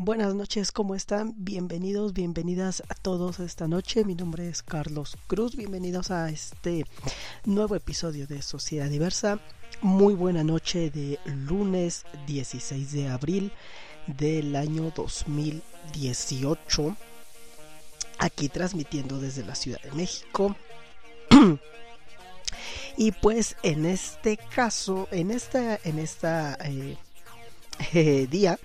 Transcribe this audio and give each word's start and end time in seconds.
Buenas 0.00 0.32
noches, 0.36 0.70
¿cómo 0.70 0.94
están? 0.94 1.34
Bienvenidos, 1.38 2.12
bienvenidas 2.12 2.84
a 2.88 2.94
todos 2.94 3.40
esta 3.40 3.66
noche. 3.66 4.04
Mi 4.04 4.14
nombre 4.14 4.48
es 4.48 4.62
Carlos 4.62 5.18
Cruz. 5.26 5.56
Bienvenidos 5.56 6.12
a 6.12 6.30
este 6.30 6.84
nuevo 7.44 7.74
episodio 7.74 8.28
de 8.28 8.40
Sociedad 8.40 8.88
Diversa. 8.88 9.40
Muy 9.82 10.14
buena 10.14 10.44
noche 10.44 10.92
de 10.92 11.18
lunes 11.26 12.06
16 12.28 12.92
de 12.92 13.08
abril 13.08 13.50
del 14.06 14.54
año 14.54 14.92
2018. 14.94 16.96
Aquí 18.20 18.48
transmitiendo 18.48 19.18
desde 19.18 19.44
la 19.44 19.56
Ciudad 19.56 19.82
de 19.82 19.90
México. 19.90 20.54
y 22.96 23.10
pues 23.10 23.56
en 23.64 23.84
este 23.84 24.36
caso, 24.36 25.08
en 25.10 25.32
esta, 25.32 25.80
en 25.82 25.98
esta 25.98 26.56
eh, 27.92 28.28
día 28.30 28.60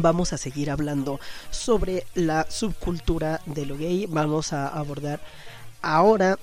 vamos 0.00 0.32
a 0.32 0.38
seguir 0.38 0.70
hablando 0.70 1.20
sobre 1.50 2.06
la 2.14 2.46
subcultura 2.50 3.40
de 3.46 3.66
lo 3.66 3.76
gay. 3.76 4.06
Vamos 4.06 4.52
a 4.52 4.68
abordar 4.68 5.20
ahora 5.82 6.38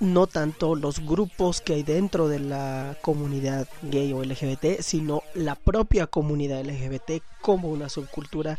no 0.00 0.26
tanto 0.26 0.74
los 0.74 1.00
grupos 1.00 1.60
que 1.60 1.74
hay 1.74 1.82
dentro 1.82 2.28
de 2.28 2.38
la 2.38 2.96
comunidad 3.00 3.66
gay 3.82 4.12
o 4.12 4.22
LGBT, 4.22 4.80
sino 4.80 5.22
la 5.34 5.54
propia 5.54 6.06
comunidad 6.06 6.64
LGBT 6.64 7.22
como 7.40 7.68
una 7.68 7.88
subcultura, 7.88 8.58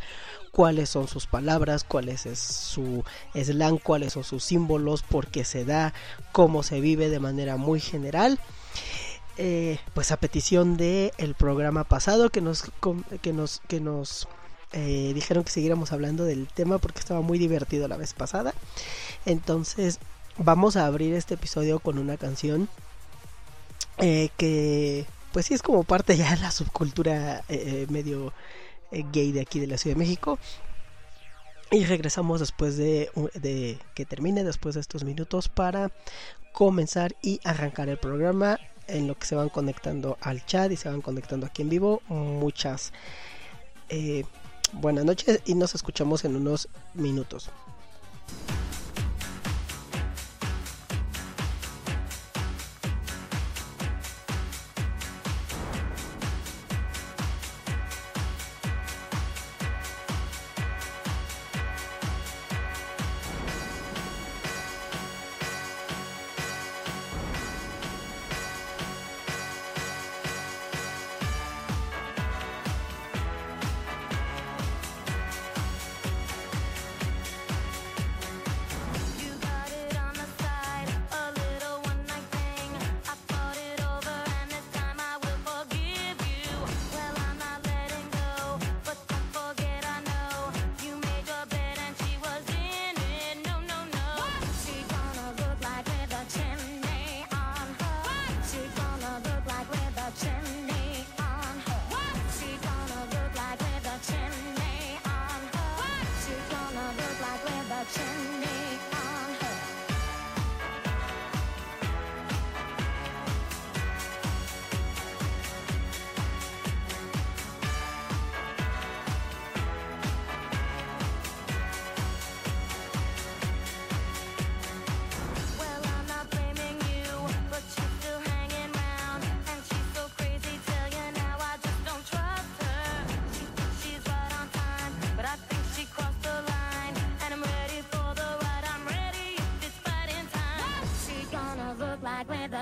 cuáles 0.52 0.90
son 0.90 1.08
sus 1.08 1.28
palabras, 1.28 1.84
cuál 1.84 2.09
es 2.09 2.22
su 2.40 3.03
slang, 3.35 3.79
cuáles 3.79 4.14
son 4.14 4.24
sus 4.24 4.44
símbolos, 4.44 5.03
por 5.03 5.28
qué 5.28 5.44
se 5.44 5.66
da, 5.66 5.94
cómo 6.31 6.64
se 6.64 6.81
vive 6.81 7.09
de 7.09 7.19
manera 7.19 7.58
muy 7.58 7.79
general. 7.79 8.40
Eh, 9.40 9.78
pues 9.94 10.12
a 10.12 10.18
petición 10.18 10.78
de 10.78 11.14
programa 11.38 11.84
pasado 11.84 12.31
que 12.31 12.41
nos 12.41 12.64
que 13.22 13.34
nos 13.34 13.62
que 13.68 13.79
nos 13.79 14.28
eh, 14.73 15.11
dijeron 15.13 15.44
que 15.44 15.51
siguiéramos 15.51 15.91
hablando 15.91 16.25
del 16.25 16.47
tema 16.47 16.78
porque 16.78 17.00
estaba 17.00 17.22
muy 17.22 17.38
divertido 17.38 17.88
la 17.88 17.97
vez 17.97 18.13
pasada 18.13 18.53
entonces 19.25 20.00
vamos 20.38 20.75
a 20.75 20.85
abrir 20.85 21.13
este 21.13 21.35
episodio 21.35 21.79
con 21.79 21.97
una 21.97 22.17
canción 22.17 22.69
eh, 23.97 24.29
que 24.38 25.05
pues 25.31 25.45
sí 25.47 25.53
es 25.53 25.61
como 25.61 25.83
parte 25.83 26.17
ya 26.17 26.35
de 26.35 26.41
la 26.41 26.51
subcultura 26.51 27.44
medio 27.89 28.33
gay 28.91 29.31
de 29.31 29.41
aquí 29.41 29.59
de 29.59 29.67
la 29.67 29.78
Ciudad 29.78 29.95
de 29.95 30.00
México 30.00 30.39
y 31.72 31.85
regresamos 31.85 32.39
después 32.39 32.78
de, 32.78 33.09
de 33.34 33.78
que 33.94 34.05
termine 34.05 34.44
después 34.44 34.75
de 34.75 34.81
estos 34.81 35.03
minutos 35.03 35.49
para 35.49 35.91
comenzar 36.53 37.16
y 37.22 37.39
arrancar 37.44 37.89
el 37.89 37.97
programa 37.97 38.57
en 38.88 39.07
lo 39.07 39.16
que 39.16 39.28
se 39.28 39.35
van 39.35 39.49
conectando 39.49 40.17
al 40.22 40.45
chat 40.45 40.72
y 40.72 40.78
se 40.78 40.89
van 40.89 41.01
conectando 41.01 41.45
aquí 41.45 41.61
en 41.61 41.69
vivo. 41.69 42.01
Muchas 42.07 42.94
eh, 43.89 44.23
buenas 44.73 45.05
noches 45.05 45.41
y 45.45 45.55
nos 45.55 45.75
escuchamos 45.75 46.25
en 46.25 46.35
unos 46.35 46.69
minutos. 46.94 47.50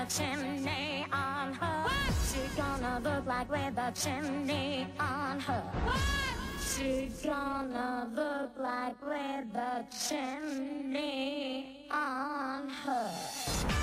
Chimney 0.04 1.06
on 1.12 1.54
her. 1.54 1.82
What? 1.84 2.14
She 2.28 2.40
gonna 2.56 3.00
look 3.02 3.26
like 3.26 3.50
with 3.50 3.78
a 3.78 3.92
chimney 3.92 4.86
on 5.00 5.40
her. 5.40 5.62
What? 5.84 6.00
She 6.60 7.10
gonna 7.24 8.10
look 8.14 8.50
like 8.58 9.00
with 9.02 9.54
a 9.56 9.86
chimney 9.90 11.86
on 11.90 12.68
her. 12.68 13.75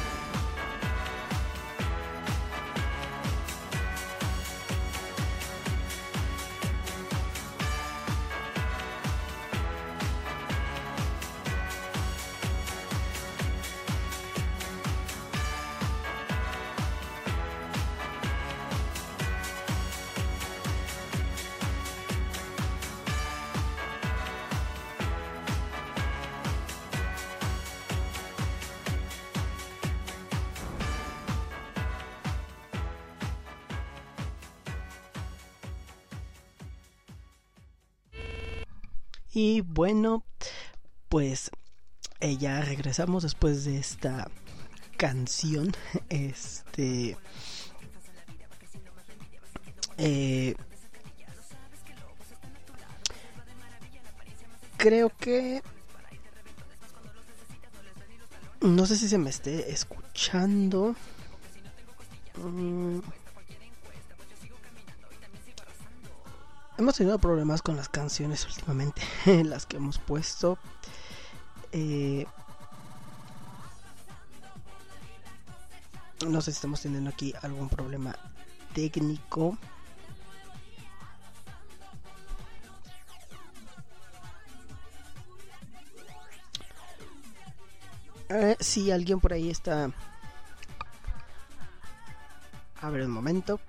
Y 39.45 39.59
bueno, 39.59 40.23
pues 41.09 41.51
eh, 42.21 42.37
ya 42.37 42.61
regresamos 42.61 43.23
después 43.23 43.65
de 43.65 43.77
esta 43.77 44.31
canción. 44.95 45.73
Este. 46.07 47.17
Eh, 49.97 50.55
creo 54.77 55.09
que 55.09 55.61
no 58.61 58.85
sé 58.85 58.95
si 58.95 59.09
se 59.09 59.17
me 59.17 59.29
esté 59.29 59.73
escuchando. 59.73 60.95
Mm. 62.37 62.99
Hemos 66.77 66.95
tenido 66.95 67.19
problemas 67.19 67.61
con 67.61 67.77
las 67.77 67.87
canciones 67.87 68.45
últimamente, 68.45 69.01
las 69.43 69.65
que 69.65 69.77
hemos 69.77 69.99
puesto. 69.99 70.57
Eh, 71.71 72.25
no 76.27 76.41
sé 76.41 76.51
si 76.51 76.55
estamos 76.55 76.81
teniendo 76.81 77.11
aquí 77.11 77.33
algún 77.41 77.69
problema 77.69 78.15
técnico. 78.73 79.57
Eh, 88.29 88.57
si 88.59 88.89
alguien 88.89 89.19
por 89.19 89.33
ahí 89.33 89.51
está... 89.51 89.91
A 92.81 92.89
ver 92.89 93.03
un 93.03 93.11
momento. 93.11 93.59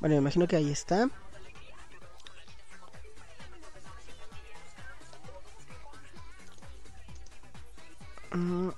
Bueno, 0.00 0.14
me 0.16 0.20
imagino 0.22 0.48
que 0.48 0.56
ahí 0.56 0.70
está. 0.70 1.08
Mm. 8.32 8.70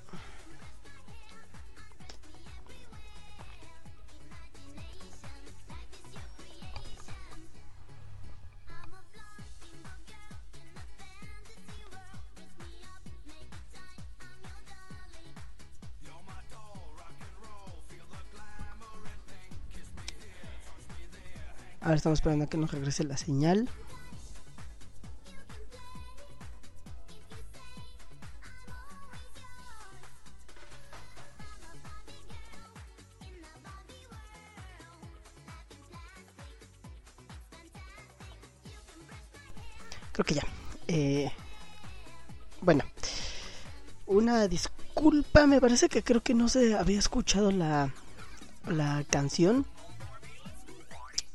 Ahora 21.83 21.95
estamos 21.95 22.19
esperando 22.19 22.45
a 22.45 22.47
que 22.47 22.55
nos 22.57 22.71
regrese 22.71 23.03
la 23.03 23.17
señal. 23.17 23.67
Creo 40.13 40.25
que 40.25 40.35
ya. 40.35 40.43
Eh, 40.87 41.29
bueno, 42.61 42.85
una 44.05 44.47
disculpa, 44.47 45.47
me 45.47 45.59
parece 45.59 45.89
que 45.89 46.01
creo 46.01 46.23
que 46.23 46.33
no 46.33 46.47
se 46.47 46.75
había 46.77 46.99
escuchado 46.99 47.51
la, 47.51 47.91
la 48.67 49.03
canción. 49.09 49.65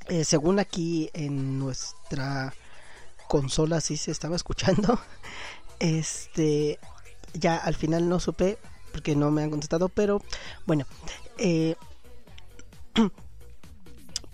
Eh, 0.08 0.24
según 0.24 0.58
aquí 0.58 1.10
en 1.12 1.58
nuestra 1.58 2.54
consola 3.28 3.80
sí 3.80 3.96
se 3.96 4.10
estaba 4.10 4.36
escuchando. 4.36 4.98
Este, 5.80 6.80
ya 7.34 7.56
al 7.56 7.76
final 7.76 8.08
no 8.08 8.18
supe 8.18 8.58
porque 8.90 9.14
no 9.14 9.30
me 9.30 9.44
han 9.44 9.50
contestado, 9.50 9.88
pero 9.88 10.20
bueno, 10.66 10.86
eh, 11.38 11.76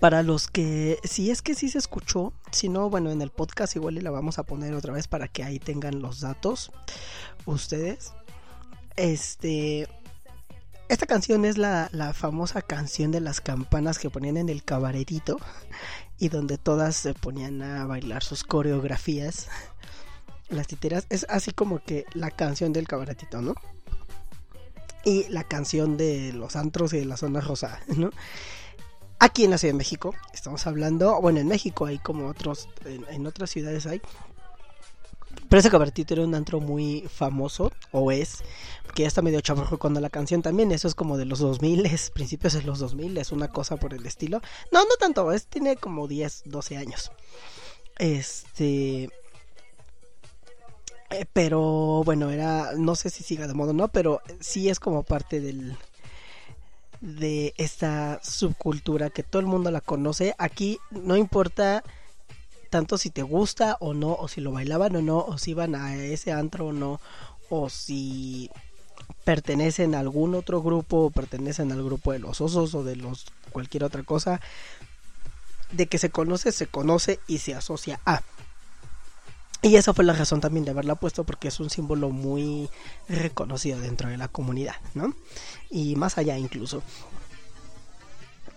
para 0.00 0.22
los 0.22 0.48
que, 0.48 0.98
si 1.04 1.30
es 1.30 1.42
que 1.42 1.54
sí 1.54 1.68
se 1.68 1.76
escuchó, 1.76 2.32
si 2.50 2.70
no, 2.70 2.88
bueno, 2.88 3.10
en 3.10 3.20
el 3.20 3.28
podcast 3.28 3.76
igual 3.76 3.98
y 3.98 4.00
la 4.00 4.10
vamos 4.10 4.38
a 4.38 4.44
poner 4.44 4.72
otra 4.72 4.94
vez 4.94 5.06
para 5.06 5.28
que 5.28 5.44
ahí 5.44 5.58
tengan 5.58 6.00
los 6.00 6.20
datos 6.20 6.72
ustedes. 7.44 8.14
Este, 8.96 9.86
esta 10.88 11.06
canción 11.06 11.44
es 11.44 11.58
la, 11.58 11.88
la, 11.92 12.12
famosa 12.12 12.62
canción 12.62 13.10
de 13.10 13.20
las 13.20 13.40
campanas 13.40 13.98
que 13.98 14.10
ponían 14.10 14.36
en 14.36 14.48
el 14.48 14.64
cabaretito 14.64 15.38
y 16.19 16.28
donde 16.28 16.58
todas 16.58 16.96
se 16.96 17.14
ponían 17.14 17.62
a 17.62 17.86
bailar 17.86 18.22
sus 18.22 18.44
coreografías. 18.44 19.48
Las 20.48 20.66
titeras 20.66 21.06
es 21.08 21.26
así 21.28 21.52
como 21.52 21.82
que 21.82 22.04
la 22.12 22.31
canción 22.31 22.72
del 22.72 22.86
cabaretito, 22.86 23.40
¿no? 23.40 23.54
Y 25.04 25.28
la 25.28 25.44
canción 25.44 25.96
de 25.96 26.32
los 26.32 26.56
antros 26.56 26.92
y 26.92 26.98
de 26.98 27.04
la 27.06 27.16
zona 27.16 27.40
rosa, 27.40 27.81
¿no? 27.88 28.10
Aquí 29.19 29.44
en 29.44 29.50
la 29.50 29.58
Ciudad 29.58 29.72
de 29.72 29.78
México, 29.78 30.14
estamos 30.34 30.66
hablando, 30.66 31.19
bueno, 31.20 31.40
en 31.40 31.48
México 31.48 31.86
hay 31.86 31.98
como 31.98 32.26
otros, 32.26 32.69
en, 32.84 33.06
en 33.08 33.26
otras 33.26 33.50
ciudades 33.50 33.86
hay, 33.86 34.02
pero 35.54 35.60
ese 35.60 35.70
cabaretito 35.70 36.14
era 36.14 36.24
un 36.24 36.34
antro 36.34 36.58
muy 36.58 37.02
famoso, 37.02 37.70
o 37.93 38.10
es, 38.10 38.43
que 38.93 39.02
ya 39.02 39.06
está 39.06 39.22
medio 39.22 39.40
chavarro 39.40 39.79
cuando 39.79 40.00
la 40.00 40.10
canción 40.10 40.43
también, 40.43 40.72
eso 40.72 40.88
es 40.88 40.96
como 40.96 41.17
de 41.17 41.26
los 41.26 41.38
2000, 41.38 41.86
es 41.86 42.10
principios 42.10 42.55
de 42.55 42.62
los 42.62 42.81
2000, 42.81 43.17
es 43.19 43.31
una 43.31 43.46
cosa 43.46 43.76
por 43.76 43.94
el 43.94 44.05
estilo. 44.05 44.40
No, 44.72 44.81
no 44.81 44.96
tanto, 44.98 45.31
es, 45.31 45.46
tiene 45.46 45.76
como 45.76 46.08
10, 46.08 46.43
12 46.46 46.76
años. 46.76 47.12
Este... 48.00 49.05
Eh, 51.10 51.24
pero 51.32 52.02
bueno, 52.05 52.32
era, 52.32 52.72
no 52.76 52.96
sé 52.96 53.08
si 53.08 53.22
siga 53.22 53.46
de 53.46 53.55
modo 53.55 53.70
o 53.70 53.74
no, 53.74 53.86
pero 53.86 54.22
sí 54.40 54.69
es 54.69 54.81
como 54.81 55.05
parte 55.05 55.40
del, 55.40 55.76
de 57.00 57.55
esta 57.58 58.19
subcultura 58.24 59.08
que 59.10 59.22
todo 59.22 59.38
el 59.38 59.46
mundo 59.46 59.70
la 59.70 59.81
conoce. 59.81 60.34
Aquí 60.36 60.81
no 60.90 61.17
importa 61.17 61.84
tanto 62.74 62.98
si 62.98 63.10
te 63.10 63.22
gusta 63.22 63.76
o 63.78 63.94
no, 63.94 64.14
o 64.14 64.26
si 64.26 64.40
lo 64.40 64.50
bailaban 64.50 64.96
o 64.96 65.00
no, 65.00 65.19
o 65.19 65.38
si 65.38 65.52
iban 65.52 65.76
a 65.76 65.94
ese 65.94 66.32
antro 66.32 66.66
o 66.66 66.72
no, 66.72 67.00
o 67.48 67.70
si 67.70 68.50
pertenecen 69.22 69.94
a 69.94 70.00
algún 70.00 70.34
otro 70.34 70.60
grupo 70.60 71.04
o 71.04 71.10
pertenecen 71.10 71.70
al 71.70 71.84
grupo 71.84 72.10
de 72.10 72.19
los 72.19 72.40
osos 72.40 72.74
o 72.74 72.82
de 72.82 72.96
los 72.96 73.26
cualquier 73.52 73.84
otra 73.84 74.02
cosa. 74.02 74.40
De 75.70 75.86
que 75.86 75.98
se 75.98 76.10
conoce, 76.10 76.50
se 76.50 76.66
conoce 76.66 77.20
y 77.28 77.38
se 77.38 77.54
asocia 77.54 78.00
a. 78.06 78.22
Y 79.62 79.76
esa 79.76 79.94
fue 79.94 80.04
la 80.04 80.14
razón 80.14 80.40
también 80.40 80.64
de 80.64 80.72
haberla 80.72 80.96
puesto 80.96 81.22
porque 81.22 81.46
es 81.46 81.60
un 81.60 81.70
símbolo 81.70 82.10
muy 82.10 82.69
reconocido 83.08 83.78
dentro 83.78 84.08
de 84.08 84.16
la 84.16 84.26
comunidad, 84.26 84.74
¿no? 84.94 85.14
Y 85.70 85.94
más 85.94 86.19
allá 86.19 86.36
incluso. 86.38 86.82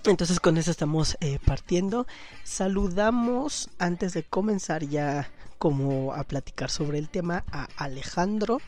Entonces 0.08 0.40
con 0.40 0.58
eso 0.58 0.72
estamos 0.72 1.18
eh, 1.20 1.38
partiendo. 1.46 2.08
Saludamos 2.46 3.70
antes 3.78 4.14
de 4.14 4.24
comenzar 4.24 4.86
ya 4.86 5.30
como 5.58 6.14
a 6.14 6.24
platicar 6.24 6.70
sobre 6.70 6.98
el 6.98 7.10
tema 7.10 7.44
a 7.52 7.68
Alejandro 7.76 8.62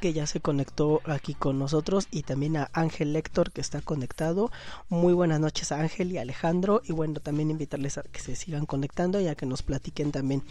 que 0.00 0.14
ya 0.14 0.26
se 0.26 0.40
conectó 0.40 1.02
aquí 1.04 1.34
con 1.34 1.58
nosotros 1.58 2.08
y 2.10 2.22
también 2.22 2.56
a 2.56 2.70
Ángel 2.72 3.12
Lector 3.12 3.52
que 3.52 3.60
está 3.60 3.82
conectado. 3.82 4.50
Muy 4.88 5.12
buenas 5.12 5.38
noches 5.38 5.70
a 5.70 5.80
Ángel 5.80 6.12
y 6.12 6.18
Alejandro 6.18 6.80
y 6.82 6.92
bueno 6.92 7.20
también 7.20 7.50
invitarles 7.50 7.98
a 7.98 8.02
que 8.02 8.20
se 8.20 8.34
sigan 8.34 8.64
conectando 8.64 9.20
y 9.20 9.28
a 9.28 9.34
que 9.34 9.44
nos 9.44 9.62
platiquen 9.62 10.12
también 10.12 10.42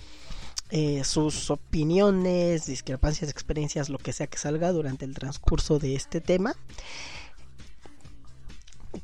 eh, 0.69 1.03
sus 1.05 1.49
opiniones, 1.49 2.67
discrepancias, 2.67 3.31
experiencias, 3.31 3.89
lo 3.89 3.97
que 3.97 4.13
sea 4.13 4.27
que 4.27 4.37
salga 4.37 4.71
durante 4.71 5.05
el 5.05 5.15
transcurso 5.15 5.79
de 5.79 5.95
este 5.95 6.21
tema 6.21 6.55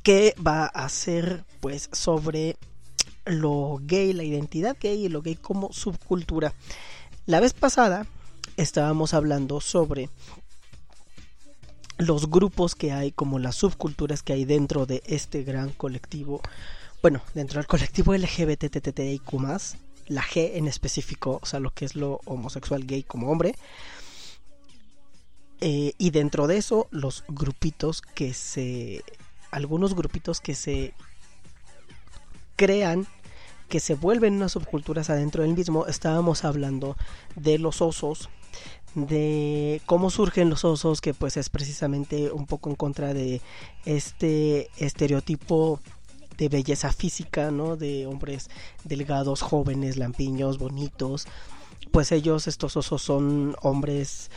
que 0.02 0.34
va 0.44 0.66
a 0.66 0.88
ser 0.88 1.44
pues 1.60 1.88
sobre 1.92 2.56
lo 3.24 3.78
gay, 3.82 4.12
la 4.12 4.24
identidad 4.24 4.76
gay 4.80 5.06
y 5.06 5.08
lo 5.08 5.22
gay 5.22 5.36
como 5.36 5.72
subcultura. 5.72 6.54
La 7.26 7.40
vez 7.40 7.54
pasada 7.54 8.06
estábamos 8.56 9.14
hablando 9.14 9.60
sobre 9.60 10.08
los 11.98 12.30
grupos 12.30 12.74
que 12.74 12.92
hay, 12.92 13.12
como 13.12 13.38
las 13.38 13.56
subculturas 13.56 14.22
que 14.22 14.34
hay 14.34 14.44
dentro 14.44 14.86
de 14.86 15.02
este 15.06 15.42
gran 15.42 15.70
colectivo, 15.70 16.40
bueno, 17.02 17.22
dentro 17.34 17.58
del 17.58 17.66
colectivo 17.66 18.14
LGBTTIQ+, 18.14 19.32
la 20.08 20.22
G 20.22 20.50
en 20.54 20.68
específico, 20.68 21.40
o 21.42 21.46
sea, 21.46 21.58
lo 21.58 21.70
que 21.70 21.84
es 21.84 21.96
lo 21.96 22.20
homosexual 22.26 22.86
gay 22.86 23.02
como 23.02 23.30
hombre, 23.30 23.54
eh, 25.60 25.94
y 25.96 26.10
dentro 26.10 26.46
de 26.46 26.58
eso 26.58 26.86
los 26.90 27.24
grupitos 27.28 28.02
que 28.02 28.34
se, 28.34 29.02
algunos 29.56 29.94
grupitos 29.94 30.40
que 30.40 30.54
se 30.54 30.92
crean 32.56 33.06
que 33.68 33.80
se 33.80 33.94
vuelven 33.94 34.34
unas 34.34 34.52
subculturas 34.52 35.10
adentro 35.10 35.42
del 35.42 35.54
mismo. 35.54 35.86
Estábamos 35.86 36.44
hablando 36.44 36.96
de 37.34 37.58
los 37.58 37.80
osos, 37.80 38.28
de 38.94 39.80
cómo 39.86 40.10
surgen 40.10 40.50
los 40.50 40.64
osos, 40.64 41.00
que 41.00 41.14
pues 41.14 41.36
es 41.38 41.48
precisamente 41.48 42.30
un 42.30 42.46
poco 42.46 42.68
en 42.68 42.76
contra 42.76 43.14
de 43.14 43.40
este 43.86 44.68
estereotipo 44.76 45.80
de 46.36 46.48
belleza 46.50 46.92
física, 46.92 47.50
¿no? 47.50 47.76
De 47.76 48.06
hombres 48.06 48.50
delgados, 48.84 49.40
jóvenes, 49.40 49.96
lampiños, 49.96 50.58
bonitos. 50.58 51.26
Pues 51.92 52.12
ellos, 52.12 52.46
estos 52.46 52.76
osos, 52.76 53.00
son 53.00 53.56
hombres 53.62 54.30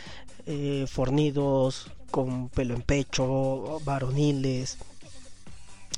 eh, 0.46 0.86
fornidos, 0.88 1.92
con 2.10 2.48
pelo 2.48 2.74
en 2.74 2.82
pecho, 2.82 3.80
varoniles, 3.84 4.78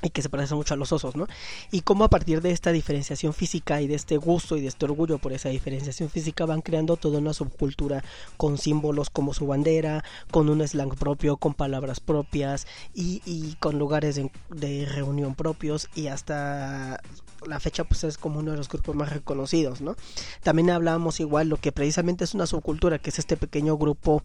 y 0.03 0.11
que 0.11 0.23
se 0.23 0.29
parecen 0.29 0.57
mucho 0.57 0.75
a 0.75 0.77
los 0.77 0.93
osos, 0.93 1.17
¿no? 1.17 1.27
Y 1.71 1.83
cómo 1.83 2.05
a 2.05 2.09
partir 2.09 2.43
de 2.43 2.51
esta 2.51 2.73
diferenciación 2.73 3.33
física 3.33 3.81
y 3.81 3.87
de 3.87 3.95
este 3.95 4.17
gusto 4.17 4.57
y 4.57 4.61
de 4.61 4.69
este 4.69 4.85
orgullo 4.85 5.19
por 5.19 5.33
esa 5.33 5.49
diferenciación 5.49 6.11
física 6.11 6.45
van 6.45 6.61
creando 6.61 6.97
toda 6.97 7.19
una 7.19 7.33
subcultura 7.33 8.03
con 8.37 8.59
símbolos 8.59 9.11
como 9.11 9.33
su 9.33 9.47
bandera, 9.47 10.05
con 10.31 10.49
un 10.49 10.67
slang 10.67 10.95
propio, 10.97 11.37
con 11.37 11.55
palabras 11.55 12.01
propias 12.01 12.67
y, 12.95 13.23
y 13.25 13.55
con 13.61 13.79
lugares 13.79 14.17
de, 14.17 14.31
de, 14.51 14.87
reunión 14.87 15.35
propios 15.35 15.89
y 15.95 16.09
hasta 16.09 17.01
la 17.47 17.61
fecha 17.61 17.85
pues 17.85 18.05
es 18.05 18.19
como 18.19 18.41
uno 18.41 18.53
de 18.53 18.57
los 18.57 18.69
grupos 18.69 18.97
más 18.97 19.11
reconocidos, 19.11 19.81
¿no? 19.81 19.97
También 20.43 20.71
hablábamos 20.71 21.21
igual 21.21 21.49
lo 21.49 21.57
que 21.57 21.73
precisamente 21.73 22.25
es 22.25 22.35
una 22.35 22.47
subcultura, 22.47 22.99
que 22.99 23.11
es 23.11 23.19
este 23.19 23.37
pequeño 23.37 23.77
grupo 23.77 24.23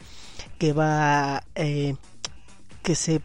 que 0.57 0.73
va... 0.73 1.43
Eh, 1.55 1.95
que 2.83 2.95
se 2.95 3.21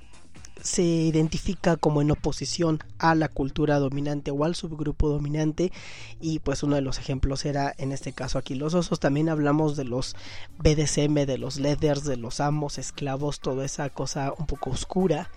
se 0.62 0.82
identifica 0.82 1.76
como 1.76 2.02
en 2.02 2.10
oposición 2.10 2.80
a 2.98 3.14
la 3.14 3.28
cultura 3.28 3.78
dominante 3.78 4.30
o 4.30 4.44
al 4.44 4.54
subgrupo 4.54 5.08
dominante. 5.08 5.72
Y 6.20 6.38
pues 6.38 6.62
uno 6.62 6.76
de 6.76 6.82
los 6.82 6.98
ejemplos 6.98 7.44
era 7.44 7.74
en 7.78 7.92
este 7.92 8.12
caso 8.12 8.38
aquí 8.38 8.54
los 8.54 8.74
osos. 8.74 9.00
También 9.00 9.28
hablamos 9.28 9.76
de 9.76 9.84
los 9.84 10.16
BDSM 10.58 11.26
de 11.26 11.38
los 11.38 11.58
leathers 11.58 12.04
de 12.04 12.16
los 12.16 12.40
amos 12.40 12.78
esclavos 12.78 13.40
toda 13.40 13.64
esa 13.64 13.88
cosa 13.90 14.32
un 14.38 14.46
poco 14.46 14.70
oscura 14.70 15.30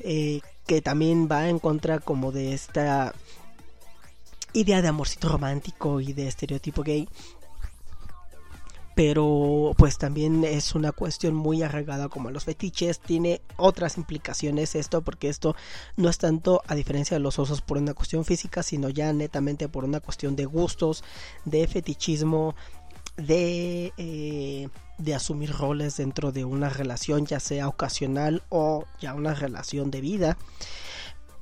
eh, 0.00 0.40
que 0.66 0.82
también 0.82 1.28
va 1.30 1.48
en 1.48 1.58
contra 1.58 1.98
como 1.98 2.30
de 2.30 2.52
esta 2.52 3.14
idea 4.52 4.82
de 4.82 4.88
amorcito 4.88 5.28
romántico 5.28 6.00
y 6.00 6.12
de 6.12 6.28
estereotipo 6.28 6.82
gay 6.82 7.08
pero 8.98 9.74
pues 9.76 9.96
también 9.96 10.42
es 10.42 10.74
una 10.74 10.90
cuestión 10.90 11.32
muy 11.32 11.62
arraigada 11.62 12.08
como 12.08 12.32
los 12.32 12.46
fetiches, 12.46 12.98
tiene 12.98 13.42
otras 13.56 13.96
implicaciones 13.96 14.74
esto, 14.74 15.02
porque 15.02 15.28
esto 15.28 15.54
no 15.96 16.08
es 16.08 16.18
tanto 16.18 16.62
a 16.66 16.74
diferencia 16.74 17.16
de 17.16 17.20
los 17.20 17.38
osos 17.38 17.60
por 17.60 17.78
una 17.78 17.94
cuestión 17.94 18.24
física, 18.24 18.64
sino 18.64 18.88
ya 18.88 19.12
netamente 19.12 19.68
por 19.68 19.84
una 19.84 20.00
cuestión 20.00 20.34
de 20.34 20.46
gustos, 20.46 21.04
de 21.44 21.68
fetichismo, 21.68 22.56
de, 23.16 23.92
eh, 23.98 24.68
de 24.98 25.14
asumir 25.14 25.52
roles 25.52 25.96
dentro 25.96 26.32
de 26.32 26.44
una 26.44 26.68
relación, 26.68 27.24
ya 27.24 27.38
sea 27.38 27.68
ocasional 27.68 28.42
o 28.48 28.84
ya 29.00 29.14
una 29.14 29.32
relación 29.32 29.92
de 29.92 30.00
vida. 30.00 30.36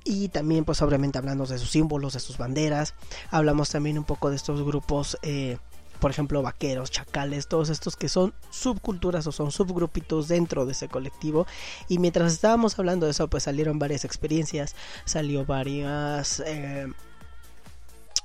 Y 0.04 0.28
también 0.28 0.66
pues 0.66 0.82
obviamente 0.82 1.16
hablamos 1.16 1.48
de 1.48 1.58
sus 1.58 1.70
símbolos, 1.70 2.12
de 2.12 2.20
sus 2.20 2.36
banderas, 2.36 2.92
hablamos 3.30 3.70
también 3.70 3.96
un 3.96 4.04
poco 4.04 4.28
de 4.28 4.36
estos 4.36 4.62
grupos 4.62 5.16
eh, 5.22 5.56
por 5.98 6.10
ejemplo, 6.10 6.42
vaqueros, 6.42 6.90
chacales, 6.90 7.48
todos 7.48 7.70
estos 7.70 7.96
que 7.96 8.08
son 8.08 8.34
subculturas 8.50 9.26
o 9.26 9.32
son 9.32 9.50
subgrupitos 9.50 10.28
dentro 10.28 10.66
de 10.66 10.72
ese 10.72 10.88
colectivo. 10.88 11.46
Y 11.88 11.98
mientras 11.98 12.32
estábamos 12.32 12.78
hablando 12.78 13.06
de 13.06 13.12
eso, 13.12 13.28
pues 13.28 13.44
salieron 13.44 13.78
varias 13.78 14.04
experiencias, 14.04 14.74
salió 15.04 15.44
varias 15.44 16.40
eh, 16.46 16.86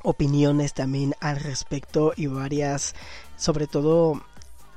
opiniones 0.04 0.74
también 0.74 1.16
al 1.20 1.40
respecto 1.40 2.14
y 2.16 2.28
varias, 2.28 2.96
sobre 3.38 3.68
todo, 3.68 4.22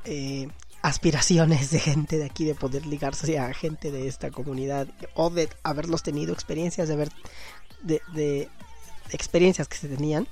eh, 0.04 0.48
aspiraciones 0.82 1.70
de 1.70 1.78
gente 1.80 2.18
de 2.18 2.26
aquí 2.26 2.44
de 2.44 2.54
poder 2.54 2.84
ligarse 2.86 3.38
a 3.38 3.52
gente 3.54 3.90
de 3.90 4.06
esta 4.06 4.30
comunidad 4.30 4.86
o 5.14 5.30
de 5.30 5.48
haberlos 5.62 6.02
tenido 6.02 6.34
experiencias 6.34 6.88
de 6.88 6.96
ver 6.96 7.08
de, 7.82 8.02
de 8.12 8.50
experiencias 9.10 9.66
que 9.66 9.78
se 9.78 9.88
tenían 9.88 10.26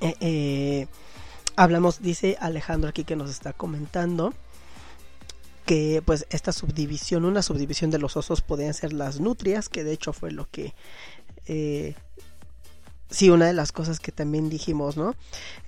eh, 0.00 0.14
eh, 0.20 0.86
hablamos, 1.56 2.02
dice 2.02 2.36
Alejandro 2.40 2.90
aquí 2.90 3.04
que 3.04 3.16
nos 3.16 3.30
está 3.30 3.52
comentando 3.52 4.34
que 5.66 6.02
pues 6.04 6.26
esta 6.30 6.52
subdivisión, 6.52 7.24
una 7.24 7.42
subdivisión 7.42 7.90
de 7.90 7.98
los 7.98 8.16
osos 8.16 8.42
podían 8.42 8.74
ser 8.74 8.92
las 8.92 9.20
nutrias, 9.20 9.68
que 9.68 9.82
de 9.82 9.92
hecho 9.92 10.12
fue 10.12 10.30
lo 10.30 10.48
que... 10.50 10.74
Eh, 11.46 11.94
sí, 13.08 13.30
una 13.30 13.46
de 13.46 13.54
las 13.54 13.72
cosas 13.72 13.98
que 13.98 14.12
también 14.12 14.50
dijimos, 14.50 14.98
¿no? 14.98 15.14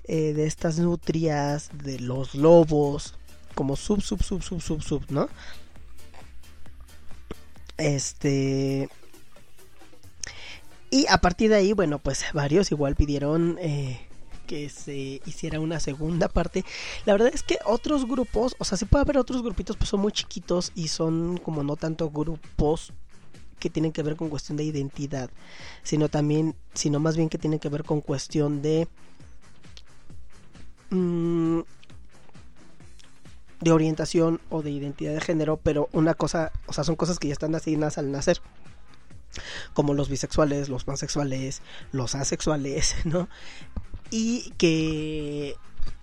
De 0.07 0.45
estas 0.45 0.77
nutrias, 0.77 1.71
de 1.83 1.99
los 1.99 2.35
lobos, 2.35 3.15
como 3.55 3.75
sub, 3.75 4.01
sub, 4.01 4.21
sub, 4.21 4.43
sub, 4.43 4.61
sub, 4.61 4.83
sub, 4.83 5.03
¿no? 5.09 5.29
Este... 7.77 8.89
Y 10.89 11.05
a 11.09 11.17
partir 11.17 11.49
de 11.49 11.57
ahí, 11.57 11.73
bueno, 11.73 11.99
pues 11.99 12.23
varios 12.33 12.71
igual 12.71 12.95
pidieron 12.95 13.57
eh, 13.59 13.99
que 14.47 14.69
se 14.69 15.21
hiciera 15.25 15.59
una 15.59 15.79
segunda 15.79 16.29
parte. 16.29 16.63
La 17.05 17.13
verdad 17.13 17.31
es 17.33 17.43
que 17.43 17.59
otros 17.65 18.07
grupos, 18.07 18.55
o 18.57 18.65
sea, 18.65 18.77
se 18.77 18.85
puede 18.85 19.01
haber 19.01 19.17
otros 19.17 19.43
grupitos, 19.43 19.75
pues 19.75 19.89
son 19.89 19.99
muy 19.99 20.11
chiquitos 20.11 20.71
y 20.75 20.87
son 20.87 21.37
como 21.37 21.63
no 21.63 21.75
tanto 21.75 22.09
grupos 22.09 22.93
que 23.59 23.69
tienen 23.69 23.91
que 23.91 24.03
ver 24.03 24.15
con 24.15 24.29
cuestión 24.29 24.55
de 24.55 24.63
identidad, 24.63 25.29
sino 25.83 26.09
también, 26.09 26.55
sino 26.73 26.99
más 26.99 27.17
bien 27.17 27.27
que 27.27 27.37
tienen 27.37 27.59
que 27.59 27.69
ver 27.69 27.83
con 27.83 28.01
cuestión 28.01 28.61
de 28.61 28.87
mmm, 30.91 31.61
de 33.59 33.71
orientación 33.71 34.39
o 34.49 34.61
de 34.61 34.71
identidad 34.71 35.13
de 35.13 35.21
género, 35.21 35.57
pero 35.57 35.89
una 35.91 36.13
cosa, 36.13 36.51
o 36.67 36.73
sea, 36.73 36.83
son 36.83 36.95
cosas 36.95 37.17
que 37.19 37.27
ya 37.27 37.33
están 37.33 37.55
asignadas 37.55 37.97
al 37.97 38.11
nacer 38.11 38.39
como 39.73 39.93
los 39.93 40.09
bisexuales, 40.09 40.69
los 40.69 40.83
pansexuales, 40.83 41.61
los 41.91 42.15
asexuales, 42.15 42.95
¿no? 43.05 43.27
y 44.09 44.51
que 44.57 45.55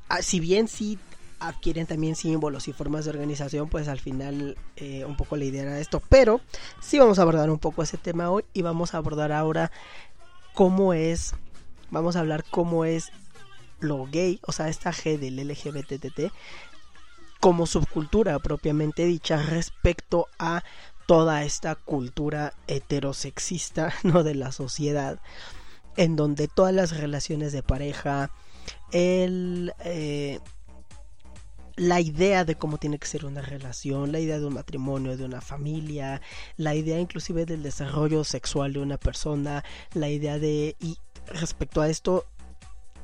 ah, 0.08 0.22
si 0.22 0.40
bien 0.40 0.68
sí 0.68 0.98
adquieren 1.40 1.86
también 1.86 2.16
símbolos 2.16 2.68
y 2.68 2.72
formas 2.72 3.04
de 3.04 3.10
organización, 3.10 3.68
pues 3.68 3.88
al 3.88 4.00
final 4.00 4.56
eh, 4.76 5.04
un 5.04 5.16
poco 5.16 5.36
la 5.36 5.44
idea 5.44 5.62
era 5.62 5.78
esto. 5.78 6.02
Pero 6.08 6.40
sí 6.80 6.98
vamos 6.98 7.18
a 7.18 7.22
abordar 7.22 7.50
un 7.50 7.58
poco 7.58 7.82
ese 7.82 7.98
tema 7.98 8.30
hoy 8.30 8.44
y 8.54 8.62
vamos 8.62 8.94
a 8.94 8.98
abordar 8.98 9.32
ahora 9.32 9.70
cómo 10.54 10.94
es, 10.94 11.34
vamos 11.90 12.16
a 12.16 12.20
hablar 12.20 12.44
cómo 12.50 12.84
es 12.84 13.10
lo 13.80 14.06
gay, 14.06 14.40
o 14.46 14.52
sea, 14.52 14.68
esta 14.68 14.92
G 14.92 15.18
del 15.18 15.36
LGBTT 15.36 16.32
como 17.40 17.66
subcultura 17.66 18.38
propiamente 18.38 19.04
dicha 19.04 19.36
respecto 19.36 20.28
a 20.38 20.62
toda 21.06 21.44
esta 21.44 21.74
cultura 21.74 22.54
heterosexista, 22.66 23.92
¿no? 24.02 24.22
de 24.22 24.34
la 24.34 24.52
sociedad 24.52 25.20
en 25.96 26.16
donde 26.16 26.48
todas 26.48 26.74
las 26.74 26.96
relaciones 26.96 27.52
de 27.52 27.62
pareja, 27.62 28.30
el, 28.92 29.72
eh, 29.84 30.40
la 31.76 32.00
idea 32.00 32.44
de 32.44 32.54
cómo 32.54 32.78
tiene 32.78 32.98
que 32.98 33.06
ser 33.06 33.24
una 33.24 33.42
relación, 33.42 34.12
la 34.12 34.20
idea 34.20 34.38
de 34.38 34.46
un 34.46 34.54
matrimonio, 34.54 35.16
de 35.16 35.24
una 35.24 35.40
familia, 35.40 36.20
la 36.56 36.74
idea 36.74 36.98
inclusive 37.00 37.46
del 37.46 37.62
desarrollo 37.62 38.24
sexual 38.24 38.72
de 38.72 38.80
una 38.80 38.96
persona, 38.96 39.64
la 39.92 40.08
idea 40.08 40.38
de... 40.38 40.76
y 40.80 40.98
respecto 41.26 41.80
a 41.80 41.88
esto 41.88 42.26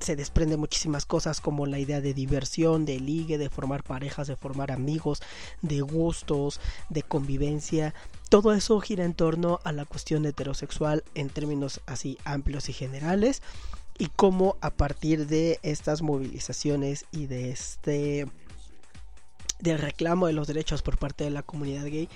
se 0.01 0.17
desprende 0.17 0.57
muchísimas 0.57 1.07
cosas 1.07 1.41
como 1.41 1.67
la 1.67 1.79
idea 1.79 2.01
de 2.01 2.15
diversión, 2.15 2.85
de 2.85 3.01
ligue, 3.01 3.39
de 3.39 3.51
formar 3.51 3.83
parejas, 3.83 4.29
de 4.29 4.37
formar 4.37 4.73
amigos, 4.73 5.23
de 5.63 5.81
gustos, 5.81 6.61
de 6.89 7.03
convivencia, 7.03 7.95
todo 8.31 8.53
eso 8.53 8.79
gira 8.81 9.05
en 9.05 9.15
torno 9.15 9.59
a 9.65 9.73
la 9.73 9.85
cuestión 9.85 10.25
heterosexual 10.25 11.03
en 11.15 11.31
términos 11.31 11.81
así 11.87 12.17
amplios 12.25 12.69
y 12.69 12.73
generales 12.73 13.43
y 13.99 14.07
cómo 14.07 14.57
a 14.61 14.71
partir 14.71 15.27
de 15.27 15.59
estas 15.63 16.01
movilizaciones 16.01 17.07
y 17.11 17.27
de 17.27 17.51
este 17.51 18.27
del 19.61 19.79
reclamo 19.79 20.27
de 20.27 20.33
los 20.33 20.47
derechos 20.47 20.83
por 20.83 20.99
parte 20.99 21.25
de 21.25 21.31
la 21.31 21.43
comunidad 21.43 21.85
gay, 21.85 22.09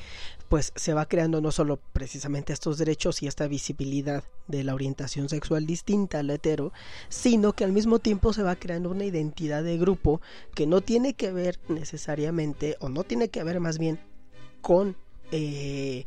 pues 0.49 0.73
se 0.77 0.95
va 0.95 1.07
creando 1.07 1.41
no 1.41 1.51
solo 1.51 1.79
precisamente 1.93 2.53
estos 2.53 2.79
derechos 2.79 3.23
y 3.23 3.27
esta 3.27 3.47
visibilidad 3.47 4.25
de 4.47 4.65
la 4.65 4.75
orientación 4.75 5.29
sexual 5.29 5.67
distinta 5.67 6.21
al 6.21 6.31
hetero, 6.31 6.73
sino 7.09 7.53
que 7.53 7.65
al 7.65 7.73
mismo 7.73 7.99
tiempo 7.99 8.33
se 8.33 8.43
va 8.43 8.57
creando 8.57 8.91
una 8.91 9.05
identidad 9.05 9.63
de 9.63 9.79
grupo 9.79 10.21
que 10.55 10.67
no 10.67 10.81
tiene 10.81 11.15
que 11.15 11.33
ver 11.33 11.59
necesariamente, 11.69 12.77
o 12.81 12.89
no 12.89 13.05
tiene 13.05 13.29
que 13.29 13.45
ver 13.45 13.61
más 13.61 13.79
bien 13.79 13.99
con 14.61 14.97
eh, 15.33 16.07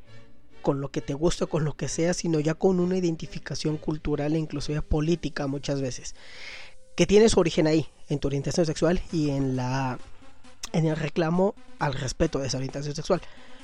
con 0.61 0.81
lo 0.81 0.89
que 0.89 0.99
te 0.99 1.13
gusta, 1.13 1.45
con 1.45 1.63
lo 1.63 1.77
que 1.77 1.87
sea, 1.87 2.13
sino 2.13 2.41
ya 2.41 2.53
con 2.53 2.81
una 2.81 2.97
identificación 2.97 3.77
cultural 3.77 4.35
e 4.35 4.37
inclusive 4.37 4.81
política 4.81 5.47
muchas 5.47 5.79
veces, 5.79 6.13
que 6.95 7.05
tiene 7.05 7.29
su 7.29 7.39
origen 7.39 7.67
ahí, 7.67 7.87
en 8.09 8.19
tu 8.19 8.27
orientación 8.27 8.65
sexual 8.65 9.01
y 9.13 9.29
en 9.29 9.55
la 9.55 9.97
en 10.73 10.85
el 10.85 10.95
reclamo 10.95 11.55
al 11.79 11.93
respeto 11.93 12.39
de 12.39 12.47
esa 12.47 12.57
orientación 12.57 12.95
sexual. 12.95 13.21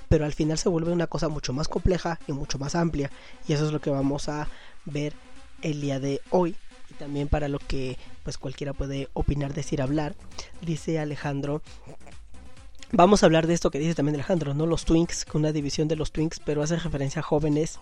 Pero 0.10 0.26
al 0.26 0.34
final 0.34 0.58
se 0.58 0.70
vuelve 0.70 0.92
una 0.92 1.08
cosa 1.08 1.30
mucho 1.30 1.54
más 1.54 1.68
compleja 1.68 2.20
y 2.28 2.34
mucho 2.34 2.60
más 2.60 2.76
amplia. 2.76 3.10
Y 3.48 3.54
eso 3.54 3.66
es 3.66 3.72
lo 3.72 3.82
que 3.82 3.90
vamos 3.90 4.30
a 4.30 4.48
ver 4.86 5.14
el 5.62 5.82
día 5.82 6.00
de 6.00 6.22
hoy. 6.30 6.56
aquí 6.86 6.94
también 6.96 7.28
para 7.28 7.48
lo 7.48 7.60
que 7.60 7.98
pues 8.24 8.38
cualquiera 8.38 8.74
puede 8.74 9.10
opinar, 9.14 9.54
decir, 9.54 9.82
hablar. 9.82 10.16
Dice 10.62 11.00
Alejandro. 11.00 11.62
Vamos 12.92 13.24
a 13.24 13.26
hablar 13.26 13.48
de 13.48 13.56
esto 13.56 13.72
que 13.72 13.80
dice 13.80 13.96
también 13.96 14.16
Alejandro, 14.16 14.54
¿no? 14.54 14.68
Los 14.68 14.86
Twinks, 14.86 15.26
una 15.34 15.52
división 15.52 15.88
de 15.88 15.96
los 15.96 16.12
Twinks, 16.12 16.40
pero 16.40 16.62
hace 16.62 16.76
referencia 16.76 17.22
a 17.22 17.24
jóvenes, 17.24 17.80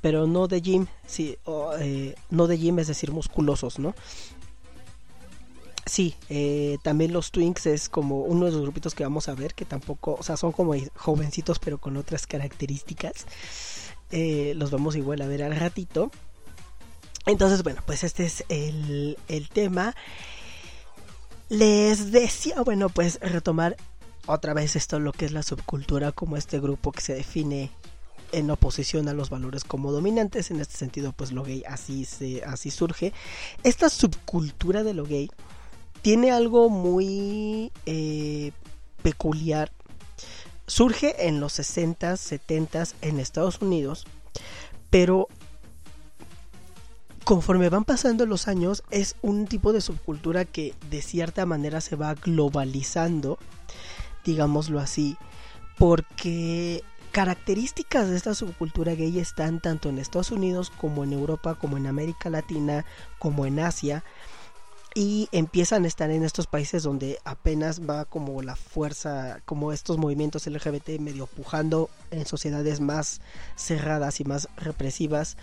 pero 0.00 0.26
no 0.26 0.48
de 0.48 0.60
gym, 0.60 0.88
sí, 1.06 1.38
eh, 1.78 2.16
no 2.28 2.48
de 2.48 2.58
gym, 2.58 2.80
es 2.80 2.88
decir, 2.88 3.12
musculosos, 3.12 3.78
¿no? 3.78 3.94
Sí, 5.84 6.14
eh, 6.28 6.78
también 6.82 7.12
los 7.12 7.32
Twinks 7.32 7.66
es 7.66 7.88
como 7.88 8.20
uno 8.20 8.46
de 8.46 8.52
los 8.52 8.62
grupitos 8.62 8.94
que 8.94 9.02
vamos 9.02 9.28
a 9.28 9.34
ver, 9.34 9.54
que 9.54 9.64
tampoco, 9.64 10.16
o 10.18 10.22
sea, 10.22 10.36
son 10.36 10.52
como 10.52 10.74
jovencitos, 10.94 11.58
pero 11.58 11.78
con 11.78 11.96
otras 11.96 12.26
características. 12.26 13.26
Eh, 14.10 14.52
los 14.56 14.70
vamos 14.70 14.94
igual 14.94 15.22
a 15.22 15.26
ver 15.26 15.42
al 15.42 15.56
ratito. 15.56 16.10
Entonces, 17.26 17.62
bueno, 17.62 17.82
pues 17.84 18.04
este 18.04 18.24
es 18.24 18.44
el, 18.48 19.18
el 19.28 19.48
tema. 19.48 19.94
Les 21.48 22.12
decía, 22.12 22.62
bueno, 22.62 22.88
pues 22.88 23.18
retomar 23.20 23.76
otra 24.26 24.54
vez 24.54 24.76
esto, 24.76 25.00
lo 25.00 25.12
que 25.12 25.24
es 25.24 25.32
la 25.32 25.42
subcultura, 25.42 26.12
como 26.12 26.36
este 26.36 26.60
grupo 26.60 26.92
que 26.92 27.00
se 27.00 27.14
define 27.14 27.70
en 28.32 28.50
oposición 28.50 29.08
a 29.08 29.14
los 29.14 29.30
valores 29.30 29.64
como 29.64 29.92
dominantes. 29.92 30.50
En 30.50 30.60
este 30.60 30.76
sentido, 30.76 31.12
pues 31.12 31.32
lo 31.32 31.42
gay 31.42 31.64
así, 31.66 32.04
se, 32.04 32.44
así 32.44 32.70
surge. 32.70 33.12
Esta 33.62 33.88
subcultura 33.88 34.82
de 34.84 34.94
lo 34.94 35.04
gay 35.04 35.30
tiene 36.02 36.32
algo 36.32 36.68
muy 36.68 37.72
eh, 37.86 38.52
peculiar. 39.02 39.72
Surge 40.66 41.28
en 41.28 41.40
los 41.40 41.58
60s, 41.58 42.40
70s 42.46 42.94
en 43.00 43.18
Estados 43.18 43.60
Unidos, 43.60 44.06
pero 44.90 45.28
conforme 47.24 47.68
van 47.68 47.84
pasando 47.84 48.26
los 48.26 48.48
años 48.48 48.82
es 48.90 49.16
un 49.22 49.46
tipo 49.46 49.72
de 49.72 49.80
subcultura 49.80 50.44
que 50.44 50.74
de 50.90 51.02
cierta 51.02 51.46
manera 51.46 51.80
se 51.80 51.96
va 51.96 52.14
globalizando, 52.14 53.38
digámoslo 54.24 54.80
así, 54.80 55.16
porque 55.78 56.82
características 57.12 58.08
de 58.08 58.16
esta 58.16 58.34
subcultura 58.34 58.94
gay 58.94 59.18
están 59.18 59.60
tanto 59.60 59.88
en 59.88 59.98
Estados 59.98 60.30
Unidos 60.30 60.70
como 60.70 61.04
en 61.04 61.12
Europa, 61.12 61.54
como 61.54 61.76
en 61.76 61.86
América 61.86 62.30
Latina, 62.30 62.84
como 63.18 63.46
en 63.46 63.60
Asia, 63.60 64.02
y 64.94 65.28
empiezan 65.32 65.84
a 65.84 65.88
estar 65.88 66.10
en 66.10 66.22
estos 66.22 66.46
países 66.46 66.82
donde 66.82 67.18
apenas 67.24 67.80
va 67.88 68.04
como 68.04 68.42
la 68.42 68.56
fuerza, 68.56 69.40
como 69.44 69.72
estos 69.72 69.98
movimientos 69.98 70.46
LGBT 70.46 71.00
medio 71.00 71.26
pujando 71.26 71.90
en 72.10 72.26
sociedades 72.26 72.80
más 72.80 73.20
cerradas 73.56 74.20
y 74.20 74.24
más 74.24 74.48
represivas 74.56 75.36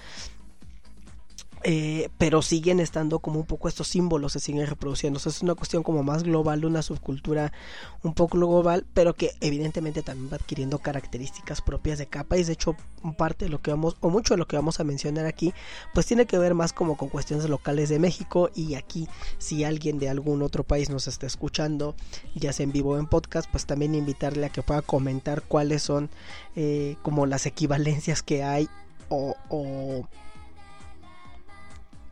eh, 1.63 2.09
pero 2.17 2.41
siguen 2.41 2.79
estando 2.79 3.19
como 3.19 3.39
un 3.39 3.45
poco 3.45 3.67
estos 3.67 3.89
símbolos 3.89 4.33
se 4.33 4.39
siguen 4.39 4.65
reproduciendo. 4.65 5.19
es 5.23 5.41
una 5.41 5.55
cuestión 5.55 5.83
como 5.83 6.03
más 6.03 6.23
global, 6.23 6.63
una 6.63 6.81
subcultura 6.81 7.51
un 8.01 8.13
poco 8.13 8.37
global, 8.37 8.85
pero 8.93 9.13
que 9.13 9.31
evidentemente 9.41 10.01
también 10.01 10.31
va 10.31 10.37
adquiriendo 10.37 10.79
características 10.79 11.61
propias 11.61 11.97
de 11.99 12.07
cada 12.07 12.23
país. 12.23 12.47
De 12.47 12.53
hecho, 12.53 12.75
parte 13.17 13.45
de 13.45 13.51
lo 13.51 13.61
que 13.61 13.71
vamos, 13.71 13.97
o 13.99 14.09
mucho 14.09 14.33
de 14.33 14.37
lo 14.37 14.47
que 14.47 14.55
vamos 14.55 14.79
a 14.79 14.85
mencionar 14.85 15.25
aquí, 15.25 15.53
pues 15.93 16.05
tiene 16.05 16.25
que 16.25 16.37
ver 16.37 16.53
más 16.53 16.71
como 16.71 16.95
con 16.95 17.09
cuestiones 17.09 17.49
locales 17.49 17.89
de 17.89 17.99
México. 17.99 18.49
Y 18.55 18.75
aquí, 18.75 19.09
si 19.37 19.63
alguien 19.65 19.99
de 19.99 20.09
algún 20.09 20.41
otro 20.41 20.63
país 20.63 20.89
nos 20.89 21.07
está 21.07 21.27
escuchando, 21.27 21.95
ya 22.35 22.53
sea 22.53 22.63
en 22.63 22.71
vivo 22.71 22.91
o 22.91 22.97
en 22.97 23.07
podcast, 23.07 23.49
pues 23.51 23.65
también 23.65 23.95
invitarle 23.95 24.45
a 24.45 24.49
que 24.49 24.63
pueda 24.63 24.81
comentar 24.81 25.41
cuáles 25.41 25.83
son 25.83 26.09
eh, 26.55 26.95
como 27.01 27.25
las 27.25 27.45
equivalencias 27.45 28.23
que 28.23 28.43
hay 28.43 28.69
o 29.09 29.35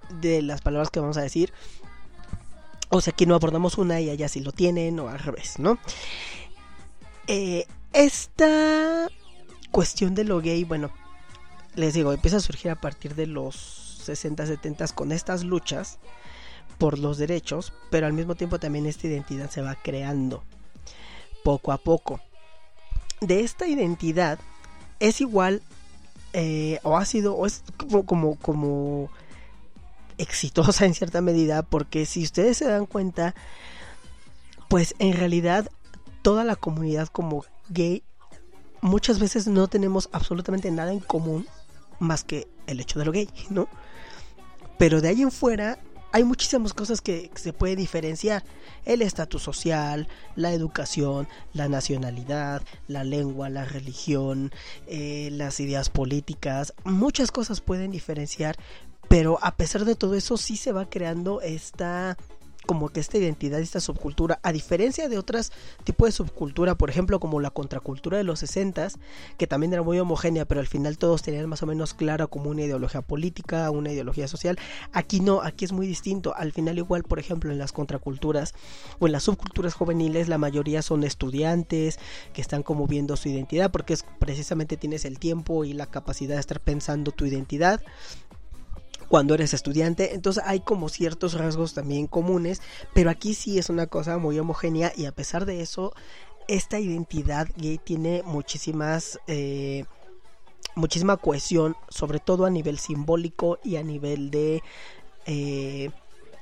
de 0.10 0.42
las 0.42 0.62
palabras 0.62 0.90
que 0.90 1.00
vamos 1.00 1.18
a 1.18 1.22
decir. 1.22 1.54
O 2.90 3.02
sea, 3.02 3.12
aquí 3.12 3.26
no 3.26 3.36
abordamos 3.36 3.78
una 3.78 4.00
y 4.00 4.10
allá 4.10 4.30
sí 4.30 4.40
lo 4.40 4.52
tienen, 4.52 5.00
o 5.00 5.10
al 5.10 5.20
revés, 5.20 5.60
¿no? 5.60 5.78
Eh, 7.28 7.66
esta 7.92 9.10
cuestión 9.72 10.16
de 10.16 10.24
lo 10.24 10.40
gay, 10.40 10.64
bueno, 10.64 10.92
les 11.76 11.94
digo, 11.94 12.14
empieza 12.14 12.38
a 12.38 12.42
surgir 12.42 12.72
a 12.72 12.80
partir 12.80 13.16
de 13.16 13.28
los 13.28 13.56
60, 14.04 14.46
70 14.46 14.88
con 14.90 15.12
estas 15.12 15.44
luchas 15.44 16.00
por 16.78 16.98
los 17.00 17.18
derechos, 17.18 17.74
pero 17.90 18.08
al 18.08 18.14
mismo 18.14 18.36
tiempo 18.36 18.60
también 18.60 18.86
esta 18.86 19.08
identidad 19.08 19.50
se 19.50 19.62
va 19.62 19.76
creando 19.76 20.44
poco 21.44 21.72
a 21.72 21.78
poco. 21.78 22.22
De 23.20 23.42
esta 23.42 23.68
identidad 23.68 24.40
es 25.00 25.22
igual, 25.22 25.62
eh, 26.34 26.80
o 26.84 26.98
ha 26.98 27.06
sido, 27.06 27.36
o 27.36 27.46
es 27.46 27.64
como, 27.78 28.06
como, 28.06 28.36
como 28.38 29.10
exitosa 30.18 30.86
en 30.88 30.94
cierta 30.94 31.22
medida 31.22 31.64
porque 31.64 32.06
si 32.06 32.24
ustedes 32.24 32.58
se 32.58 32.66
dan 32.66 32.86
cuenta, 32.86 33.36
pues 34.68 34.96
en 35.00 35.14
realidad 35.14 35.70
toda 36.22 36.44
la 36.44 36.56
comunidad 36.56 37.08
como 37.08 37.46
gay 37.70 38.04
muchas 38.82 39.20
veces 39.20 39.48
no 39.48 39.68
tenemos 39.68 40.10
absolutamente 40.12 40.70
nada 40.72 40.92
en 40.92 41.00
común 41.00 41.48
más 42.00 42.24
que 42.24 42.48
el 42.68 42.80
hecho 42.80 43.00
de 43.00 43.06
lo 43.06 43.12
gay, 43.12 43.30
¿no? 43.50 43.68
Pero 44.78 45.02
de 45.02 45.10
ahí 45.10 45.22
en 45.22 45.32
fuera 45.32 45.80
hay 46.12 46.24
muchísimas 46.24 46.74
cosas 46.74 47.02
que 47.02 47.30
se 47.36 47.54
puede 47.54 47.76
diferenciar. 47.76 48.44
El 48.86 49.02
estatus 49.02 49.44
social, 49.44 50.08
la 50.36 50.54
educación, 50.54 51.28
la 51.54 51.68
nacionalidad, 51.68 52.62
la 52.88 53.04
lengua, 53.04 53.50
la 53.50 53.66
religión, 53.66 54.52
eh, 54.88 55.30
las 55.32 55.60
ideas 55.60 55.90
políticas. 55.90 56.74
Muchas 56.86 57.32
cosas 57.32 57.60
pueden 57.62 57.92
diferenciar, 57.92 58.56
pero 59.08 59.40
a 59.42 59.56
pesar 59.56 59.86
de 59.86 59.96
todo 59.96 60.16
eso 60.16 60.38
sí 60.38 60.58
se 60.58 60.72
va 60.72 60.90
creando 60.90 61.42
esta 61.42 62.18
como 62.68 62.90
que 62.90 63.00
esta 63.00 63.18
identidad, 63.18 63.60
esta 63.60 63.80
subcultura, 63.80 64.40
a 64.44 64.52
diferencia 64.52 65.10
de 65.10 65.18
otras 65.18 65.52
tipos 65.86 66.10
de 66.10 66.12
subcultura, 66.12 66.76
por 66.76 66.90
ejemplo, 66.90 67.20
como 67.20 67.40
la 67.40 67.50
contracultura 67.50 68.18
de 68.18 68.24
los 68.24 68.40
60 68.40 68.68
que 69.38 69.48
también 69.48 69.74
era 69.74 69.82
muy 69.82 69.98
homogénea, 69.98 70.46
pero 70.46 70.60
al 70.60 70.68
final 70.68 70.98
todos 70.98 71.24
tenían 71.24 71.48
más 71.48 71.64
o 71.64 71.66
menos 71.66 71.94
clara 71.94 72.28
como 72.28 72.50
una 72.50 72.64
ideología 72.64 73.02
política, 73.02 73.72
una 73.72 73.92
ideología 73.92 74.28
social. 74.28 74.60
Aquí 74.92 75.22
no, 75.22 75.42
aquí 75.42 75.66
es 75.66 75.72
muy 75.72 75.88
distinto. 75.88 76.36
Al 76.36 76.52
final 76.52 76.78
igual, 76.78 77.04
por 77.04 77.20
ejemplo, 77.20 77.52
en 77.52 77.58
las 77.58 77.72
contraculturas 77.72 78.54
o 79.00 79.08
en 79.08 79.14
las 79.14 79.24
subculturas 79.24 79.74
juveniles, 79.74 80.28
la 80.28 80.38
mayoría 80.38 80.82
son 80.82 81.04
estudiantes 81.06 82.00
que 82.34 82.42
están 82.42 82.64
como 82.64 82.86
viendo 82.86 83.16
su 83.16 83.30
identidad, 83.30 83.72
porque 83.72 83.94
es 83.94 84.06
precisamente 84.20 84.76
tienes 84.76 85.06
el 85.06 85.20
tiempo 85.20 85.64
y 85.64 85.72
la 85.72 85.86
capacidad 85.86 86.36
de 86.36 86.42
estar 86.42 86.60
pensando 86.60 87.12
tu 87.12 87.26
identidad 87.26 87.82
cuando 89.08 89.34
eres 89.34 89.54
estudiante. 89.54 90.14
Entonces 90.14 90.44
hay 90.46 90.60
como 90.60 90.90
ciertos 90.90 91.34
rasgos 91.34 91.74
también 91.74 92.08
comunes, 92.08 92.62
pero 92.94 93.10
aquí 93.10 93.34
sí 93.34 93.58
es 93.58 93.70
una 93.70 93.88
cosa 93.88 94.18
muy 94.18 94.38
homogénea 94.40 94.92
y 94.96 95.06
a 95.06 95.12
pesar 95.12 95.46
de 95.46 95.62
eso, 95.62 95.94
esta 96.48 96.80
identidad 96.80 97.48
gay 97.58 97.78
tiene 97.78 98.24
muchísimas... 98.26 99.20
Eh, 99.28 99.86
muchísima 100.76 101.18
cohesión, 101.18 101.76
sobre 101.90 102.20
todo 102.20 102.46
a 102.46 102.52
nivel 102.52 102.78
simbólico 102.78 103.58
y 103.64 103.78
a 103.78 103.84
nivel 103.84 104.30
de 104.30 104.62
eh, 105.26 105.90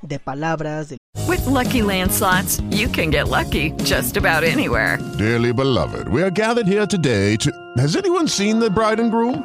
de 0.02 0.18
palabras. 0.18 0.90
De... 0.90 0.98
With 1.26 1.44
lucky 1.46 1.82
landslots, 1.82 2.62
you 2.70 2.88
can 2.88 3.10
get 3.10 3.28
lucky 3.28 3.72
just 3.84 4.16
about 4.16 4.44
anywhere. 4.44 4.98
Dearly 5.18 5.52
beloved, 5.52 6.08
we 6.08 6.22
are 6.22 6.30
gathered 6.30 6.66
here 6.66 6.86
today 6.86 7.36
to. 7.36 7.50
Has 7.78 7.96
anyone 7.96 8.28
seen 8.28 8.58
the 8.58 8.70
bride 8.70 9.00
and 9.00 9.10
groom? 9.10 9.44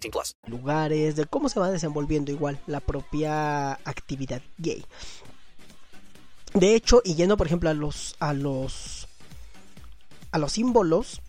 18 0.00 0.10
plus. 0.10 0.36
Lugares, 0.46 1.16
de 1.16 1.26
cómo 1.26 1.48
se 1.48 1.60
va 1.60 1.70
desenvolviendo 1.70 2.30
igual 2.30 2.58
la 2.66 2.80
propia 2.80 3.72
actividad 3.84 4.42
gay. 4.58 4.84
De 6.54 6.74
hecho, 6.74 7.02
y 7.04 7.14
yendo 7.14 7.36
por 7.36 7.46
ejemplo 7.46 7.70
a 7.70 7.74
los, 7.74 8.16
a 8.18 8.32
los, 8.32 9.08
a 10.30 10.38
los 10.38 10.52
símbolos 10.52 11.20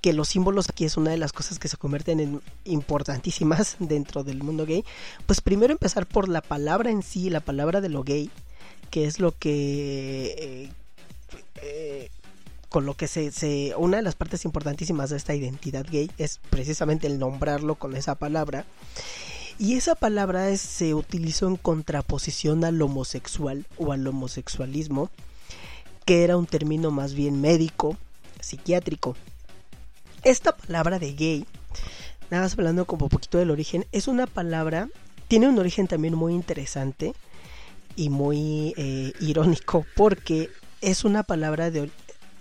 que 0.00 0.12
los 0.12 0.28
símbolos 0.28 0.68
aquí 0.68 0.84
es 0.84 0.96
una 0.96 1.12
de 1.12 1.16
las 1.16 1.32
cosas 1.32 1.60
que 1.60 1.68
se 1.68 1.76
convierten 1.76 2.18
en 2.18 2.42
importantísimas 2.64 3.76
dentro 3.78 4.24
del 4.24 4.42
mundo 4.42 4.66
gay, 4.66 4.84
pues 5.26 5.40
primero 5.40 5.72
empezar 5.72 6.06
por 6.06 6.28
la 6.28 6.42
palabra 6.42 6.90
en 6.90 7.02
sí, 7.02 7.30
la 7.30 7.38
palabra 7.38 7.80
de 7.80 7.88
lo 7.88 8.02
gay, 8.02 8.28
que 8.90 9.06
es 9.06 9.20
lo 9.20 9.30
que... 9.38 10.34
eh, 10.36 10.72
eh, 11.62 12.10
con 12.72 12.86
lo 12.86 12.94
que 12.94 13.06
se, 13.06 13.30
se... 13.30 13.74
Una 13.76 13.98
de 13.98 14.02
las 14.02 14.16
partes 14.16 14.46
importantísimas 14.46 15.10
de 15.10 15.18
esta 15.18 15.34
identidad 15.34 15.86
gay 15.88 16.10
es 16.16 16.40
precisamente 16.50 17.06
el 17.06 17.18
nombrarlo 17.18 17.74
con 17.76 17.94
esa 17.94 18.14
palabra. 18.14 18.64
Y 19.58 19.74
esa 19.74 19.94
palabra 19.94 20.48
es- 20.48 20.62
se 20.62 20.94
utilizó 20.94 21.46
en 21.46 21.56
contraposición 21.56 22.64
al 22.64 22.80
homosexual 22.80 23.66
o 23.76 23.92
al 23.92 24.06
homosexualismo, 24.06 25.10
que 26.06 26.24
era 26.24 26.38
un 26.38 26.46
término 26.46 26.90
más 26.90 27.12
bien 27.12 27.40
médico, 27.42 27.96
psiquiátrico. 28.40 29.14
Esta 30.24 30.56
palabra 30.56 30.98
de 30.98 31.12
gay, 31.12 31.46
nada 32.30 32.44
más 32.44 32.54
hablando 32.54 32.86
como 32.86 33.04
un 33.06 33.10
poquito 33.10 33.36
del 33.36 33.50
origen, 33.50 33.86
es 33.92 34.08
una 34.08 34.26
palabra, 34.26 34.88
tiene 35.28 35.46
un 35.46 35.58
origen 35.58 35.88
también 35.88 36.14
muy 36.14 36.32
interesante 36.32 37.12
y 37.96 38.08
muy 38.08 38.72
eh, 38.78 39.12
irónico, 39.20 39.84
porque 39.94 40.48
es 40.80 41.04
una 41.04 41.22
palabra 41.22 41.70
de... 41.70 41.90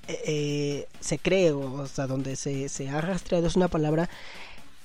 eh, 0.08 0.22
eh, 0.26 0.88
se 1.00 1.20
cree, 1.20 1.52
o 1.52 1.88
sea, 1.88 2.08
donde 2.08 2.36
se, 2.36 2.70
se 2.70 2.90
ha 2.90 3.02
rastreado, 3.02 3.48
es 3.48 3.56
una 3.56 3.68
palabra 3.68 4.10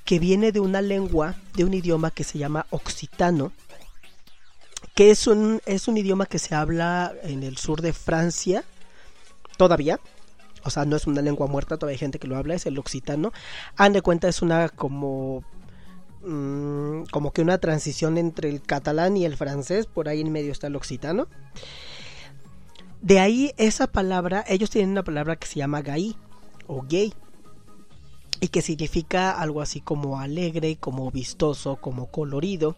que 0.05 0.19
viene 0.19 0.53
de 0.53 0.61
una 0.61 0.83
lengua, 0.83 1.35
de 1.55 1.65
un 1.65 1.75
idioma 1.75 2.11
que 2.11 2.25
se 2.25 2.39
llama 2.39 2.67
occitano, 2.71 3.53
que 4.95 5.11
es 5.11 5.27
un, 5.27 5.61
es 5.67 5.89
un 5.89 5.97
idioma 5.97 6.27
que 6.27 6.39
se 6.39 6.55
habla 6.55 7.13
en 7.23 7.43
el 7.43 7.57
sur 7.59 7.83
de 7.83 7.93
Francia, 7.93 8.65
todavía, 9.57 10.01
o 10.67 10.71
sea, 10.71 10.85
no 10.85 10.97
es 10.97 11.07
una 11.07 11.23
lengua 11.23 11.47
muerta, 11.47 11.77
todavía 11.77 11.95
hay 11.95 11.99
gente 11.99 12.19
que 12.19 12.27
lo 12.27 12.37
habla, 12.37 12.55
es 12.55 12.67
el 12.67 12.79
occitano. 12.79 13.33
Han 13.77 13.93
de 13.93 14.03
cuenta, 14.03 14.29
es 14.29 14.43
una 14.43 14.69
como 14.69 15.45
mm, 16.25 17.05
como 17.11 17.33
que 17.33 17.41
una 17.43 17.59
transición 17.59 18.19
entre 18.19 18.49
el 18.49 18.61
catalán 18.63 19.17
y 19.17 19.25
el 19.25 19.37
francés, 19.37 19.87
por 19.87 20.09
ahí 20.09 20.21
en 20.21 20.33
medio 20.33 20.51
está 20.51 20.67
el 20.67 20.77
occitano. 20.77 21.29
De 23.03 23.21
ahí 23.21 23.53
esa 23.57 23.87
palabra, 23.87 24.45
ellos 24.49 24.71
tienen 24.71 24.91
una 24.91 25.05
palabra 25.05 25.37
que 25.37 25.47
se 25.47 25.57
llama 25.57 25.83
gay 25.83 26.17
o 26.67 26.83
gay 26.83 27.15
y 28.41 28.49
que 28.49 28.63
significa 28.63 29.31
algo 29.31 29.61
así 29.61 29.81
como 29.81 30.19
alegre, 30.19 30.77
como 30.77 31.11
vistoso, 31.11 31.77
como 31.77 32.07
colorido. 32.11 32.77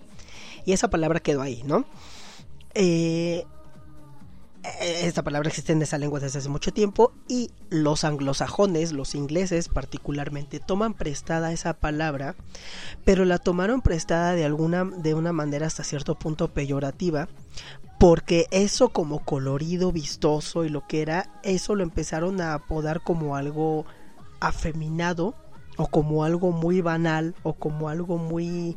Y 0.64 0.72
esa 0.72 0.90
palabra 0.90 1.20
quedó 1.20 1.42
ahí, 1.42 1.62
¿no? 1.64 1.84
Eh, 2.74 3.44
esta 4.80 5.22
palabra 5.22 5.48
existe 5.48 5.72
en 5.72 5.82
esa 5.82 5.98
lengua 5.98 6.20
desde 6.20 6.40
hace 6.40 6.48
mucho 6.48 6.72
tiempo 6.72 7.12
y 7.28 7.50
los 7.70 8.04
anglosajones, 8.04 8.92
los 8.92 9.14
ingleses 9.14 9.68
particularmente, 9.68 10.60
toman 10.60 10.94
prestada 10.94 11.52
esa 11.52 11.74
palabra, 11.74 12.34
pero 13.04 13.24
la 13.24 13.38
tomaron 13.38 13.82
prestada 13.82 14.32
de 14.34 14.44
alguna 14.44 14.84
de 14.84 15.14
una 15.14 15.32
manera 15.32 15.66
hasta 15.66 15.84
cierto 15.84 16.16
punto 16.18 16.48
peyorativa, 16.48 17.28
porque 17.98 18.46
eso 18.52 18.90
como 18.90 19.24
colorido, 19.24 19.90
vistoso 19.90 20.64
y 20.64 20.68
lo 20.68 20.86
que 20.86 21.02
era, 21.02 21.28
eso 21.42 21.74
lo 21.74 21.82
empezaron 21.82 22.40
a 22.40 22.54
apodar 22.54 23.02
como 23.02 23.34
algo 23.34 23.86
afeminado 24.40 25.34
o 25.76 25.88
como 25.88 26.24
algo 26.24 26.52
muy 26.52 26.80
banal 26.80 27.34
o 27.42 27.54
como 27.54 27.88
algo 27.88 28.16
muy 28.16 28.76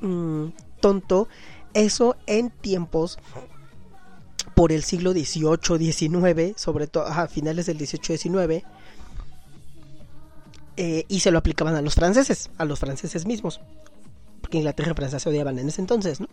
mm, 0.00 0.46
tonto. 0.80 1.28
Eso 1.74 2.16
en 2.26 2.48
tiempos 2.48 3.18
por 4.54 4.72
el 4.72 4.82
siglo 4.82 5.12
XVIII, 5.12 5.92
XIX, 5.92 6.60
sobre 6.60 6.86
todo 6.86 7.04
a 7.06 7.28
finales 7.28 7.66
del 7.66 7.78
XVIII-XIX, 7.78 8.64
eh, 10.78 11.04
y 11.06 11.20
se 11.20 11.30
lo 11.30 11.38
aplicaban 11.38 11.74
a 11.74 11.82
los 11.82 11.94
franceses, 11.94 12.50
a 12.56 12.64
los 12.64 12.78
franceses 12.78 13.26
mismos, 13.26 13.60
porque 14.40 14.58
Inglaterra 14.58 14.92
y 14.92 14.94
Francia 14.94 15.18
se 15.18 15.28
odiaban 15.28 15.58
en 15.58 15.68
ese 15.68 15.82
entonces, 15.82 16.20
¿no? 16.20 16.28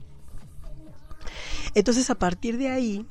Entonces 1.75 2.09
a 2.09 2.15
partir 2.15 2.57
de 2.57 2.69
ahí, 2.69 3.05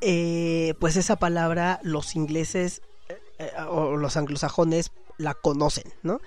eh, 0.00 0.74
pues 0.80 0.96
esa 0.96 1.16
palabra 1.16 1.80
los 1.82 2.16
ingleses 2.16 2.82
eh, 3.38 3.50
o 3.68 3.96
los 3.96 4.16
anglosajones 4.16 4.92
la 5.18 5.34
conocen, 5.34 5.92
¿no? 6.02 6.20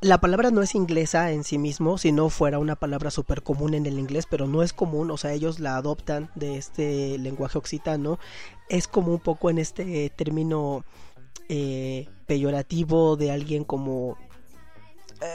La 0.00 0.20
palabra 0.20 0.50
no 0.50 0.62
es 0.62 0.74
inglesa 0.74 1.30
en 1.30 1.44
sí 1.44 1.58
mismo, 1.58 1.96
si 1.96 2.10
no 2.10 2.28
fuera 2.28 2.58
una 2.58 2.74
palabra 2.74 3.12
súper 3.12 3.44
común 3.44 3.74
en 3.74 3.86
el 3.86 4.00
inglés, 4.00 4.26
pero 4.28 4.48
no 4.48 4.64
es 4.64 4.72
común, 4.72 5.12
o 5.12 5.16
sea, 5.16 5.32
ellos 5.32 5.60
la 5.60 5.76
adoptan 5.76 6.28
de 6.34 6.56
este 6.56 7.18
lenguaje 7.18 7.56
occitano. 7.56 8.18
Es 8.68 8.88
como 8.88 9.12
un 9.12 9.20
poco 9.20 9.48
en 9.48 9.58
este 9.58 10.10
término 10.10 10.84
eh, 11.48 12.08
peyorativo 12.26 13.16
de 13.16 13.30
alguien 13.30 13.62
como... 13.62 14.18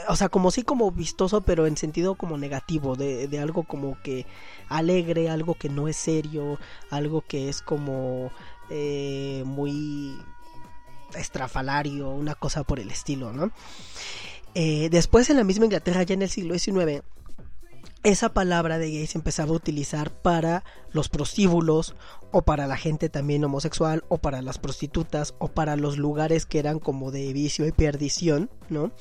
o 0.08 0.16
sea, 0.16 0.28
como 0.28 0.50
sí 0.50 0.62
como 0.62 0.90
vistoso, 0.90 1.42
pero 1.42 1.66
en 1.66 1.76
sentido 1.76 2.14
como 2.14 2.38
negativo, 2.38 2.96
de, 2.96 3.28
de 3.28 3.38
algo 3.38 3.62
como 3.64 4.00
que 4.02 4.26
alegre, 4.68 5.30
algo 5.30 5.54
que 5.54 5.68
no 5.68 5.88
es 5.88 5.96
serio, 5.96 6.58
algo 6.90 7.22
que 7.22 7.48
es 7.48 7.62
como 7.62 8.30
eh, 8.70 9.42
muy 9.46 10.18
estrafalario, 11.14 12.10
una 12.10 12.34
cosa 12.34 12.64
por 12.64 12.80
el 12.80 12.90
estilo, 12.90 13.32
¿no? 13.32 13.50
Eh, 14.54 14.88
después 14.90 15.30
en 15.30 15.36
la 15.36 15.44
misma 15.44 15.66
Inglaterra, 15.66 16.02
ya 16.02 16.14
en 16.14 16.22
el 16.22 16.28
siglo 16.28 16.58
XIX, 16.58 17.02
esa 18.04 18.32
palabra 18.32 18.78
de 18.78 18.90
gay 18.90 19.06
se 19.06 19.18
empezaba 19.18 19.50
a 19.50 19.56
utilizar 19.56 20.10
para 20.10 20.64
los 20.92 21.08
prostíbulos 21.08 21.94
o 22.30 22.42
para 22.42 22.66
la 22.66 22.76
gente 22.76 23.08
también 23.08 23.44
homosexual 23.44 24.04
o 24.08 24.18
para 24.18 24.42
las 24.42 24.58
prostitutas 24.58 25.34
o 25.38 25.48
para 25.48 25.76
los 25.76 25.98
lugares 25.98 26.46
que 26.46 26.58
eran 26.58 26.78
como 26.78 27.10
de 27.10 27.32
vicio 27.32 27.66
y 27.66 27.72
perdición, 27.72 28.50
¿no? 28.68 28.92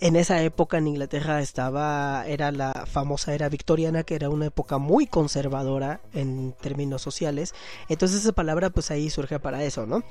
En 0.00 0.16
esa 0.16 0.42
época 0.42 0.78
en 0.78 0.88
Inglaterra 0.88 1.40
estaba, 1.40 2.24
era 2.26 2.52
la 2.52 2.86
famosa 2.86 3.34
era 3.34 3.48
victoriana, 3.48 4.04
que 4.04 4.14
era 4.14 4.30
una 4.30 4.46
época 4.46 4.78
muy 4.78 5.06
conservadora 5.06 6.00
en 6.14 6.54
términos 6.60 7.02
sociales. 7.02 7.54
Entonces 7.88 8.20
esa 8.20 8.32
palabra 8.32 8.70
pues 8.70 8.90
ahí 8.90 9.10
surge 9.10 9.38
para 9.40 9.62
eso, 9.64 9.86
¿no? 9.86 10.04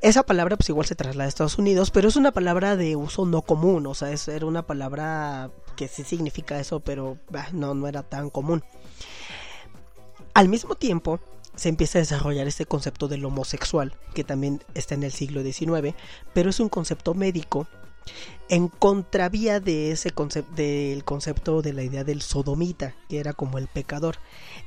Esa 0.00 0.24
palabra 0.24 0.56
pues 0.56 0.68
igual 0.70 0.86
se 0.86 0.94
traslada 0.94 1.26
a 1.26 1.28
Estados 1.28 1.58
Unidos, 1.58 1.90
pero 1.90 2.08
es 2.08 2.16
una 2.16 2.32
palabra 2.32 2.76
de 2.76 2.96
uso 2.96 3.26
no 3.26 3.42
común, 3.42 3.86
o 3.86 3.94
sea, 3.94 4.10
es, 4.10 4.26
era 4.28 4.46
una 4.46 4.66
palabra 4.66 5.50
que 5.74 5.88
sí 5.88 6.04
significa 6.04 6.58
eso, 6.58 6.80
pero 6.80 7.18
no, 7.52 7.74
no 7.74 7.88
era 7.88 8.02
tan 8.02 8.30
común. 8.30 8.62
Al 10.34 10.48
mismo 10.48 10.74
tiempo, 10.74 11.20
se 11.54 11.68
empieza 11.68 11.98
a 11.98 12.02
desarrollar 12.02 12.46
este 12.46 12.66
concepto 12.66 13.08
del 13.08 13.24
homosexual, 13.24 13.94
que 14.14 14.24
también 14.24 14.62
está 14.74 14.94
en 14.94 15.04
el 15.04 15.12
siglo 15.12 15.42
XIX, 15.42 15.94
pero 16.32 16.50
es 16.50 16.60
un 16.60 16.68
concepto 16.68 17.14
médico 17.14 17.66
en 18.48 18.68
contravía 18.68 19.60
de 19.60 19.90
ese 19.90 20.10
concepto 20.10 20.54
del 20.54 21.04
concepto 21.04 21.62
de 21.62 21.72
la 21.72 21.82
idea 21.82 22.04
del 22.04 22.20
sodomita, 22.20 22.94
que 23.08 23.18
era 23.18 23.32
como 23.32 23.58
el 23.58 23.68
pecador. 23.68 24.16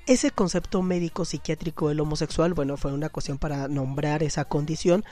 Ese 0.07 0.31
concepto 0.31 0.81
médico 0.81 1.25
psiquiátrico 1.25 1.89
del 1.89 1.99
homosexual, 1.99 2.53
bueno, 2.53 2.77
fue 2.77 2.93
una 2.93 3.09
cuestión 3.09 3.37
para 3.37 3.67
nombrar 3.67 4.23
esa 4.23 4.45
condición, 4.45 5.03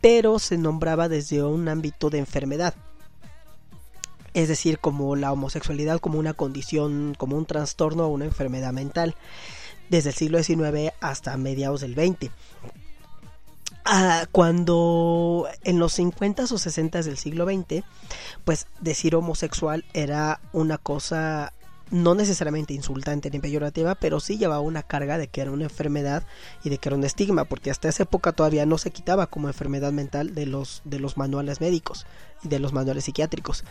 pero 0.00 0.38
se 0.38 0.56
nombraba 0.56 1.08
desde 1.08 1.42
un 1.42 1.68
ámbito 1.68 2.08
de 2.08 2.18
enfermedad. 2.18 2.74
Es 4.34 4.48
decir, 4.48 4.78
como 4.78 5.16
la 5.16 5.32
homosexualidad 5.32 6.00
como 6.00 6.18
una 6.18 6.34
condición, 6.34 7.14
como 7.16 7.36
un 7.36 7.46
trastorno 7.46 8.04
o 8.04 8.08
una 8.08 8.26
enfermedad 8.26 8.72
mental, 8.72 9.14
desde 9.88 10.10
el 10.10 10.14
siglo 10.14 10.42
XIX 10.42 10.92
hasta 11.00 11.36
mediados 11.36 11.80
del 11.80 11.94
XX. 11.94 12.30
Ah, 13.84 14.26
cuando 14.30 15.48
en 15.64 15.78
los 15.78 15.94
50 15.94 16.44
o 16.44 16.58
60 16.58 17.02
del 17.02 17.16
siglo 17.16 17.44
XX, 17.44 17.82
pues 18.44 18.66
decir 18.80 19.16
homosexual 19.16 19.84
era 19.94 20.40
una 20.52 20.78
cosa 20.78 21.52
no 21.90 22.14
necesariamente 22.14 22.72
insultante 22.72 23.30
ni 23.30 23.40
peyorativa, 23.40 23.96
pero 23.96 24.20
sí 24.20 24.38
llevaba 24.38 24.60
una 24.60 24.82
carga 24.82 25.18
de 25.18 25.26
que 25.26 25.40
era 25.40 25.50
una 25.50 25.64
enfermedad 25.64 26.22
y 26.62 26.70
de 26.70 26.78
que 26.78 26.88
era 26.88 26.96
un 26.96 27.04
estigma, 27.04 27.44
porque 27.44 27.70
hasta 27.70 27.88
esa 27.88 28.04
época 28.04 28.32
todavía 28.32 28.64
no 28.64 28.78
se 28.78 28.92
quitaba 28.92 29.26
como 29.26 29.48
enfermedad 29.48 29.90
mental 29.90 30.34
de 30.34 30.46
los, 30.46 30.82
de 30.84 31.00
los 31.00 31.16
manuales 31.16 31.60
médicos 31.60 32.06
y 32.44 32.48
de 32.48 32.60
los 32.60 32.72
manuales 32.72 33.04
psiquiátricos. 33.04 33.64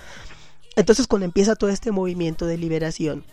Entonces 0.75 1.07
cuando 1.07 1.25
empieza 1.25 1.55
todo 1.55 1.69
este 1.69 1.91
movimiento 1.91 2.45
de 2.45 2.57
liberación 2.57 3.25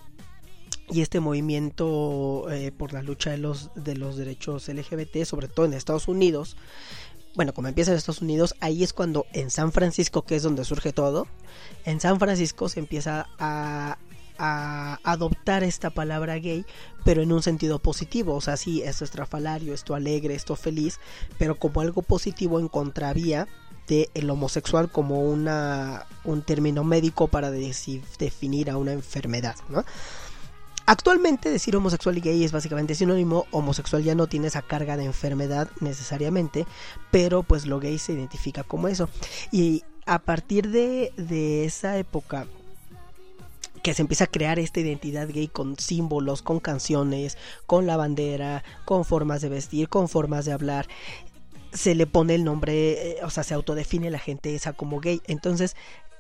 y 0.89 1.01
este 1.01 1.21
movimiento 1.21 2.51
eh, 2.51 2.73
por 2.73 2.93
la 2.93 3.03
lucha 3.03 3.31
de 3.31 3.39
los, 3.39 3.71
de 3.75 3.97
los 3.97 4.17
derechos 4.17 4.69
LGBT, 4.69 5.25
sobre 5.25 5.49
todo 5.49 5.67
en 5.67 5.73
Estados 5.73 6.09
Unidos, 6.09 6.57
bueno, 7.35 7.53
como 7.53 7.69
empieza 7.69 7.91
en 7.91 7.99
Estados 7.99 8.23
Unidos, 8.23 8.55
ahí 8.61 8.83
es 8.83 8.93
cuando 8.93 9.27
en 9.33 9.51
San 9.51 9.71
Francisco, 9.71 10.23
que 10.23 10.37
es 10.37 10.43
donde 10.43 10.65
surge 10.65 10.93
todo, 10.93 11.27
en 11.85 12.01
San 12.01 12.19
Francisco 12.19 12.69
se 12.69 12.81
empieza 12.81 13.29
a, 13.39 13.99
a 14.39 14.99
adoptar 15.03 15.63
esta 15.63 15.91
palabra 15.91 16.37
gay, 16.37 16.65
pero 17.05 17.23
en 17.23 17.33
un 17.33 17.43
sentido 17.43 17.79
positivo, 17.79 18.35
o 18.35 18.41
sea, 18.41 18.57
sí, 18.57 18.83
esto 18.83 19.05
estrafalario, 19.05 19.75
esto 19.75 19.95
alegre, 19.95 20.35
esto 20.35 20.57
feliz, 20.57 20.99
pero 21.39 21.59
como 21.59 21.83
algo 21.83 22.03
positivo 22.03 22.59
en 22.59 22.69
contravía 22.69 23.47
de 23.87 24.11
el 24.15 24.29
homosexual 24.31 24.91
como 24.91 25.23
una 25.23 26.07
un 26.25 26.43
término 26.43 26.85
médico 26.85 27.29
para 27.29 27.51
definir 27.51 28.71
a 28.71 28.77
una 28.77 28.93
enfermedad, 28.93 29.57
¿no? 29.69 29.85
Actualmente 30.89 31.51
decir 31.51 31.75
homosexual 31.75 32.17
y 32.17 32.21
gay 32.21 32.45
es 32.45 32.53
básicamente 32.53 32.95
sinónimo, 32.95 33.47
homosexual 33.51 34.05
ya 34.05 34.15
no 34.15 34.29
tiene 34.29 34.47
esa 34.47 34.63
carga 34.63 34.97
de 34.97 35.05
enfermedad 35.05 35.69
necesariamente, 35.81 36.65
pero 37.11 37.43
pues 37.43 37.67
lo 37.67 37.81
gay 37.81 37.99
se 37.99 38.13
identifica 38.13 38.63
como 38.63 38.87
eso. 38.87 39.09
Y 39.51 39.83
a 40.07 40.21
partir 40.21 40.71
de, 40.71 41.13
de 41.17 41.65
esa 41.65 41.99
época 41.99 42.47
que 43.83 43.95
se 43.95 44.03
empieza 44.03 44.25
a 44.25 44.29
crear 44.29 44.61
esta 44.61 44.79
identidad 44.79 45.29
gay 45.29 45.49
con 45.49 45.77
símbolos, 45.77 46.43
con 46.43 46.61
canciones, 46.61 47.37
con 47.67 47.87
la 47.87 47.97
bandera, 47.97 48.63
con 48.85 49.05
formas 49.05 49.43
de 49.43 49.49
vestir, 49.49 49.89
con 49.89 50.09
formas 50.09 50.45
de 50.45 50.53
hablar. 50.53 50.87
Se 51.73 51.95
le 51.95 52.07
pone 52.07 52.35
el 52.35 52.45
nombre, 52.45 53.11
eh, 53.13 53.19
o 53.23 53.31
sea, 53.31 53.43
se 53.43 53.55
autodefine 53.55 54.11
la 54.11 54.19
gente 54.19 54.55
esa 54.55 54.73
como 54.73 55.01
gay. 55.01 55.21
Entonces, 55.27 55.77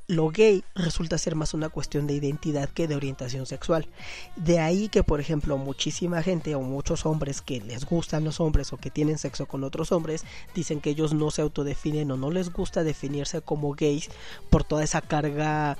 lo 0.09 0.29
gay 0.31 0.63
resulta 0.75 1.19
ser 1.19 1.35
más 1.35 1.53
una 1.53 1.69
cuestión 1.69 2.07
de 2.07 2.15
identidad 2.15 2.69
que 2.69 2.87
de 2.87 2.95
orientación 2.95 3.47
sexual. 3.47 3.89
De 4.37 4.61
ahí 4.61 4.89
que, 4.89 5.03
por 5.03 5.21
ejemplo, 5.21 5.59
muchísima 5.59 6.23
gente 6.23 6.55
o 6.55 6.61
muchos 6.61 7.07
hombres 7.07 7.43
que 7.43 7.61
les 7.61 7.85
gustan 7.85 8.25
los 8.25 8.39
hombres 8.39 8.73
o 8.73 8.77
que 8.77 8.91
tienen 8.91 9.19
sexo 9.19 9.47
con 9.47 9.65
otros 9.65 9.91
hombres 9.93 10.25
dicen 10.55 10.81
que 10.81 10.91
ellos 10.91 11.13
no 11.13 11.31
se 11.31 11.43
autodefinen 11.43 12.11
o 12.13 12.17
no 12.17 12.31
les 12.31 12.53
gusta 12.53 12.85
definirse 12.85 13.41
como 13.41 13.75
gays 13.75 14.09
por 14.49 14.63
toda 14.63 14.85
esa 14.85 15.01
carga 15.01 15.77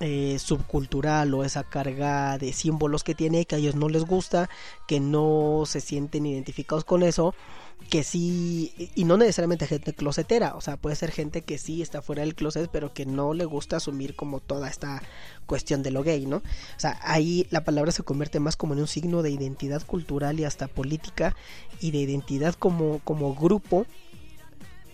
eh, 0.00 0.38
subcultural 0.38 1.32
o 1.32 1.44
esa 1.44 1.62
carga 1.62 2.36
de 2.36 2.52
símbolos 2.52 3.04
que 3.04 3.14
tiene 3.14 3.44
que 3.44 3.54
a 3.54 3.58
ellos 3.58 3.76
no 3.76 3.88
les 3.88 4.04
gusta, 4.04 4.50
que 4.88 4.98
no 4.98 5.62
se 5.64 5.80
sienten 5.80 6.26
identificados 6.26 6.84
con 6.84 7.04
eso, 7.04 7.34
que 7.88 8.02
sí, 8.02 8.90
y 8.94 9.04
no 9.04 9.16
necesariamente 9.16 9.66
gente 9.66 9.92
closetera, 9.92 10.54
o 10.54 10.60
sea, 10.60 10.76
puede 10.76 10.96
ser 10.96 11.10
gente 11.10 11.42
que 11.42 11.58
sí 11.58 11.82
está 11.82 12.02
fuera 12.02 12.22
del 12.22 12.34
closet, 12.34 12.70
pero 12.70 12.92
que 12.92 13.06
no 13.06 13.34
le 13.34 13.44
gusta 13.44 13.76
asumir 13.76 14.16
como 14.16 14.40
toda 14.40 14.68
esta 14.68 15.02
cuestión 15.46 15.82
de 15.82 15.90
lo 15.90 16.02
gay, 16.02 16.26
¿no? 16.26 16.36
O 16.36 16.42
sea, 16.78 16.98
ahí 17.02 17.46
la 17.50 17.64
palabra 17.64 17.92
se 17.92 18.02
convierte 18.02 18.40
más 18.40 18.56
como 18.56 18.74
en 18.74 18.80
un 18.80 18.88
signo 18.88 19.22
de 19.22 19.30
identidad 19.30 19.84
cultural 19.86 20.40
y 20.40 20.44
hasta 20.44 20.68
política 20.68 21.36
y 21.80 21.90
de 21.90 21.98
identidad 21.98 22.54
como, 22.54 23.00
como 23.00 23.34
grupo 23.34 23.86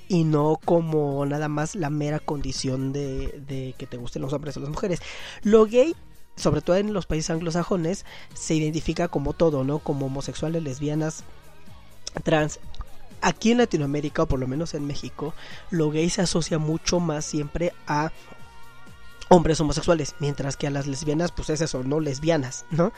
y 0.09 0.25
no 0.25 0.59
como 0.65 1.25
nada 1.27 1.49
más 1.49 1.75
la 1.75 1.91
mera 1.91 2.19
condición 2.19 2.93
de, 2.93 3.43
de 3.47 3.75
que 3.77 3.87
te 3.87 3.99
gusten 3.99 4.23
los 4.23 4.33
hombres 4.33 4.57
o 4.57 4.61
las 4.61 4.71
mujeres. 4.71 5.01
Lo 5.43 5.67
gay 5.67 5.95
sobre 6.39 6.61
todo 6.61 6.77
en 6.77 6.93
los 6.93 7.07
países 7.07 7.31
anglosajones, 7.31 8.05
se 8.33 8.55
identifica 8.55 9.09
como 9.09 9.33
todo, 9.33 9.65
¿no? 9.65 9.81
Como 9.81 10.07
homosexuales, 10.07 10.63
lesbianas, 10.63 11.25
trans. 12.23 12.61
Aquí 13.21 13.51
en 13.53 13.59
Latinoamérica, 13.59 14.23
o 14.23 14.27
por 14.27 14.39
lo 14.39 14.47
menos 14.47 14.75
en 14.75 14.87
México, 14.87 15.35
lo 15.71 15.91
gay 15.91 16.09
se 16.11 16.23
asocia 16.23 16.59
mucho 16.59 17.01
más 17.01 17.25
siempre 17.25 17.73
a 17.87 18.13
hombres 19.29 19.61
homosexuales, 19.61 20.15
mientras 20.21 20.57
que 20.57 20.67
a 20.67 20.71
las 20.71 20.87
lesbianas, 20.87 21.33
pues 21.33 21.51
es 21.51 21.61
eso, 21.61 21.83
no 21.83 22.01
lesbianas, 22.01 22.65
¿no? 22.71 22.93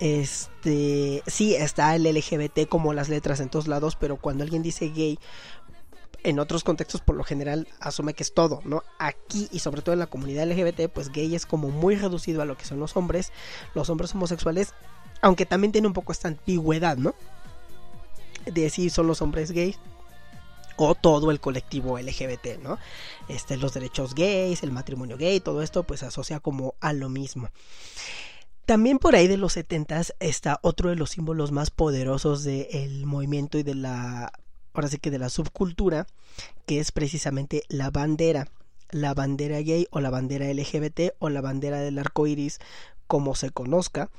Este, 0.00 1.22
sí, 1.26 1.54
está 1.54 1.94
el 1.94 2.04
LGBT 2.04 2.68
como 2.68 2.92
las 2.92 3.08
letras 3.08 3.40
en 3.40 3.48
todos 3.48 3.68
lados, 3.68 3.96
pero 3.96 4.16
cuando 4.16 4.42
alguien 4.44 4.62
dice 4.62 4.88
gay, 4.88 5.18
en 6.24 6.40
otros 6.40 6.64
contextos 6.64 7.00
por 7.00 7.16
lo 7.16 7.22
general 7.22 7.68
asume 7.80 8.14
que 8.14 8.24
es 8.24 8.34
todo, 8.34 8.60
¿no? 8.64 8.82
Aquí 8.98 9.48
y 9.52 9.60
sobre 9.60 9.82
todo 9.82 9.92
en 9.92 10.00
la 10.00 10.08
comunidad 10.08 10.48
LGBT, 10.48 10.88
pues 10.92 11.12
gay 11.12 11.34
es 11.34 11.46
como 11.46 11.68
muy 11.68 11.94
reducido 11.94 12.42
a 12.42 12.44
lo 12.44 12.56
que 12.56 12.64
son 12.64 12.80
los 12.80 12.96
hombres, 12.96 13.32
los 13.74 13.88
hombres 13.88 14.14
homosexuales, 14.14 14.74
aunque 15.22 15.46
también 15.46 15.72
tiene 15.72 15.86
un 15.86 15.94
poco 15.94 16.12
esta 16.12 16.28
ambigüedad, 16.28 16.96
¿no? 16.96 17.14
De 18.52 18.70
son 18.90 19.06
los 19.06 19.22
hombres 19.22 19.52
gays 19.52 19.78
o 20.76 20.94
todo 20.94 21.30
el 21.30 21.40
colectivo 21.40 21.98
LGBT, 21.98 22.60
¿no? 22.62 22.78
Este, 23.28 23.56
los 23.56 23.74
derechos 23.74 24.14
gays, 24.14 24.62
el 24.62 24.70
matrimonio 24.70 25.16
gay, 25.16 25.40
todo 25.40 25.62
esto 25.62 25.82
pues 25.82 26.00
se 26.00 26.06
asocia 26.06 26.40
como 26.40 26.74
a 26.80 26.92
lo 26.92 27.08
mismo. 27.08 27.50
También 28.64 28.98
por 28.98 29.16
ahí 29.16 29.26
de 29.26 29.38
los 29.38 29.54
70 29.54 30.02
está 30.20 30.60
otro 30.62 30.90
de 30.90 30.96
los 30.96 31.10
símbolos 31.10 31.52
más 31.52 31.70
poderosos 31.70 32.44
del 32.44 33.06
movimiento 33.06 33.58
y 33.58 33.62
de 33.62 33.74
la 33.74 34.32
ahora 34.74 34.88
sí 34.88 34.98
que 34.98 35.10
de 35.10 35.18
la 35.18 35.28
subcultura, 35.28 36.06
que 36.66 36.78
es 36.78 36.92
precisamente 36.92 37.62
la 37.68 37.90
bandera, 37.90 38.46
la 38.90 39.14
bandera 39.14 39.60
gay 39.60 39.88
o 39.90 40.00
la 40.00 40.10
bandera 40.10 40.46
LGBT 40.52 41.14
o 41.18 41.30
la 41.30 41.40
bandera 41.40 41.80
del 41.80 41.98
arco 41.98 42.26
iris, 42.26 42.60
como 43.06 43.34
se 43.34 43.50
conozca. 43.50 44.10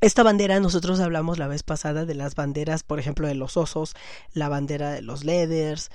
Esta 0.00 0.22
bandera, 0.22 0.60
nosotros 0.60 1.00
hablamos 1.00 1.38
la 1.38 1.48
vez 1.48 1.62
pasada 1.62 2.04
de 2.04 2.14
las 2.14 2.34
banderas, 2.34 2.82
por 2.82 2.98
ejemplo, 2.98 3.26
de 3.26 3.34
los 3.34 3.56
osos, 3.56 3.94
la 4.32 4.48
bandera 4.48 4.92
de 4.92 5.02
los 5.02 5.24
leathers 5.24 5.90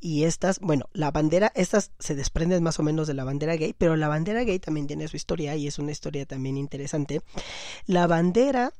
y 0.00 0.24
estas, 0.24 0.60
bueno, 0.60 0.86
la 0.94 1.10
bandera, 1.10 1.52
estas 1.54 1.92
se 1.98 2.14
desprenden 2.14 2.62
más 2.62 2.78
o 2.78 2.82
menos 2.82 3.06
de 3.06 3.14
la 3.14 3.24
bandera 3.24 3.56
gay, 3.56 3.74
pero 3.76 3.96
la 3.96 4.08
bandera 4.08 4.44
gay 4.44 4.58
también 4.58 4.86
tiene 4.86 5.08
su 5.08 5.16
historia 5.16 5.56
y 5.56 5.66
es 5.66 5.78
una 5.78 5.92
historia 5.92 6.24
también 6.24 6.56
interesante. 6.56 7.20
La 7.84 8.06
bandera 8.06 8.72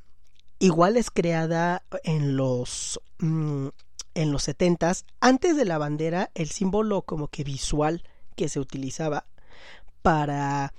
igual 0.59 0.97
es 0.97 1.11
creada 1.11 1.83
en 2.05 2.37
los 2.37 3.01
mm, 3.19 3.69
en 4.15 4.33
los 4.33 4.43
setentas, 4.43 5.05
antes 5.21 5.57
de 5.57 5.65
la 5.65 5.79
bandera, 5.79 6.31
el 6.35 6.51
símbolo 6.51 7.03
como 7.03 7.29
que 7.29 7.45
visual 7.45 8.03
que 8.37 8.49
se 8.49 8.59
utilizaba 8.59 9.27
para, 10.03 10.73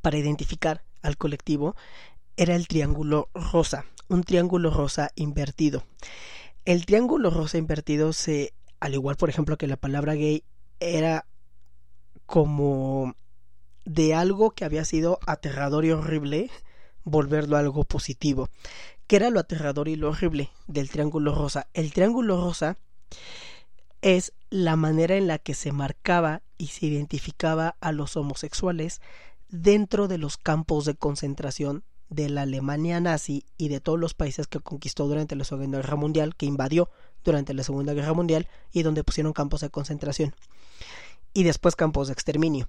para 0.00 0.18
identificar 0.18 0.84
al 1.02 1.16
colectivo 1.16 1.74
era 2.36 2.54
el 2.54 2.66
triángulo 2.66 3.28
rosa, 3.34 3.84
un 4.08 4.24
triángulo 4.24 4.70
rosa 4.70 5.10
invertido. 5.14 5.84
El 6.64 6.86
triángulo 6.86 7.30
rosa 7.30 7.58
invertido 7.58 8.12
se, 8.12 8.54
al 8.80 8.94
igual 8.94 9.16
por 9.16 9.28
ejemplo 9.28 9.56
que 9.56 9.66
la 9.66 9.76
palabra 9.76 10.14
gay, 10.14 10.44
era 10.80 11.26
como 12.26 13.14
de 13.84 14.14
algo 14.14 14.52
que 14.52 14.64
había 14.64 14.84
sido 14.84 15.18
aterrador 15.26 15.84
y 15.84 15.90
horrible, 15.90 16.50
volverlo 17.04 17.56
algo 17.56 17.84
positivo. 17.84 18.48
¿Qué 19.06 19.16
era 19.16 19.30
lo 19.30 19.40
aterrador 19.40 19.88
y 19.88 19.96
lo 19.96 20.10
horrible 20.10 20.50
del 20.66 20.88
Triángulo 20.88 21.34
Rosa? 21.34 21.68
El 21.74 21.92
Triángulo 21.92 22.40
Rosa 22.40 22.78
es 24.00 24.32
la 24.50 24.76
manera 24.76 25.16
en 25.16 25.26
la 25.26 25.38
que 25.38 25.54
se 25.54 25.72
marcaba 25.72 26.42
y 26.58 26.68
se 26.68 26.86
identificaba 26.86 27.76
a 27.80 27.92
los 27.92 28.16
homosexuales 28.16 29.00
dentro 29.48 30.08
de 30.08 30.18
los 30.18 30.38
campos 30.38 30.84
de 30.84 30.94
concentración 30.94 31.84
de 32.12 32.28
la 32.28 32.42
Alemania 32.42 33.00
nazi 33.00 33.44
y 33.56 33.68
de 33.68 33.80
todos 33.80 33.98
los 33.98 34.14
países 34.14 34.46
que 34.46 34.60
conquistó 34.60 35.06
durante 35.06 35.36
la 35.36 35.44
Segunda 35.44 35.78
Guerra 35.78 35.96
Mundial, 35.96 36.36
que 36.36 36.46
invadió 36.46 36.90
durante 37.24 37.54
la 37.54 37.62
Segunda 37.62 37.94
Guerra 37.94 38.12
Mundial 38.12 38.48
y 38.72 38.82
donde 38.82 39.04
pusieron 39.04 39.32
campos 39.32 39.60
de 39.60 39.70
concentración 39.70 40.34
y 41.32 41.44
después 41.44 41.76
campos 41.76 42.08
de 42.08 42.14
exterminio. 42.14 42.68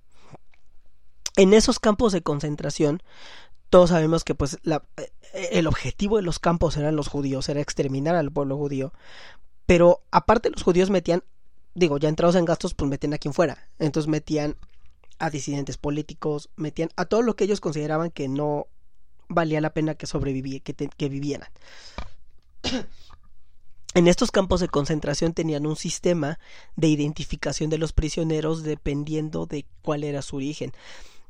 En 1.35 1.53
esos 1.53 1.79
campos 1.79 2.13
de 2.13 2.21
concentración 2.21 3.01
todos 3.73 3.89
sabemos 3.89 4.23
que 4.23 4.35
pues 4.35 4.59
eh, 4.63 4.79
el 5.33 5.65
objetivo 5.65 6.17
de 6.17 6.21
los 6.21 6.37
campos 6.37 6.77
eran 6.77 6.95
los 6.95 7.07
judíos, 7.07 7.49
era 7.49 7.59
exterminar 7.59 8.15
al 8.15 8.31
pueblo 8.31 8.55
judío. 8.55 8.93
Pero 9.65 10.03
aparte 10.11 10.51
los 10.51 10.61
judíos 10.61 10.91
metían, 10.91 11.23
digo, 11.73 11.97
ya 11.97 12.07
entrados 12.07 12.35
en 12.35 12.45
gastos, 12.45 12.75
pues 12.75 12.87
metían 12.87 13.15
a 13.15 13.17
quien 13.17 13.33
fuera. 13.33 13.67
Entonces 13.79 14.07
metían 14.07 14.57
a 15.17 15.31
disidentes 15.31 15.77
políticos, 15.77 16.51
metían 16.55 16.89
a 16.97 17.05
todo 17.05 17.23
lo 17.23 17.35
que 17.35 17.45
ellos 17.45 17.61
consideraban 17.61 18.11
que 18.11 18.27
no 18.27 18.67
valía 19.27 19.61
la 19.61 19.73
pena 19.73 19.95
que 19.95 20.07
sobrevivieran, 20.07 20.61
que, 20.61 20.73
que 20.73 21.09
vivieran. 21.09 21.49
En 23.95 24.07
estos 24.07 24.31
campos 24.31 24.59
de 24.59 24.69
concentración 24.69 25.33
tenían 25.33 25.67
un 25.67 25.75
sistema 25.75 26.39
de 26.75 26.87
identificación 26.87 27.69
de 27.69 27.77
los 27.77 27.93
prisioneros 27.93 28.63
dependiendo 28.63 29.45
de 29.45 29.67
cuál 29.83 30.03
era 30.03 30.23
su 30.23 30.37
origen. 30.37 30.73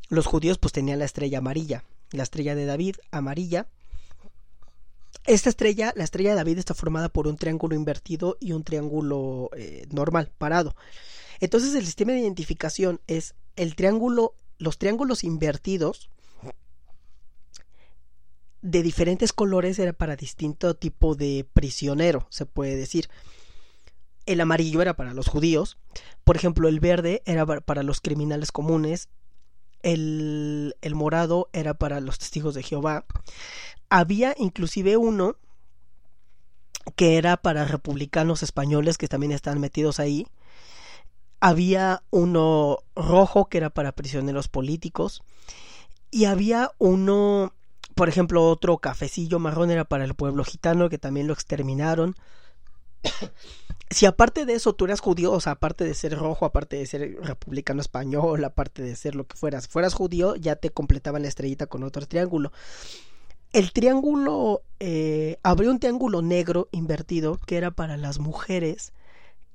Los 0.08 0.28
judíos 0.28 0.60
pues 0.60 0.72
tenían 0.72 1.00
la 1.00 1.06
estrella 1.06 1.40
amarilla, 1.40 1.84
la 2.12 2.24
estrella 2.24 2.56
de 2.56 2.66
David, 2.66 2.96
amarilla. 3.12 3.68
Esta 5.26 5.50
estrella, 5.50 5.92
la 5.98 6.06
estrella 6.06 6.30
de 6.30 6.36
David 6.38 6.58
está 6.58 6.74
formada 6.74 7.10
por 7.10 7.28
un 7.28 7.36
triángulo 7.36 7.76
invertido 7.76 8.38
y 8.40 8.54
un 8.54 8.64
triángulo 8.64 9.50
eh, 9.58 9.86
normal, 9.92 10.32
parado. 10.38 10.74
Entonces 11.42 11.76
el 11.76 11.86
sistema 11.86 12.14
de 12.14 12.20
identificación 12.20 13.02
es 13.08 13.36
el 13.58 13.76
triángulo, 13.76 14.36
los 14.58 14.78
triángulos 14.78 15.26
invertidos 15.26 16.10
de 18.63 18.82
diferentes 18.82 19.34
colores 19.34 19.78
era 19.78 19.93
para 19.93 20.15
distinto 20.15 20.73
tipo 20.73 21.13
de 21.13 21.45
prisionero, 21.54 22.26
se 22.30 22.47
puede 22.47 22.76
decir. 22.76 23.10
El 24.26 24.39
amarillo 24.41 24.82
era 24.82 24.95
para 24.95 25.13
los 25.13 25.28
judíos, 25.28 25.78
por 26.23 26.38
ejemplo, 26.38 26.69
el 26.69 26.80
verde 26.80 27.21
era 27.26 27.45
para 27.45 27.84
los 27.84 27.99
criminales 27.99 28.52
comunes, 28.54 29.10
el, 29.82 30.76
el 30.82 30.95
morado 30.95 31.49
era 31.52 31.73
para 31.73 31.99
los 31.99 32.17
testigos 32.17 32.56
de 32.56 32.63
Jehová. 32.63 33.06
Había 33.89 34.34
inclusive 34.39 34.95
uno 34.95 35.36
que 36.95 37.17
era 37.17 37.36
para 37.38 37.65
republicanos 37.65 38.43
españoles 38.43 38.97
que 38.97 39.10
también 39.10 39.34
están 39.34 39.60
metidos 39.60 39.99
ahí. 39.99 40.26
Había 41.41 42.04
uno 42.10 42.80
rojo 42.95 43.49
que 43.49 43.58
era 43.58 43.69
para 43.69 43.91
prisioneros 43.91 44.47
políticos. 44.47 45.21
Y 46.12 46.26
había 46.26 46.71
uno, 46.78 47.54
por 47.96 48.10
ejemplo, 48.10 48.48
otro 48.48 48.78
cafecillo 48.78 49.40
marrón 49.40 49.72
era 49.72 49.86
para 49.86 50.06
el 50.06 50.16
pueblo 50.16 50.44
gitano 50.44 50.90
que 50.90 50.98
también 50.98 51.28
lo 51.28 51.34
exterminaron. 51.34 52.16
si 53.90 54.06
aparte 54.06 54.46
de 54.46 54.54
eso 54.54 54.74
tú 54.74 54.86
eras 54.86 55.00
judío, 55.00 55.32
o 55.32 55.40
sea, 55.40 55.54
aparte 55.54 55.84
de 55.84 55.94
ser 55.94 56.18
rojo, 56.18 56.46
aparte 56.46 56.78
de 56.78 56.86
ser 56.86 57.18
republicano 57.22 57.82
español, 57.82 58.44
aparte 58.44 58.82
de 58.82 58.96
ser 58.96 59.16
lo 59.16 59.26
que 59.26 59.38
fueras, 59.38 59.68
fueras 59.68 59.94
judío, 59.94 60.36
ya 60.36 60.56
te 60.56 60.70
completaban 60.70 61.22
la 61.22 61.28
estrellita 61.28 61.68
con 61.68 61.84
otro 61.84 62.06
triángulo. 62.08 62.52
El 63.52 63.72
triángulo, 63.72 64.64
eh, 64.80 65.38
abrió 65.44 65.70
un 65.70 65.80
triángulo 65.80 66.22
negro 66.24 66.70
invertido 66.72 67.38
que 67.46 67.58
era 67.58 67.72
para 67.72 67.98
las 67.98 68.18
mujeres 68.20 68.94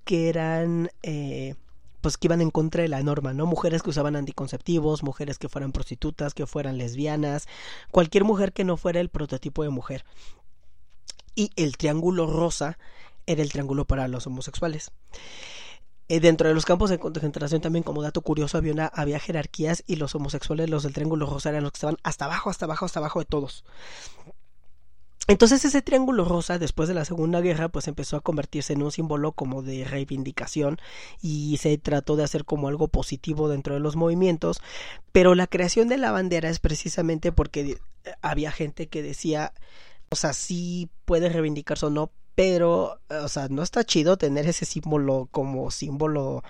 que 0.05 0.29
eran, 0.29 0.91
eh, 1.03 1.57
pues 2.01 2.17
que 2.17 2.27
iban 2.27 2.41
en 2.41 2.51
contra 2.51 2.83
de 2.83 2.89
la 2.89 3.03
norma, 3.03 3.33
¿no? 3.33 3.47
Mujeres 3.47 3.83
que 3.83 3.91
usaban 3.91 4.17
anticonceptivos, 4.17 5.03
mujeres 5.03 5.39
que 5.39 5.49
fueran 5.49 5.73
prostitutas, 5.73 6.35
que 6.35 6.47
fueran 6.47 6.79
lesbianas, 6.79 7.47
cualquier 7.91 8.25
mujer 8.25 8.53
que 8.53 8.65
no 8.65 8.77
fuera 8.77 9.01
el 9.01 9.09
prototipo 9.09 9.63
de 9.63 9.71
mujer. 9.71 10.05
Y 11.35 11.51
el 11.57 11.77
triángulo 11.77 12.27
rosa 12.27 12.79
era 13.27 13.43
el 13.43 13.53
triángulo 13.53 13.85
para 13.85 14.09
los 14.09 14.27
homosexuales. 14.27 14.91
Eh, 16.11 16.21
dentro 16.21 16.49
de 16.49 16.55
los 16.55 16.65
campos 16.65 16.89
de 16.89 16.99
concentración 16.99 17.61
también 17.61 17.83
como 17.83 18.03
dato 18.03 18.23
curioso 18.23 18.57
había, 18.57 18.73
una, 18.73 18.87
había 18.87 19.19
jerarquías 19.19 19.85
y 19.87 19.97
los 19.97 20.15
homosexuales, 20.15 20.71
los 20.71 20.83
del 20.83 20.95
triángulo 20.95 21.27
rosa 21.27 21.51
eran 21.51 21.63
los 21.63 21.73
que 21.73 21.77
estaban 21.77 21.99
hasta 22.03 22.25
abajo, 22.25 22.49
hasta 22.49 22.65
abajo, 22.65 22.87
hasta 22.87 22.99
abajo 23.01 23.19
de 23.19 23.27
todos. 23.27 23.65
Entonces 25.29 25.63
ese 25.67 25.83
triángulo 25.83 26.25
rosa 26.25 26.59
después 26.59 26.89
de 26.89 26.95
la 26.95 27.05
Segunda 27.05 27.43
Guerra 27.43 27.69
pues 27.69 27.87
empezó 27.87 28.17
a 28.17 28.23
convertirse 28.23 28.73
en 28.73 28.83
un 28.83 28.91
símbolo 28.91 29.33
como 29.33 29.63
de 29.63 29.85
reivindicación 29.85 30.79
y 31.21 31.59
se 31.59 31.77
trató 31.77 32.17
de 32.17 32.25
hacer 32.25 32.47
como 32.47 32.67
algo 32.67 32.89
positivo 32.89 33.51
dentro 33.51 33.75
de 33.75 33.81
los 33.81 33.95
movimientos, 33.95 34.61
pero 35.13 35.35
la 35.35 35.47
creación 35.47 35.89
de 35.89 35.99
la 35.99 36.13
bandera 36.13 36.49
es 36.49 36.61
precisamente 36.61 37.31
porque 37.31 37.61
eh, 37.61 37.79
había 38.23 38.51
gente 38.51 38.89
que 38.89 39.03
decía, 39.03 39.53
o 40.09 40.17
sea, 40.17 40.33
sí 40.33 40.89
puede 41.05 41.29
reivindicarse 41.29 41.85
o 41.87 41.91
no, 41.91 42.11
pero, 42.35 42.99
o 43.11 43.29
sea, 43.29 43.49
no 43.49 43.63
está 43.63 43.85
chido 43.85 44.17
tener 44.17 44.47
ese 44.47 44.65
símbolo 44.65 45.29
como 45.31 45.71
símbolo 45.71 46.43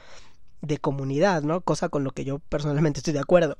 de 0.60 0.78
comunidad, 0.78 1.42
¿no? 1.42 1.62
Cosa 1.62 1.88
con 1.88 2.04
lo 2.04 2.12
que 2.12 2.24
yo 2.24 2.38
personalmente 2.38 3.00
estoy 3.00 3.14
de 3.14 3.20
acuerdo. 3.20 3.58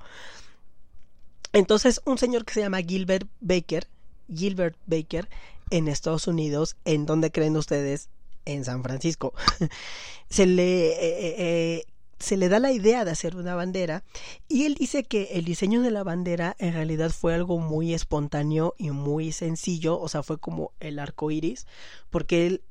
Entonces, 1.53 2.03
un 2.05 2.19
señor 2.19 2.45
que 2.45 2.55
se 2.55 2.61
llama 2.61 2.83
Gilbert 2.83 3.27
Baker, 3.41 3.89
Gilbert 4.35 4.77
Baker, 4.87 5.29
en 5.71 5.89
Estados 5.89 6.27
Unidos, 6.27 6.77
¿en 6.85 7.07
dónde 7.07 7.31
creen 7.31 7.57
ustedes? 7.57 8.09
En 8.45 8.65
San 8.65 8.83
Francisco. 8.83 9.35
se 10.31 10.47
le 10.47 10.93
eh, 10.93 11.35
eh, 11.39 11.85
se 12.19 12.37
le 12.37 12.49
da 12.49 12.59
la 12.59 12.73
idea 12.73 13.05
de 13.05 13.13
hacer 13.13 13.37
una 13.37 13.55
bandera 13.55 14.03
y 14.49 14.65
él 14.65 14.75
dice 14.75 15.05
que 15.05 15.31
el 15.35 15.45
diseño 15.45 15.83
de 15.83 15.91
la 15.91 16.03
bandera 16.03 16.57
en 16.59 16.73
realidad 16.73 17.11
fue 17.11 17.35
algo 17.35 17.59
muy 17.59 17.95
espontáneo 17.95 18.75
y 18.77 18.91
muy 18.91 19.33
sencillo, 19.33 19.99
o 20.01 20.09
sea, 20.09 20.23
fue 20.23 20.39
como 20.39 20.73
el 20.81 20.99
arco 20.99 21.31
iris, 21.31 21.67
porque 22.11 22.47
él 22.47 22.63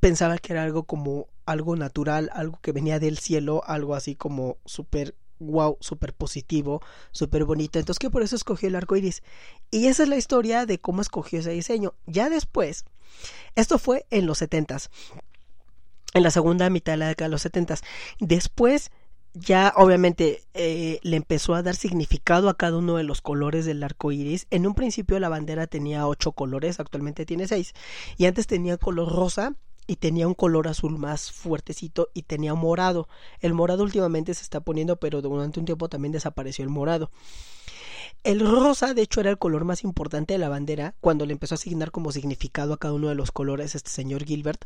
pensaba 0.00 0.36
que 0.38 0.52
era 0.52 0.64
algo 0.64 0.82
como 0.82 1.28
algo 1.46 1.76
natural, 1.76 2.30
algo 2.34 2.58
que 2.60 2.72
venía 2.72 2.98
del 2.98 3.18
cielo, 3.18 3.62
algo 3.66 3.94
así 3.94 4.14
como 4.14 4.58
súper 4.66 5.14
wow, 5.46 5.76
súper 5.80 6.14
positivo, 6.14 6.82
súper 7.10 7.44
bonito. 7.44 7.78
Entonces 7.78 7.98
que 7.98 8.10
por 8.10 8.22
eso 8.22 8.36
escogió 8.36 8.68
el 8.68 8.76
arco 8.76 8.96
iris. 8.96 9.22
Y 9.70 9.86
esa 9.86 10.02
es 10.04 10.08
la 10.08 10.16
historia 10.16 10.66
de 10.66 10.78
cómo 10.78 11.02
escogió 11.02 11.40
ese 11.40 11.50
diseño. 11.50 11.94
Ya 12.06 12.30
después, 12.30 12.84
esto 13.54 13.78
fue 13.78 14.06
en 14.10 14.26
los 14.26 14.38
setentas 14.38 14.90
en 16.14 16.22
la 16.22 16.30
segunda 16.30 16.68
mitad 16.70 16.92
de 16.92 16.98
la 16.98 17.08
década 17.08 17.28
de 17.28 17.32
los 17.32 17.42
setentas. 17.42 17.82
Después 18.20 18.90
ya 19.34 19.72
obviamente 19.76 20.42
eh, 20.52 21.00
le 21.02 21.16
empezó 21.16 21.54
a 21.54 21.62
dar 21.62 21.74
significado 21.74 22.48
a 22.50 22.56
cada 22.56 22.76
uno 22.76 22.96
de 22.96 23.04
los 23.04 23.22
colores 23.22 23.64
del 23.64 23.82
arco 23.82 24.12
iris. 24.12 24.46
En 24.50 24.66
un 24.66 24.74
principio 24.74 25.18
la 25.18 25.30
bandera 25.30 25.66
tenía 25.66 26.06
ocho 26.06 26.32
colores, 26.32 26.80
actualmente 26.80 27.24
tiene 27.24 27.48
seis. 27.48 27.72
Y 28.18 28.26
antes 28.26 28.46
tenía 28.46 28.76
color 28.76 29.10
rosa 29.10 29.54
y 29.86 29.96
tenía 29.96 30.28
un 30.28 30.34
color 30.34 30.68
azul 30.68 30.98
más 30.98 31.32
fuertecito 31.32 32.10
y 32.14 32.22
tenía 32.22 32.54
morado. 32.54 33.08
El 33.40 33.54
morado 33.54 33.82
últimamente 33.82 34.34
se 34.34 34.42
está 34.42 34.60
poniendo, 34.60 34.96
pero 34.96 35.22
durante 35.22 35.60
un 35.60 35.66
tiempo 35.66 35.88
también 35.88 36.12
desapareció 36.12 36.62
el 36.62 36.70
morado. 36.70 37.10
El 38.24 38.40
rosa, 38.40 38.94
de 38.94 39.02
hecho, 39.02 39.20
era 39.20 39.30
el 39.30 39.38
color 39.38 39.64
más 39.64 39.82
importante 39.82 40.34
de 40.34 40.38
la 40.38 40.48
bandera 40.48 40.94
cuando 41.00 41.26
le 41.26 41.32
empezó 41.32 41.54
a 41.54 41.56
asignar 41.56 41.90
como 41.90 42.12
significado 42.12 42.72
a 42.72 42.78
cada 42.78 42.94
uno 42.94 43.08
de 43.08 43.16
los 43.16 43.32
colores 43.32 43.74
este 43.74 43.90
señor 43.90 44.24
Gilbert. 44.24 44.64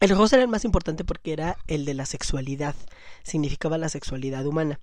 El 0.00 0.10
rosa 0.10 0.36
era 0.36 0.44
el 0.44 0.50
más 0.50 0.64
importante 0.64 1.04
porque 1.04 1.32
era 1.32 1.58
el 1.66 1.84
de 1.84 1.94
la 1.94 2.06
sexualidad, 2.06 2.74
significaba 3.22 3.78
la 3.78 3.88
sexualidad 3.88 4.46
humana. 4.46 4.80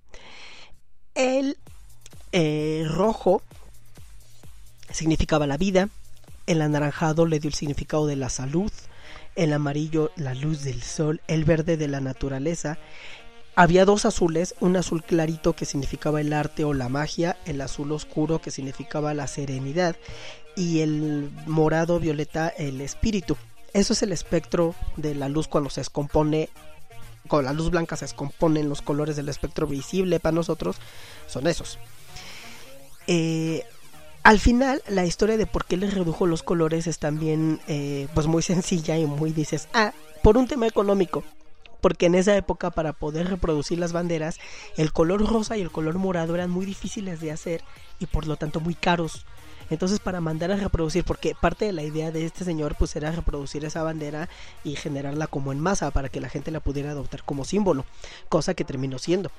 El 1.16 1.58
eh, 2.32 2.86
rojo 2.88 3.42
significaba 4.92 5.48
la 5.48 5.58
vida, 5.58 5.90
el 6.48 6.62
anaranjado 6.62 7.26
le 7.26 7.40
dio 7.40 7.50
el 7.50 7.54
significado 7.54 8.08
de 8.08 8.16
la 8.16 8.30
salud, 8.30 8.72
el 9.36 9.54
amarillo 9.54 10.12
la 10.16 10.34
luz 10.34 10.64
del 10.64 10.82
sol, 10.82 11.22
el 11.28 11.46
verde 11.46 11.78
de 11.78 11.88
la 11.88 12.02
naturaleza. 12.02 12.78
Había 13.56 13.86
dos 13.86 14.06
azules, 14.06 14.56
un 14.60 14.76
azul 14.76 15.04
clarito 15.04 15.54
que 15.54 15.66
significaba 15.66 16.22
el 16.22 16.34
arte 16.34 16.64
o 16.64 16.74
la 16.74 16.90
magia, 16.90 17.38
el 17.46 17.62
azul 17.62 17.92
oscuro 17.92 18.42
que 18.42 18.52
significaba 18.52 19.14
la 19.14 19.28
serenidad 19.28 19.96
y 20.56 20.80
el 20.80 21.30
morado 21.46 22.00
violeta 22.00 22.50
el 22.50 22.82
espíritu. 22.82 23.38
Eso 23.74 23.94
es 23.94 24.04
el 24.04 24.12
espectro 24.12 24.76
de 24.98 25.16
la 25.16 25.30
luz 25.30 25.48
cuando 25.48 25.70
se 25.70 25.82
descompone, 25.82 26.50
con 27.28 27.46
la 27.46 27.54
luz 27.54 27.70
blanca 27.70 27.96
se 27.96 28.06
descomponen 28.06 28.70
los 28.70 28.82
colores 28.82 29.16
del 29.16 29.30
espectro 29.30 29.66
visible 29.66 30.20
para 30.20 30.36
nosotros, 30.36 30.78
son 31.28 31.48
esos. 31.48 31.80
Eh, 33.08 33.66
al 34.24 34.40
final, 34.40 34.82
la 34.88 35.06
historia 35.06 35.36
de 35.36 35.46
por 35.46 35.66
qué 35.66 35.76
les 35.76 35.94
redujo 35.94 36.26
los 36.26 36.44
colores 36.44 36.88
es 36.88 36.98
también 36.98 37.60
eh, 37.68 38.08
pues 38.14 38.28
muy 38.28 38.42
sencilla 38.42 38.98
y 38.98 39.06
muy 39.06 39.32
dices, 39.32 39.68
ah, 39.74 39.94
por 40.24 40.38
un 40.38 40.48
tema 40.48 40.68
económico. 40.68 41.24
Porque 41.82 42.06
en 42.06 42.16
esa 42.16 42.38
época 42.38 42.72
para 42.72 42.94
poder 42.94 43.28
reproducir 43.28 43.78
las 43.78 43.92
banderas, 43.92 44.40
el 44.78 44.94
color 44.94 45.30
rosa 45.30 45.58
y 45.58 45.62
el 45.62 45.70
color 45.70 45.96
morado 45.96 46.34
eran 46.34 46.50
muy 46.50 46.66
difíciles 46.66 47.20
de 47.20 47.32
hacer 47.32 47.62
y 48.00 48.06
por 48.06 48.26
lo 48.26 48.38
tanto 48.38 48.62
muy 48.62 48.74
caros. 48.74 49.26
Entonces 49.70 50.00
para 50.00 50.22
mandar 50.22 50.54
a 50.54 50.56
reproducir, 50.56 51.04
porque 51.04 51.36
parte 51.36 51.66
de 51.66 51.74
la 51.74 51.84
idea 51.84 52.12
de 52.12 52.26
este 52.26 52.46
señor 52.46 52.76
pues 52.80 52.96
era 52.96 53.12
reproducir 53.12 53.66
esa 53.66 53.84
bandera 53.84 54.30
y 54.64 54.78
generarla 54.78 55.28
como 55.28 55.52
en 55.52 55.60
masa 55.60 55.92
para 55.92 56.08
que 56.08 56.22
la 56.22 56.30
gente 56.30 56.52
la 56.52 56.62
pudiera 56.62 56.92
adoptar 56.92 57.24
como 57.24 57.44
símbolo, 57.44 57.86
cosa 58.30 58.54
que 58.54 58.64
terminó 58.64 58.98
siendo. 58.98 59.30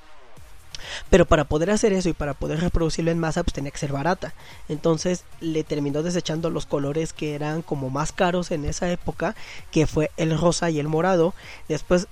Pero 1.09 1.25
para 1.25 1.45
poder 1.45 1.71
hacer 1.71 1.93
eso 1.93 2.09
y 2.09 2.13
para 2.13 2.33
poder 2.33 2.59
reproducirlo 2.59 3.11
en 3.11 3.19
masa, 3.19 3.43
pues 3.43 3.53
tenía 3.53 3.71
que 3.71 3.77
ser 3.77 3.91
barata. 3.91 4.33
Entonces 4.69 5.23
le 5.39 5.63
terminó 5.63 6.03
desechando 6.03 6.49
los 6.49 6.65
colores 6.65 7.13
que 7.13 7.35
eran 7.35 7.61
como 7.61 7.89
más 7.89 8.11
caros 8.11 8.51
en 8.51 8.65
esa 8.65 8.89
época, 8.91 9.35
que 9.71 9.87
fue 9.87 10.11
el 10.17 10.37
rosa 10.37 10.69
y 10.69 10.79
el 10.79 10.87
morado. 10.87 11.33
Después 11.67 12.07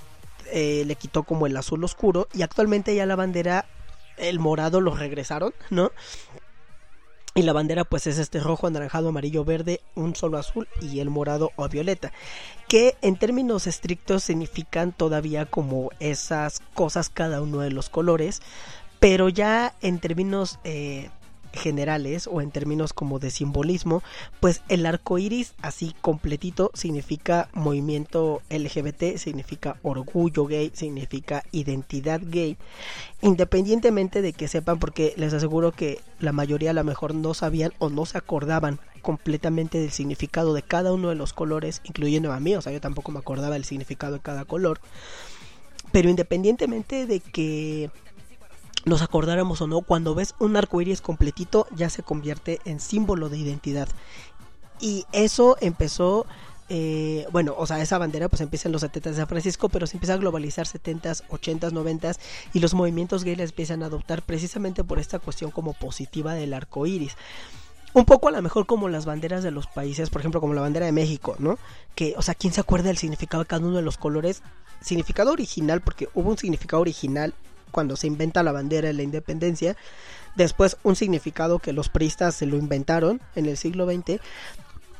eh, 0.51 0.83
le 0.85 0.95
quitó 0.95 1.23
como 1.23 1.47
el 1.47 1.57
azul 1.57 1.83
oscuro 1.83 2.27
y 2.33 2.41
actualmente 2.41 2.95
ya 2.95 3.05
la 3.05 3.15
bandera, 3.15 3.65
el 4.17 4.39
morado 4.39 4.81
lo 4.81 4.95
regresaron, 4.95 5.53
¿no? 5.69 5.91
Y 7.35 7.41
la 7.41 7.53
bandera 7.53 7.83
pues 7.83 8.05
es 8.05 8.19
este 8.19 8.39
rojo, 8.39 8.67
anaranjado, 8.67 9.09
amarillo, 9.09 9.43
verde, 9.43 9.81
un 9.95 10.15
solo 10.15 10.37
azul 10.37 10.67
y 10.81 10.99
el 10.99 11.09
morado 11.09 11.51
o 11.55 11.67
violeta. 11.67 12.11
Que 12.67 12.95
en 13.01 13.15
términos 13.15 13.65
estrictos 13.65 14.23
significan 14.23 14.91
todavía 14.91 15.47
como 15.47 15.89
esas 15.99 16.61
cosas 16.75 17.09
cada 17.09 17.41
uno 17.41 17.61
de 17.61 17.71
los 17.71 17.89
colores. 17.89 18.41
Pero 18.99 19.29
ya 19.29 19.73
en 19.81 19.99
términos 19.99 20.59
eh, 20.63 21.09
generales 21.53 22.27
o 22.27 22.41
en 22.41 22.51
términos 22.51 22.93
como 22.93 23.19
de 23.19 23.31
simbolismo, 23.31 24.03
pues 24.39 24.61
el 24.69 24.85
arco 24.85 25.17
iris 25.17 25.53
así 25.61 25.95
completito 26.01 26.71
significa 26.73 27.49
movimiento 27.53 28.41
LGBT, 28.49 29.17
significa 29.17 29.77
orgullo 29.83 30.45
gay, 30.45 30.71
significa 30.73 31.43
identidad 31.51 32.21
gay, 32.23 32.57
independientemente 33.21 34.21
de 34.21 34.33
que 34.33 34.47
sepan, 34.47 34.79
porque 34.79 35.13
les 35.17 35.33
aseguro 35.33 35.71
que 35.71 35.99
la 36.19 36.31
mayoría 36.31 36.71
a 36.71 36.73
lo 36.73 36.83
mejor 36.83 37.13
no 37.15 37.33
sabían 37.33 37.73
o 37.79 37.89
no 37.89 38.05
se 38.05 38.17
acordaban 38.17 38.79
completamente 39.01 39.79
del 39.79 39.91
significado 39.91 40.53
de 40.53 40.63
cada 40.63 40.93
uno 40.93 41.09
de 41.09 41.15
los 41.15 41.33
colores, 41.33 41.81
incluyendo 41.83 42.31
a 42.31 42.39
mí, 42.39 42.55
o 42.55 42.61
sea, 42.61 42.71
yo 42.71 42.81
tampoco 42.81 43.11
me 43.11 43.19
acordaba 43.19 43.53
del 43.53 43.65
significado 43.65 44.13
de 44.13 44.21
cada 44.21 44.45
color. 44.45 44.79
Pero 45.91 46.09
independientemente 46.09 47.05
de 47.05 47.19
que 47.19 47.91
nos 48.85 49.01
acordáramos 49.01 49.61
o 49.61 49.67
no, 49.67 49.81
cuando 49.81 50.15
ves 50.15 50.35
un 50.39 50.57
arco 50.57 50.81
iris 50.81 51.01
completito 51.01 51.67
ya 51.75 51.89
se 51.89 52.03
convierte 52.03 52.59
en 52.65 52.79
símbolo 52.79 53.29
de 53.29 53.37
identidad. 53.37 53.87
Y 54.79 55.05
eso 55.13 55.55
empezó, 55.61 56.25
eh, 56.67 57.25
bueno, 57.31 57.55
o 57.57 57.65
sea, 57.65 57.81
esa 57.81 57.97
bandera 57.97 58.27
pues 58.27 58.41
empieza 58.41 58.67
en 58.67 58.73
los 58.73 58.81
70 58.81 59.11
de 59.11 59.15
San 59.15 59.27
Francisco, 59.27 59.69
pero 59.69 59.87
se 59.87 59.95
empieza 59.95 60.15
a 60.15 60.17
globalizar 60.17 60.67
70s, 60.67 61.23
80s, 61.29 61.71
90s 61.71 62.19
y 62.53 62.59
los 62.59 62.73
movimientos 62.73 63.23
gays 63.23 63.37
la 63.37 63.43
empiezan 63.45 63.83
a 63.83 63.85
adoptar 63.85 64.21
precisamente 64.21 64.83
por 64.83 64.99
esta 64.99 65.19
cuestión 65.19 65.51
como 65.51 65.73
positiva 65.73 66.33
del 66.33 66.53
arco 66.53 66.85
iris. 66.85 67.15
Un 67.93 68.05
poco 68.05 68.27
a 68.27 68.31
lo 68.31 68.41
mejor 68.41 68.65
como 68.65 68.89
las 68.89 69.05
banderas 69.05 69.43
de 69.43 69.51
los 69.51 69.67
países, 69.67 70.09
por 70.09 70.21
ejemplo, 70.21 70.41
como 70.41 70.55
la 70.55 70.61
bandera 70.61 70.87
de 70.87 70.91
México, 70.91 71.35
¿no? 71.37 71.59
Que, 71.93 72.15
o 72.17 72.23
sea, 72.23 72.33
¿quién 72.33 72.51
se 72.51 72.59
acuerda 72.59 72.87
del 72.87 72.97
significado 72.97 73.43
de 73.43 73.47
cada 73.47 73.63
uno 73.63 73.77
de 73.77 73.83
los 73.83 73.97
colores? 73.97 74.41
Significado 74.81 75.31
original, 75.31 75.79
porque 75.81 76.09
hubo 76.15 76.31
un 76.31 76.37
significado 76.39 76.81
original 76.81 77.35
cuando 77.73 77.97
se 77.97 78.07
inventa 78.07 78.43
la 78.43 78.53
bandera 78.53 78.87
de 78.87 78.93
la 78.93 79.03
independencia. 79.03 79.75
Después 80.35 80.77
un 80.83 80.95
significado 80.95 81.59
que 81.59 81.73
los 81.73 81.89
priistas 81.89 82.35
se 82.35 82.45
lo 82.45 82.55
inventaron 82.55 83.19
en 83.35 83.47
el 83.47 83.57
siglo 83.57 83.85
XX. 83.85 84.21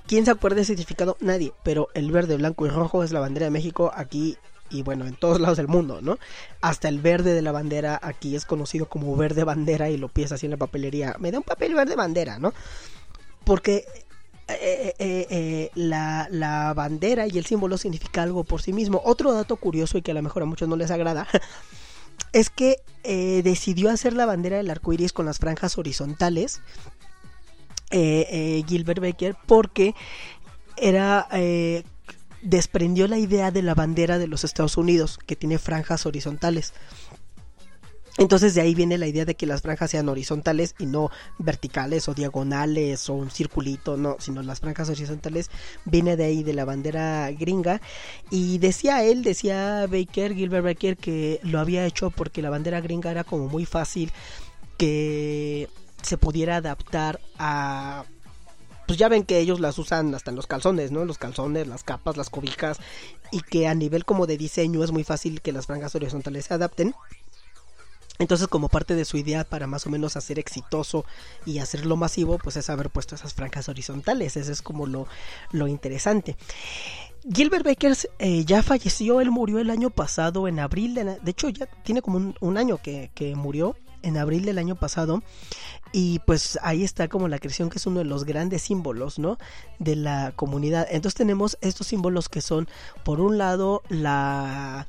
¿Quién 0.06 0.26
se 0.26 0.32
acuerda 0.32 0.58
del 0.58 0.66
significado? 0.66 1.16
Nadie, 1.22 1.54
pero 1.64 1.88
el 1.94 2.12
verde, 2.12 2.36
blanco 2.36 2.66
y 2.66 2.70
rojo 2.70 3.04
es 3.04 3.14
la 3.14 3.22
bandera 3.22 3.46
de 3.46 3.52
México 3.52 3.92
aquí 3.96 4.38
y 4.70 4.82
bueno, 4.82 5.06
en 5.06 5.16
todos 5.16 5.40
lados 5.40 5.58
del 5.58 5.68
mundo, 5.68 6.02
¿no? 6.02 6.18
Hasta 6.62 6.90
el 6.90 7.00
verde 7.00 7.34
de 7.34 7.42
la 7.42 7.52
bandera 7.52 8.00
aquí 8.02 8.36
es 8.36 8.46
conocido 8.46 8.88
como 8.88 9.16
verde 9.16 9.44
bandera 9.44 9.90
y 9.90 9.98
lo 9.98 10.10
piensas 10.10 10.38
así 10.38 10.48
en 10.48 10.52
la 10.52 10.58
papelería. 10.58 11.16
Me 11.20 11.32
da 11.32 11.38
un 11.38 11.44
papel 11.44 11.76
verde 11.76 11.96
bandera, 11.96 12.40
¿no? 12.40 12.54
Porque 13.46 13.86
eh, 14.48 14.94
eh, 15.00 15.28
eh, 15.30 15.72
la, 15.76 16.28
la, 16.32 16.74
bandera 16.74 17.28
y 17.28 17.38
el 17.38 17.46
símbolo 17.46 17.78
significa 17.78 18.24
algo 18.24 18.44
por 18.44 18.62
sí 18.62 18.74
mismo. 18.74 19.02
Otro 19.06 19.32
dato 19.32 19.56
curioso 19.56 19.98
y 19.98 20.02
que 20.02 20.12
a 20.12 20.16
lo 20.16 20.22
mejor 20.22 20.44
a 20.44 20.46
muchos 20.46 20.68
no 20.68 20.76
les 20.76 20.92
agrada 20.92 21.28
es 22.34 22.50
que 22.50 22.78
decidió 23.44 23.90
hacer 23.90 24.14
la 24.14 24.26
bandera 24.26 24.58
del 24.58 24.70
arco 24.70 24.92
iris 24.94 25.14
con 25.14 25.26
las 25.26 25.40
franjas 25.40 25.78
horizontales. 25.78 26.62
Gilbert 27.92 29.00
Baker 29.00 29.36
porque 29.46 29.96
era 30.78 31.28
desprendió 32.42 33.08
la 33.08 33.18
idea 33.18 33.52
de 33.52 33.62
la 33.62 33.74
bandera 33.74 34.18
de 34.18 34.28
los 34.28 34.44
Estados 34.44 34.76
Unidos 34.78 35.18
que 35.26 35.36
tiene 35.36 35.58
franjas 35.58 36.06
horizontales. 36.06 36.74
Entonces 38.18 38.54
de 38.54 38.62
ahí 38.62 38.76
viene 38.76 39.00
la 39.00 39.08
idea 39.08 39.26
de 39.26 39.36
que 39.36 39.48
las 39.48 39.64
franjas 39.64 39.90
sean 39.90 40.08
horizontales 40.08 40.76
y 40.78 40.86
no 40.86 41.10
verticales 41.40 42.08
o 42.08 42.14
diagonales 42.14 43.10
o 43.10 43.14
un 43.16 43.32
circulito, 43.32 43.98
no, 43.98 44.18
sino 44.20 44.44
las 44.44 44.60
franjas 44.60 44.90
horizontales 44.90 45.50
viene 45.86 46.16
de 46.16 46.26
ahí 46.26 46.44
de 46.44 46.54
la 46.54 46.64
bandera 46.64 47.32
gringa 47.32 47.82
y 48.30 48.60
decía 48.60 49.04
él, 49.04 49.24
decía 49.24 49.88
Baker, 49.88 50.36
Gilbert 50.36 50.64
Baker 50.64 50.98
que 50.98 51.40
lo 51.44 51.60
había 51.60 51.86
hecho 51.86 52.12
porque 52.12 52.44
la 52.44 52.52
bandera 52.52 52.82
gringa 52.82 53.10
era 53.10 53.24
como 53.24 53.48
muy 53.48 53.66
fácil 53.66 54.12
que 54.78 55.68
se 56.04 56.18
pudiera 56.18 56.58
adaptar 56.58 57.20
a 57.40 58.06
pues 58.86 59.00
ya 59.00 59.08
ven 59.08 59.24
que 59.24 59.40
ellos 59.40 59.60
las 59.60 59.80
usan 59.80 60.14
hasta 60.14 60.30
en 60.30 60.36
los 60.36 60.46
calzones, 60.46 60.92
¿no? 60.92 61.06
Los 61.06 61.18
calzones, 61.18 61.68
las 61.68 61.84
capas, 61.84 62.18
las 62.18 62.30
cobijas 62.30 62.80
y 63.32 63.42
que 63.42 63.68
a 63.68 63.74
nivel 63.74 64.06
como 64.06 64.28
de 64.28 64.38
diseño 64.38 64.84
es 64.84 64.92
muy 64.92 65.04
fácil 65.04 65.42
que 65.42 65.54
las 65.54 65.68
franjas 65.68 65.96
horizontales 65.96 66.46
se 66.46 66.54
adapten. 66.54 66.94
Entonces, 68.20 68.48
como 68.48 68.70
parte 68.70 68.96
de 68.96 69.06
su 69.06 69.18
idea 69.18 69.44
para 69.44 69.68
más 69.68 69.88
o 69.88 69.90
menos 69.90 70.16
hacer 70.16 70.40
exitoso 70.40 71.06
y 71.46 71.60
hacerlo 71.60 71.96
masivo, 71.96 72.38
pues 72.38 72.58
es 72.58 72.70
haber 72.70 72.90
puesto 72.90 73.16
esas 73.16 73.34
franjas 73.34 73.70
horizontales. 73.70 74.38
Eso 74.38 74.52
es 74.52 74.62
como 74.62 74.86
lo, 74.86 75.08
lo 75.52 75.68
interesante. 75.68 76.38
Gilbert 77.32 77.66
Baker 77.66 77.96
eh, 78.20 78.44
ya 78.46 78.62
falleció, 78.62 79.22
él 79.22 79.32
murió 79.32 79.60
el 79.60 79.70
año 79.70 79.90
pasado 79.90 80.48
en 80.48 80.60
abril, 80.60 80.94
de, 80.94 81.32
hecho 81.32 81.48
ya 81.50 81.68
tiene 81.84 82.02
como 82.02 82.34
un, 82.40 82.58
año 82.58 82.80
que, 82.80 83.12
que, 83.16 83.34
murió, 83.34 83.78
en 84.02 84.18
abril 84.18 84.44
del 84.44 84.58
año 84.58 84.76
pasado, 84.76 85.24
y 85.94 86.20
pues 86.20 86.60
ahí 86.62 86.84
está 86.84 87.08
como 87.08 87.30
la 87.30 87.40
creación 87.40 87.70
que 87.70 87.78
es 87.78 87.88
uno 87.88 88.00
de 88.00 88.06
los 88.06 88.26
grandes 88.26 88.64
símbolos, 88.64 89.20
¿no? 89.20 89.38
De 89.80 89.96
la 89.96 90.34
comunidad. 90.36 90.86
Entonces 90.90 91.16
tenemos 91.16 91.58
estos 91.62 91.88
símbolos 91.88 92.28
que 92.28 92.42
son, 92.42 92.68
por 93.06 93.22
un 93.22 93.38
lado, 93.38 93.84
la 93.88 94.88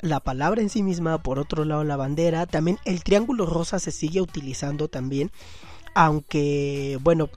la 0.00 0.20
palabra 0.20 0.60
en 0.60 0.68
sí 0.68 0.82
misma, 0.82 1.22
por 1.22 1.38
otro 1.38 1.64
lado 1.64 1.84
la 1.84 1.96
bandera, 1.96 2.46
también 2.46 2.78
el 2.84 3.02
triángulo 3.02 3.46
rosa 3.46 3.78
se 3.78 3.92
sigue 3.92 4.20
utilizando 4.20 4.88
también, 4.88 5.30
aunque 5.94 6.98
bueno, 7.02 7.30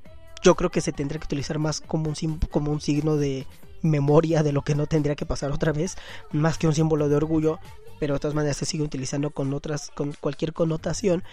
yo 0.44 0.56
creo 0.56 0.70
que 0.70 0.82
se 0.82 0.92
tendría 0.92 1.20
que 1.20 1.26
utilizar 1.26 1.60
más 1.60 1.82
como 1.82 2.10
un, 2.10 2.40
como 2.52 2.72
un 2.72 2.82
signo 2.82 3.18
de 3.18 3.46
memoria 3.82 4.44
de 4.44 4.52
lo 4.52 4.62
que 4.62 4.76
no 4.76 4.88
tendría 4.88 5.16
que 5.16 5.26
pasar 5.26 5.52
otra 5.52 5.72
vez, 5.72 5.96
más 6.32 6.58
que 6.58 6.68
un 6.68 6.76
símbolo 6.76 7.10
de 7.10 7.16
orgullo, 7.16 7.60
pero 8.00 8.14
de 8.14 8.20
todas 8.20 8.36
maneras 8.36 8.58
se 8.58 8.66
sigue 8.66 8.84
utilizando 8.84 9.30
con 9.32 9.54
otras, 9.54 9.92
con 9.94 10.14
cualquier 10.14 10.54
connotación. 10.54 11.24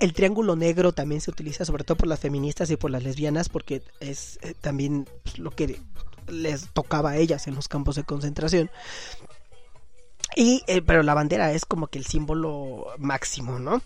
El 0.00 0.14
triángulo 0.14 0.56
negro 0.56 0.92
también 0.92 1.20
se 1.20 1.30
utiliza 1.30 1.64
sobre 1.64 1.84
todo 1.84 1.96
por 1.96 2.08
las 2.08 2.20
feministas 2.20 2.70
y 2.70 2.76
por 2.76 2.90
las 2.90 3.02
lesbianas, 3.02 3.48
porque 3.48 3.82
es 4.00 4.38
eh, 4.42 4.54
también 4.60 5.06
pues, 5.22 5.38
lo 5.38 5.50
que 5.50 5.78
les 6.28 6.68
tocaba 6.72 7.10
a 7.10 7.16
ellas 7.18 7.46
en 7.46 7.54
los 7.54 7.68
campos 7.68 7.96
de 7.96 8.04
concentración. 8.04 8.70
Y, 10.36 10.62
eh, 10.66 10.82
pero 10.82 11.02
la 11.02 11.14
bandera 11.14 11.52
es 11.52 11.64
como 11.64 11.86
que 11.86 11.98
el 11.98 12.06
símbolo 12.06 12.86
máximo, 12.98 13.58
¿no? 13.58 13.82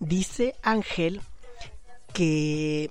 Dice 0.00 0.54
Ángel 0.62 1.20
que 2.12 2.90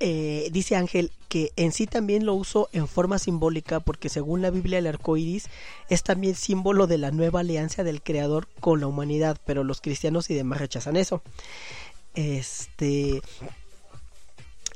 eh, 0.00 0.48
dice 0.52 0.76
Ángel 0.76 1.10
que 1.28 1.52
en 1.56 1.72
sí 1.72 1.86
también 1.86 2.26
lo 2.26 2.34
uso 2.34 2.68
en 2.72 2.86
forma 2.86 3.18
simbólica 3.18 3.80
porque 3.80 4.08
según 4.08 4.42
la 4.42 4.50
Biblia 4.50 4.78
el 4.78 4.86
arco 4.86 5.16
iris 5.16 5.46
es 5.88 6.02
también 6.02 6.34
símbolo 6.34 6.86
de 6.86 6.98
la 6.98 7.10
nueva 7.10 7.40
alianza 7.40 7.82
del 7.84 8.02
Creador 8.02 8.46
con 8.60 8.80
la 8.80 8.86
humanidad, 8.86 9.38
pero 9.44 9.64
los 9.64 9.80
cristianos 9.80 10.30
y 10.30 10.34
demás 10.34 10.60
rechazan 10.60 10.96
eso. 10.96 11.22
Este. 12.14 13.20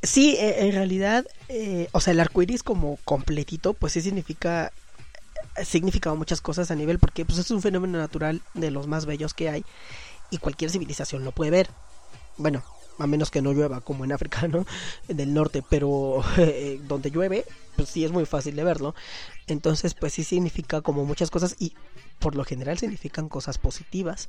Sí, 0.02 0.36
e, 0.36 0.66
en 0.66 0.72
realidad, 0.72 1.26
eh, 1.48 1.88
o 1.92 2.00
sea, 2.00 2.12
el 2.12 2.20
arco 2.20 2.42
iris 2.42 2.62
como 2.62 2.98
completito, 3.04 3.74
pues 3.74 3.92
sí 3.92 4.00
significa 4.00 4.72
significado 5.64 6.16
muchas 6.16 6.40
cosas 6.40 6.70
a 6.70 6.74
nivel 6.74 6.98
porque 6.98 7.24
pues 7.24 7.38
es 7.38 7.50
un 7.50 7.62
fenómeno 7.62 7.98
natural 7.98 8.42
de 8.54 8.70
los 8.70 8.86
más 8.86 9.06
bellos 9.06 9.34
que 9.34 9.48
hay 9.48 9.64
y 10.30 10.38
cualquier 10.38 10.70
civilización 10.70 11.24
lo 11.24 11.32
puede 11.32 11.50
ver. 11.50 11.70
Bueno, 12.36 12.62
a 12.98 13.06
menos 13.06 13.30
que 13.30 13.42
no 13.42 13.52
llueva 13.52 13.80
como 13.80 14.04
en 14.04 14.12
África, 14.12 14.46
¿no? 14.48 14.66
Del 15.08 15.32
norte, 15.32 15.62
pero 15.68 16.22
eh, 16.36 16.80
donde 16.86 17.10
llueve, 17.10 17.44
pues 17.76 17.88
sí 17.88 18.04
es 18.04 18.12
muy 18.12 18.26
fácil 18.26 18.56
de 18.56 18.64
verlo. 18.64 18.94
Entonces, 19.46 19.94
pues 19.94 20.12
sí 20.12 20.24
significa 20.24 20.80
como 20.80 21.04
muchas 21.04 21.30
cosas 21.30 21.56
y 21.58 21.74
por 22.18 22.34
lo 22.34 22.44
general 22.44 22.78
significan 22.78 23.28
cosas 23.28 23.58
positivas. 23.58 24.28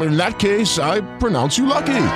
In 0.00 0.16
that 0.16 0.38
case, 0.38 0.78
I 0.78 1.00
pronounce 1.18 1.58
you 1.58 1.66
lucky. 1.66 2.06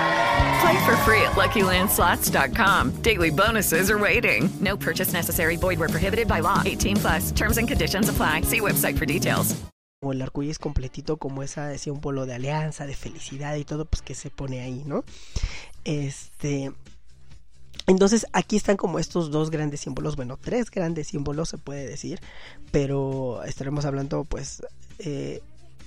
Play 0.60 0.84
for 0.84 0.96
free 1.04 1.22
at 1.22 1.36
LuckyLandSlots.com. 1.36 3.02
Daily 3.02 3.30
bonuses 3.30 3.90
are 3.90 3.98
waiting. 3.98 4.50
No 4.60 4.76
purchase 4.76 5.12
necessary. 5.12 5.56
Void 5.56 5.78
where 5.78 5.88
prohibited 5.88 6.26
by 6.26 6.40
law. 6.40 6.62
18 6.64 6.96
plus. 6.96 7.32
Terms 7.32 7.58
and 7.58 7.68
conditions 7.68 8.08
apply. 8.08 8.42
See 8.42 8.60
website 8.60 8.98
for 8.98 9.06
details. 9.06 9.54
O 10.00 10.12
el 10.12 10.22
arcoíris 10.22 10.58
completito 10.60 11.16
como 11.16 11.42
esa 11.42 11.66
decía 11.66 11.92
un 11.92 12.00
polo 12.00 12.24
de 12.24 12.34
alianza, 12.34 12.86
de 12.86 12.94
felicidad 12.94 13.56
y 13.56 13.64
todo, 13.64 13.84
pues 13.84 14.00
que 14.00 14.14
se 14.14 14.30
pone 14.30 14.60
ahí, 14.60 14.84
¿no? 14.86 15.04
Este, 15.84 16.72
entonces 17.88 18.26
aquí 18.32 18.56
están 18.56 18.76
como 18.76 19.00
estos 19.00 19.32
dos 19.32 19.50
grandes 19.50 19.80
símbolos, 19.80 20.14
bueno, 20.14 20.38
tres 20.40 20.70
grandes 20.70 21.08
símbolos 21.08 21.48
se 21.48 21.58
puede 21.58 21.84
decir, 21.84 22.20
pero 22.70 23.42
estaremos 23.42 23.86
hablando 23.86 24.22
pues 24.22 24.62
eh, 25.00 25.40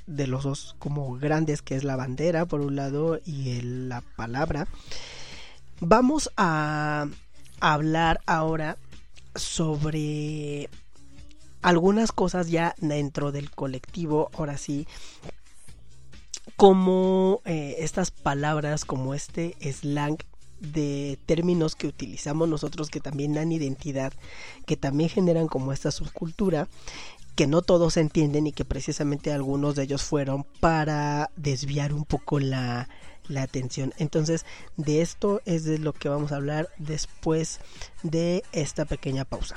de 0.07 0.27
los 0.27 0.43
dos 0.43 0.75
como 0.79 1.13
grandes, 1.17 1.61
que 1.61 1.75
es 1.75 1.83
la 1.83 1.95
bandera 1.95 2.45
por 2.45 2.61
un 2.61 2.75
lado 2.75 3.19
y 3.25 3.61
la 3.61 4.01
palabra. 4.15 4.67
Vamos 5.79 6.31
a 6.37 7.07
hablar 7.59 8.21
ahora 8.25 8.77
sobre 9.35 10.69
algunas 11.61 12.11
cosas 12.11 12.49
ya 12.49 12.75
dentro 12.79 13.31
del 13.31 13.51
colectivo, 13.51 14.29
ahora 14.33 14.57
sí, 14.57 14.87
como 16.55 17.41
eh, 17.45 17.77
estas 17.79 18.11
palabras, 18.11 18.85
como 18.85 19.13
este 19.13 19.55
slang 19.71 20.17
de 20.59 21.17
términos 21.25 21.75
que 21.75 21.87
utilizamos 21.87 22.47
nosotros 22.47 22.89
que 22.89 22.99
también 22.99 23.33
dan 23.33 23.51
identidad, 23.51 24.13
que 24.65 24.77
también 24.77 25.09
generan 25.09 25.47
como 25.47 25.73
esta 25.73 25.91
subcultura 25.91 26.67
que 27.35 27.47
no 27.47 27.61
todos 27.61 27.97
entienden 27.97 28.47
y 28.47 28.51
que 28.51 28.65
precisamente 28.65 29.31
algunos 29.31 29.75
de 29.75 29.83
ellos 29.83 30.03
fueron 30.03 30.43
para 30.59 31.31
desviar 31.35 31.93
un 31.93 32.05
poco 32.05 32.39
la, 32.39 32.89
la 33.27 33.43
atención. 33.43 33.93
Entonces, 33.97 34.45
de 34.77 35.01
esto 35.01 35.41
es 35.45 35.63
de 35.63 35.77
lo 35.77 35.93
que 35.93 36.09
vamos 36.09 36.31
a 36.31 36.35
hablar 36.35 36.69
después 36.77 37.59
de 38.03 38.43
esta 38.51 38.85
pequeña 38.85 39.25
pausa. 39.25 39.55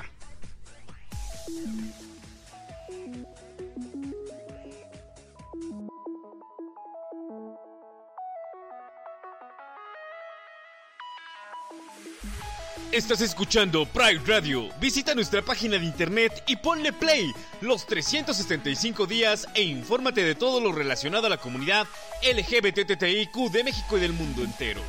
Estás 12.95 13.21
escuchando 13.23 13.87
Pride 13.87 14.21
Radio. 14.25 14.69
Visita 14.79 15.17
nuestra 15.17 15.43
página 15.43 15.79
de 15.79 15.85
internet 15.85 16.45
y 16.47 16.55
ponle 16.55 16.93
play 16.93 17.33
los 17.61 17.87
365 17.87 19.07
días 19.07 19.49
e 19.53 19.65
infórmate 19.65 20.23
de 20.23 20.37
todo 20.37 20.61
lo 20.61 20.71
relacionado 20.71 21.27
a 21.27 21.31
la 21.31 21.39
comunidad 21.39 21.89
LGBTTIQ 22.23 23.51
de 23.51 23.65
México 23.65 23.99
y 23.99 24.01
del 24.01 24.13
mundo 24.13 24.45
entero. 24.45 24.81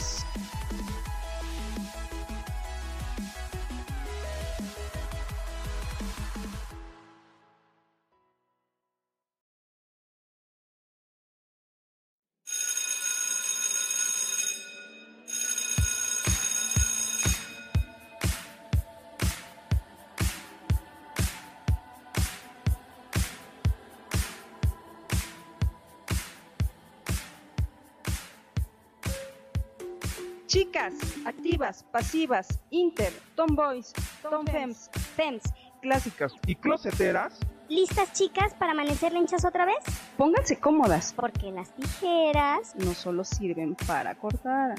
Pasivas, 31.95 32.59
inter, 32.71 33.13
tomboys, 33.35 33.93
tomfems, 34.21 34.89
fems, 35.15 35.43
clásicas 35.81 36.33
y 36.45 36.55
closeteras. 36.55 37.39
¿Listas 37.69 38.11
chicas 38.11 38.53
para 38.55 38.73
amanecer 38.73 39.13
lenchas 39.13 39.45
otra 39.45 39.65
vez? 39.65 39.77
Pónganse 40.17 40.59
cómodas. 40.59 41.13
Porque 41.13 41.53
las 41.53 41.73
tijeras 41.73 42.75
no 42.75 42.93
solo 42.93 43.23
sirven 43.23 43.75
para 43.87 44.13
cortar, 44.15 44.75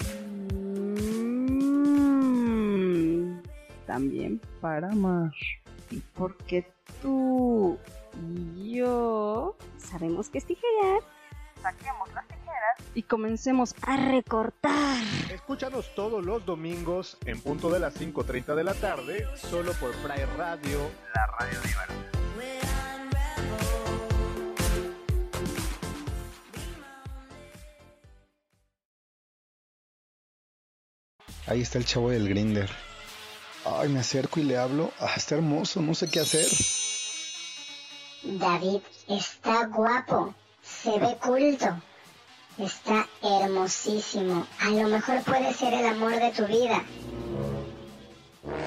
mm, 0.53 1.41
también 3.87 4.39
para 4.61 4.91
amar. 4.93 5.33
Y 5.91 6.01
porque 6.13 6.71
tú 7.01 7.79
y 8.61 8.75
yo 8.75 9.57
sabemos 9.79 10.29
que 10.29 10.37
es 10.37 10.45
tijerear. 10.45 11.01
Saquemos 11.63 12.13
las 12.13 12.27
tijeras 12.27 12.36
y 12.95 13.03
comencemos 13.03 13.75
a 13.83 13.97
recortar. 13.97 15.03
Escúchanos 15.33 15.95
todos 15.95 16.25
los 16.25 16.45
domingos 16.45 17.19
en 17.25 17.41
punto 17.41 17.71
de 17.71 17.81
las 17.81 18.01
5.30 18.01 18.55
de 18.55 18.65
la 18.65 18.75
tarde, 18.75 19.27
solo 19.37 19.73
por 19.75 19.93
Pride 19.97 20.27
Radio, 20.37 20.91
la 21.15 21.27
radio 21.27 21.61
diversa. 21.61 21.95
Ahí 31.49 31.61
está 31.61 31.79
el 31.79 31.85
chavo 31.85 32.11
del 32.11 32.29
grinder. 32.29 32.69
Ay, 33.65 33.89
me 33.89 34.01
acerco 34.01 34.41
y 34.41 34.43
le 34.43 34.59
hablo. 34.59 34.93
Ah, 35.01 35.15
está 35.17 35.37
hermoso, 35.37 35.81
no 35.81 35.95
sé 35.95 36.11
qué 36.11 36.21
hacer. 36.21 36.49
David 38.23 38.81
está 39.09 39.67
guapo, 39.67 40.35
se 40.63 40.99
ve 40.99 41.17
culto, 41.23 41.81
está 42.59 43.09
hermosísimo. 43.23 44.47
A 44.61 44.71
lo 44.71 44.89
mejor 44.89 45.23
puede 45.23 45.53
ser 45.55 45.75
el 45.75 45.87
amor 45.87 46.19
de 46.19 46.33
tu 46.33 46.47
vida. 46.47 46.83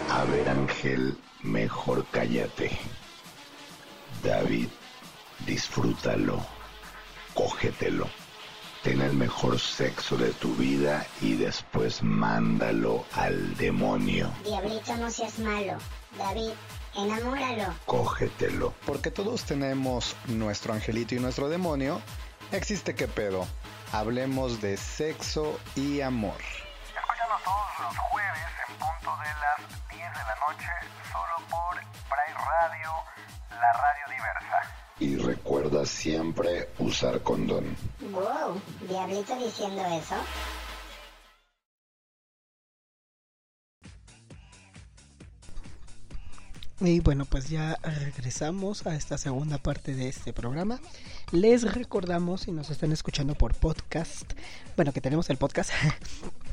A 0.10 0.24
ver, 0.26 0.50
Ángel, 0.50 1.18
mejor 1.42 2.06
cállate. 2.12 2.78
David, 4.24 4.68
disfrútalo, 5.46 6.46
cógetelo. 7.34 8.08
Ten 8.84 9.02
el 9.02 9.14
mejor 9.14 9.60
sexo 9.60 10.16
de 10.16 10.30
tu 10.32 10.56
vida 10.56 11.06
y 11.22 11.34
después 11.34 12.02
mándalo 12.02 13.04
al 13.14 13.58
demonio. 13.58 14.32
Diablito, 14.46 14.96
no 14.96 15.12
seas 15.12 15.38
malo. 15.40 15.78
David, 16.18 16.52
enamóralo. 16.96 17.74
Cógetelo. 17.86 18.74
Porque 18.86 19.12
todos 19.12 19.44
tenemos 19.44 20.16
nuestro 20.28 20.74
angelito 20.74 21.14
y 21.14 21.20
nuestro 21.20 21.50
demonio. 21.50 22.02
Existe 22.54 22.96
qué 22.96 23.08
pedo. 23.08 23.46
Hablemos 23.92 24.62
de 24.62 24.78
sexo 24.78 25.60
y 25.76 26.02
amor. 26.02 26.38
Escúchanos 26.96 27.44
todos 27.44 27.88
los 27.88 27.98
jueves 27.98 28.52
en 28.68 28.76
punto 28.76 29.12
de 29.18 29.30
las 29.42 29.90
10 29.90 30.00
de 30.00 30.24
la 30.30 30.36
noche, 30.48 30.70
solo 31.12 31.48
por 31.50 31.76
Pride 32.08 32.38
Radio, 32.38 32.92
la 33.50 33.74
radio 33.74 34.06
diversa. 34.10 34.76
Y 35.00 35.16
recuerda 35.18 35.86
siempre 35.88 36.70
usar 36.78 37.24
condón. 37.24 37.76
Wow, 38.12 38.62
Diablito 38.88 39.36
diciendo 39.38 39.84
eso. 39.86 40.16
Y 46.82 47.02
bueno, 47.02 47.26
pues 47.26 47.50
ya 47.50 47.78
regresamos 47.84 48.88
a 48.88 48.96
esta 48.96 49.18
segunda 49.18 49.58
parte 49.58 49.96
de 49.96 50.08
este 50.08 50.32
programa. 50.32 50.80
Les 51.32 51.74
recordamos, 51.74 52.42
si 52.42 52.54
nos 52.54 52.70
están 52.70 52.94
escuchando 52.94 53.36
por 53.36 53.54
podcast, 53.54 54.32
bueno, 54.78 54.94
que 54.94 55.02
tenemos 55.02 55.30
el 55.30 55.36
podcast. 55.36 55.72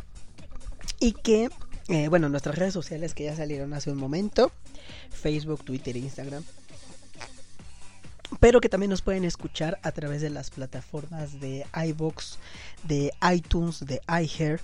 y 1.00 1.12
que, 1.12 1.48
eh, 1.88 2.08
bueno, 2.08 2.28
nuestras 2.28 2.56
redes 2.56 2.74
sociales 2.74 3.14
que 3.14 3.24
ya 3.24 3.36
salieron 3.36 3.72
hace 3.72 3.92
un 3.92 3.98
momento. 3.98 4.50
Facebook, 5.10 5.64
Twitter 5.64 5.96
Instagram. 5.96 6.42
Pero 8.40 8.60
que 8.60 8.68
también 8.68 8.90
nos 8.90 9.02
pueden 9.02 9.24
escuchar 9.24 9.78
a 9.84 9.92
través 9.92 10.22
de 10.22 10.30
las 10.30 10.50
plataformas 10.50 11.38
de 11.38 11.64
iBox, 11.86 12.38
de 12.82 13.12
iTunes, 13.32 13.86
de 13.86 14.00
iHear 14.08 14.60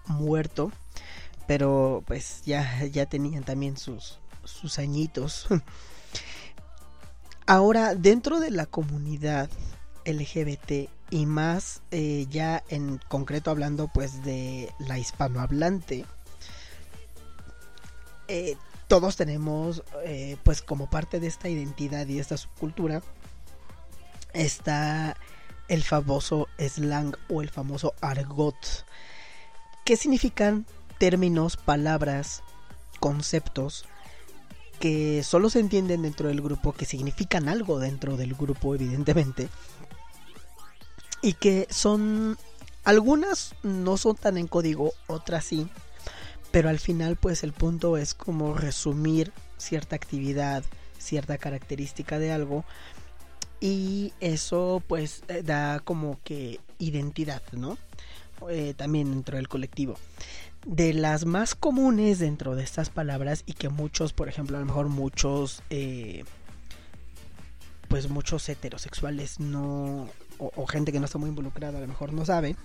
muerto, 0.08 0.72
pero 1.46 2.02
pues 2.06 2.42
ya, 2.44 2.84
ya 2.84 3.06
tenían 3.06 3.44
también 3.44 3.76
sus, 3.76 4.18
sus 4.44 4.78
añitos. 4.78 5.46
Ahora, 7.46 7.94
dentro 7.94 8.40
de 8.40 8.50
la 8.50 8.66
comunidad 8.66 9.48
LGBT 10.04 10.90
y 11.10 11.26
más 11.26 11.80
eh, 11.90 12.26
ya 12.30 12.62
en 12.68 13.00
concreto 13.08 13.50
hablando 13.50 13.88
pues 13.88 14.22
de 14.22 14.72
la 14.78 14.98
hispanohablante, 14.98 16.04
eh, 18.28 18.56
todos 18.86 19.16
tenemos 19.16 19.82
eh, 20.04 20.36
pues 20.42 20.60
como 20.62 20.90
parte 20.90 21.20
de 21.20 21.26
esta 21.26 21.48
identidad 21.48 22.06
y 22.06 22.18
esta 22.18 22.36
subcultura 22.36 23.02
está 24.34 25.16
el 25.68 25.82
famoso 25.82 26.48
slang 26.58 27.16
o 27.28 27.42
el 27.42 27.50
famoso 27.50 27.94
argot 28.00 28.84
¿Qué 29.88 29.96
significan 29.96 30.66
términos, 30.98 31.56
palabras, 31.56 32.42
conceptos 33.00 33.86
que 34.80 35.22
solo 35.22 35.48
se 35.48 35.60
entienden 35.60 36.02
dentro 36.02 36.28
del 36.28 36.42
grupo, 36.42 36.74
que 36.74 36.84
significan 36.84 37.48
algo 37.48 37.78
dentro 37.78 38.18
del 38.18 38.34
grupo, 38.34 38.74
evidentemente? 38.74 39.48
Y 41.22 41.32
que 41.32 41.66
son... 41.70 42.36
Algunas 42.84 43.54
no 43.62 43.96
son 43.96 44.16
tan 44.16 44.36
en 44.36 44.46
código, 44.46 44.92
otras 45.06 45.46
sí. 45.46 45.66
Pero 46.50 46.68
al 46.68 46.80
final 46.80 47.16
pues 47.16 47.42
el 47.42 47.54
punto 47.54 47.96
es 47.96 48.12
como 48.12 48.52
resumir 48.52 49.32
cierta 49.56 49.96
actividad, 49.96 50.64
cierta 50.98 51.38
característica 51.38 52.18
de 52.18 52.30
algo 52.30 52.66
y 53.58 54.12
eso 54.20 54.82
pues 54.86 55.22
eh, 55.28 55.42
da 55.42 55.80
como 55.80 56.20
que 56.24 56.60
identidad, 56.78 57.42
¿no? 57.52 57.78
Eh, 58.48 58.74
también 58.76 59.10
dentro 59.10 59.36
del 59.36 59.48
colectivo. 59.48 59.96
De 60.66 60.92
las 60.92 61.24
más 61.24 61.54
comunes 61.54 62.18
dentro 62.18 62.54
de 62.54 62.64
estas 62.64 62.90
palabras 62.90 63.42
y 63.46 63.54
que 63.54 63.68
muchos, 63.68 64.12
por 64.12 64.28
ejemplo, 64.28 64.56
a 64.56 64.60
lo 64.60 64.66
mejor 64.66 64.88
muchos, 64.88 65.62
eh, 65.70 66.24
pues 67.88 68.08
muchos 68.08 68.48
heterosexuales 68.48 69.40
no, 69.40 70.08
o, 70.38 70.52
o 70.56 70.66
gente 70.66 70.92
que 70.92 71.00
no 71.00 71.06
está 71.06 71.18
muy 71.18 71.30
involucrada 71.30 71.78
a 71.78 71.80
lo 71.80 71.88
mejor 71.88 72.12
no 72.12 72.24
sabe. 72.24 72.56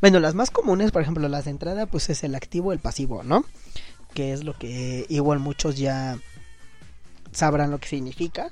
Bueno, 0.00 0.20
las 0.20 0.34
más 0.34 0.50
comunes, 0.50 0.90
por 0.90 1.02
ejemplo, 1.02 1.28
las 1.28 1.44
de 1.44 1.52
entrada, 1.52 1.86
pues 1.86 2.10
es 2.10 2.24
el 2.24 2.34
activo, 2.34 2.72
el 2.72 2.78
pasivo, 2.78 3.22
¿no? 3.22 3.44
Que 4.14 4.32
es 4.32 4.44
lo 4.44 4.54
que 4.54 5.06
igual 5.08 5.38
muchos 5.38 5.76
ya 5.76 6.18
sabrán 7.32 7.70
lo 7.70 7.78
que 7.78 7.88
significa. 7.88 8.50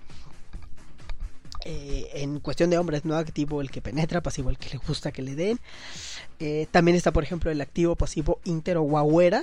Eh, 1.69 2.23
en 2.23 2.39
cuestión 2.39 2.71
de 2.71 2.79
hombres, 2.79 3.05
no 3.05 3.17
activo 3.17 3.61
el 3.61 3.73
que 3.73 3.83
penetra, 3.83 4.23
pasivo 4.23 4.51
el 4.51 4.57
que 4.57 4.71
le 4.71 4.77
gusta 4.77 5.11
que 5.11 5.21
le 5.21 5.35
den. 5.35 5.59
Eh, 6.39 6.69
también 6.71 6.97
está, 6.97 7.13
por 7.13 7.25
ejemplo, 7.25 7.51
el 7.51 7.61
activo 7.61 7.97
pasivo 7.97 8.39
inter 8.45 8.77
o 8.77 8.83
guagüera, 8.83 9.43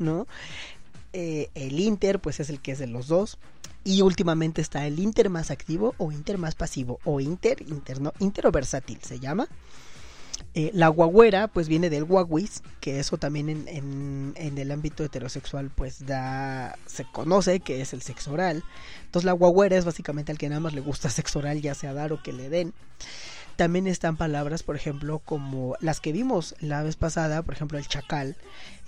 ¿no? 0.00 0.26
Eh, 1.12 1.48
el 1.54 1.78
inter, 1.78 2.18
pues 2.18 2.40
es 2.40 2.50
el 2.50 2.60
que 2.60 2.72
es 2.72 2.80
de 2.80 2.88
los 2.88 3.06
dos. 3.06 3.38
Y 3.84 4.02
últimamente 4.02 4.60
está 4.60 4.84
el 4.84 4.98
inter 4.98 5.30
más 5.30 5.52
activo 5.52 5.94
o 5.98 6.10
inter 6.10 6.38
más 6.38 6.56
pasivo. 6.56 6.98
O 7.04 7.20
inter, 7.20 7.62
interno, 7.62 8.14
inter 8.18 8.48
o 8.48 8.50
versátil 8.50 8.98
se 9.02 9.20
llama. 9.20 9.46
Eh, 10.52 10.72
la 10.74 10.88
guagüera, 10.88 11.46
pues 11.46 11.68
viene 11.68 11.90
del 11.90 12.04
guaguis, 12.04 12.62
que 12.80 12.98
eso 12.98 13.18
también 13.18 13.48
en, 13.48 13.68
en, 13.68 14.32
en, 14.34 14.58
el 14.58 14.72
ámbito 14.72 15.04
heterosexual, 15.04 15.70
pues 15.72 16.04
da, 16.06 16.76
se 16.86 17.04
conoce 17.04 17.60
que 17.60 17.80
es 17.80 17.92
el 17.92 18.02
sexo 18.02 18.32
oral. 18.32 18.64
Entonces 19.04 19.26
la 19.26 19.32
guagüera 19.32 19.76
es 19.76 19.84
básicamente 19.84 20.32
al 20.32 20.38
que 20.38 20.48
nada 20.48 20.60
más 20.60 20.74
le 20.74 20.80
gusta 20.80 21.08
sexo 21.08 21.38
oral, 21.38 21.60
ya 21.60 21.74
sea 21.76 21.94
dar 21.94 22.12
o 22.12 22.20
que 22.20 22.32
le 22.32 22.48
den. 22.48 22.74
También 23.54 23.86
están 23.86 24.16
palabras, 24.16 24.64
por 24.64 24.74
ejemplo, 24.74 25.20
como 25.20 25.76
las 25.80 26.00
que 26.00 26.12
vimos 26.12 26.56
la 26.58 26.82
vez 26.82 26.96
pasada, 26.96 27.42
por 27.42 27.54
ejemplo, 27.54 27.78
el 27.78 27.86
chacal, 27.86 28.36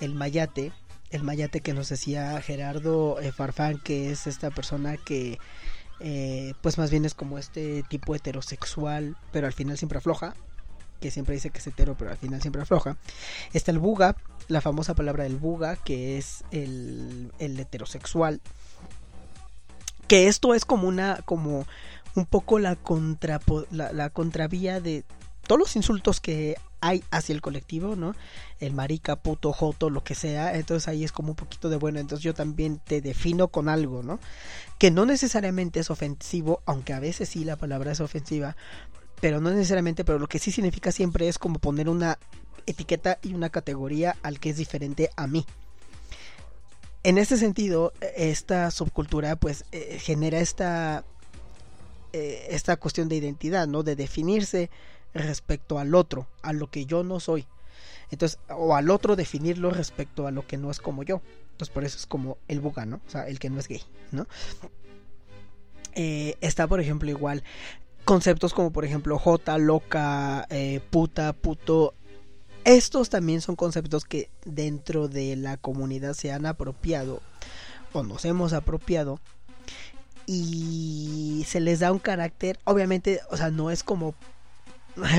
el 0.00 0.14
mayate, 0.14 0.72
el 1.10 1.22
mayate 1.22 1.60
que 1.60 1.74
nos 1.74 1.88
decía 1.90 2.40
Gerardo 2.40 3.20
eh, 3.20 3.30
Farfán, 3.30 3.78
que 3.78 4.10
es 4.10 4.26
esta 4.26 4.50
persona 4.50 4.96
que, 4.96 5.38
eh, 6.00 6.54
pues 6.60 6.76
más 6.78 6.90
bien 6.90 7.04
es 7.04 7.14
como 7.14 7.38
este 7.38 7.84
tipo 7.88 8.16
heterosexual, 8.16 9.16
pero 9.30 9.46
al 9.46 9.52
final 9.52 9.78
siempre 9.78 9.98
afloja 9.98 10.34
que 11.02 11.10
siempre 11.10 11.34
dice 11.34 11.50
que 11.50 11.58
es 11.58 11.66
hetero, 11.66 11.96
pero 11.98 12.12
al 12.12 12.16
final 12.16 12.40
siempre 12.40 12.62
afloja. 12.62 12.96
Está 13.52 13.72
el 13.72 13.80
buga, 13.80 14.16
la 14.48 14.60
famosa 14.60 14.94
palabra 14.94 15.24
del 15.24 15.36
buga, 15.36 15.76
que 15.76 16.16
es 16.16 16.44
el, 16.52 17.32
el 17.40 17.58
heterosexual. 17.58 18.40
Que 20.06 20.28
esto 20.28 20.54
es 20.54 20.64
como 20.64 20.86
una, 20.86 21.20
como 21.24 21.66
un 22.14 22.24
poco 22.24 22.60
la, 22.60 22.76
contra, 22.76 23.40
la, 23.70 23.92
la 23.92 24.10
contravía 24.10 24.80
de 24.80 25.04
todos 25.46 25.58
los 25.58 25.76
insultos 25.76 26.20
que 26.20 26.56
hay 26.80 27.04
hacia 27.10 27.32
el 27.32 27.40
colectivo, 27.40 27.94
¿no? 27.94 28.14
El 28.58 28.74
marica, 28.74 29.16
puto, 29.16 29.52
joto, 29.52 29.88
lo 29.88 30.02
que 30.02 30.14
sea. 30.14 30.56
Entonces 30.56 30.88
ahí 30.88 31.04
es 31.04 31.12
como 31.12 31.30
un 31.30 31.36
poquito 31.36 31.68
de 31.68 31.76
bueno. 31.76 32.00
Entonces 32.00 32.24
yo 32.24 32.34
también 32.34 32.80
te 32.84 33.00
defino 33.00 33.48
con 33.48 33.68
algo, 33.68 34.02
¿no? 34.02 34.18
Que 34.78 34.90
no 34.90 35.06
necesariamente 35.06 35.80
es 35.80 35.90
ofensivo, 35.90 36.60
aunque 36.66 36.92
a 36.92 37.00
veces 37.00 37.28
sí 37.28 37.44
la 37.44 37.56
palabra 37.56 37.92
es 37.92 38.00
ofensiva, 38.00 38.56
pero 39.22 39.40
no 39.40 39.52
necesariamente, 39.52 40.04
pero 40.04 40.18
lo 40.18 40.26
que 40.26 40.40
sí 40.40 40.50
significa 40.50 40.90
siempre 40.90 41.28
es 41.28 41.38
como 41.38 41.60
poner 41.60 41.88
una 41.88 42.18
etiqueta 42.66 43.20
y 43.22 43.34
una 43.34 43.50
categoría 43.50 44.16
al 44.24 44.40
que 44.40 44.50
es 44.50 44.56
diferente 44.56 45.10
a 45.14 45.28
mí. 45.28 45.46
En 47.04 47.18
este 47.18 47.36
sentido, 47.36 47.92
esta 48.16 48.68
subcultura 48.72 49.36
pues 49.36 49.64
eh, 49.70 50.00
genera 50.00 50.40
esta, 50.40 51.04
eh, 52.12 52.48
esta 52.50 52.76
cuestión 52.78 53.08
de 53.08 53.14
identidad, 53.14 53.68
¿no? 53.68 53.84
De 53.84 53.94
definirse 53.94 54.70
respecto 55.14 55.78
al 55.78 55.94
otro, 55.94 56.26
a 56.42 56.52
lo 56.52 56.68
que 56.68 56.84
yo 56.84 57.04
no 57.04 57.20
soy. 57.20 57.46
Entonces, 58.10 58.40
o 58.48 58.74
al 58.74 58.90
otro 58.90 59.14
definirlo 59.14 59.70
respecto 59.70 60.26
a 60.26 60.32
lo 60.32 60.44
que 60.48 60.56
no 60.56 60.68
es 60.68 60.80
como 60.80 61.04
yo. 61.04 61.22
Entonces, 61.52 61.72
por 61.72 61.84
eso 61.84 61.96
es 61.96 62.06
como 62.06 62.38
el 62.48 62.58
buga, 62.58 62.86
¿no? 62.86 63.00
O 63.06 63.10
sea, 63.10 63.28
el 63.28 63.38
que 63.38 63.50
no 63.50 63.60
es 63.60 63.68
gay, 63.68 63.84
¿no? 64.10 64.26
Eh, 65.94 66.36
está, 66.40 66.66
por 66.66 66.80
ejemplo, 66.80 67.10
igual 67.10 67.44
conceptos 68.04 68.54
como 68.54 68.72
por 68.72 68.84
ejemplo 68.84 69.18
J, 69.18 69.58
loca, 69.58 70.46
eh, 70.50 70.80
puta, 70.90 71.32
puto. 71.32 71.94
Estos 72.64 73.10
también 73.10 73.40
son 73.40 73.56
conceptos 73.56 74.04
que 74.04 74.30
dentro 74.44 75.08
de 75.08 75.34
la 75.36 75.56
comunidad 75.56 76.14
se 76.14 76.30
han 76.30 76.46
apropiado 76.46 77.20
o 77.92 78.02
nos 78.02 78.24
hemos 78.24 78.52
apropiado 78.52 79.18
y 80.26 81.44
se 81.48 81.60
les 81.60 81.80
da 81.80 81.90
un 81.90 81.98
carácter, 81.98 82.58
obviamente, 82.64 83.20
o 83.30 83.36
sea, 83.36 83.50
no 83.50 83.70
es 83.70 83.82
como 83.82 84.14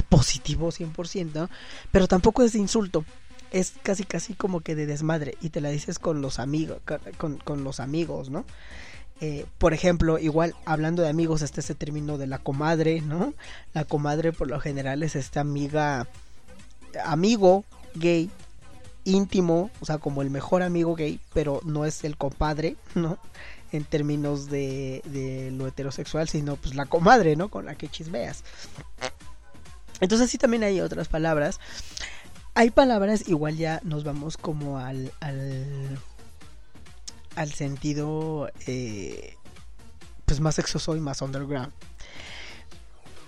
positivo 0.09 0.71
100%, 0.71 1.49
pero 1.91 2.07
tampoco 2.07 2.43
es 2.43 2.53
de 2.53 2.59
insulto. 2.59 3.05
Es 3.51 3.73
casi 3.83 4.03
casi 4.03 4.33
como 4.33 4.61
que 4.61 4.73
de 4.73 4.87
desmadre 4.87 5.37
y 5.39 5.49
te 5.49 5.61
la 5.61 5.69
dices 5.69 5.99
con 5.99 6.21
los 6.21 6.39
amigos, 6.39 6.79
con, 7.17 7.37
con 7.37 7.63
los 7.63 7.79
amigos, 7.79 8.31
¿no? 8.31 8.45
Eh, 9.25 9.45
por 9.57 9.73
ejemplo, 9.73 10.19
igual 10.19 10.53
hablando 10.65 11.01
de 11.01 11.07
amigos, 11.07 11.43
está 11.43 11.61
ese 11.61 11.75
término 11.75 12.17
de 12.17 12.27
la 12.27 12.39
comadre, 12.39 12.99
¿no? 12.99 13.33
La 13.73 13.85
comadre 13.85 14.33
por 14.33 14.49
lo 14.49 14.59
general 14.59 15.01
es 15.01 15.15
esta 15.15 15.39
amiga, 15.39 16.09
amigo 17.05 17.63
gay, 17.95 18.29
íntimo, 19.05 19.71
o 19.79 19.85
sea, 19.85 19.97
como 19.97 20.23
el 20.23 20.29
mejor 20.29 20.61
amigo 20.61 20.95
gay, 20.95 21.21
pero 21.33 21.61
no 21.63 21.85
es 21.85 22.03
el 22.03 22.17
compadre, 22.17 22.75
¿no? 22.95 23.17
En 23.71 23.85
términos 23.85 24.49
de, 24.49 25.01
de 25.05 25.51
lo 25.51 25.67
heterosexual, 25.67 26.27
sino 26.27 26.57
pues 26.57 26.75
la 26.75 26.85
comadre, 26.85 27.37
¿no? 27.37 27.47
Con 27.47 27.65
la 27.65 27.75
que 27.75 27.87
chismeas. 27.87 28.43
Entonces 30.01 30.31
sí 30.31 30.37
también 30.37 30.63
hay 30.63 30.81
otras 30.81 31.07
palabras. 31.07 31.61
Hay 32.55 32.71
palabras, 32.71 33.29
igual 33.29 33.55
ya 33.55 33.79
nos 33.85 34.03
vamos 34.03 34.35
como 34.35 34.79
al, 34.79 35.13
al 35.21 35.97
al 37.35 37.53
sentido 37.53 38.49
eh, 38.67 39.35
pues 40.25 40.39
más 40.39 40.55
sexoso 40.55 40.95
y 40.95 40.99
más 40.99 41.21
underground. 41.21 41.71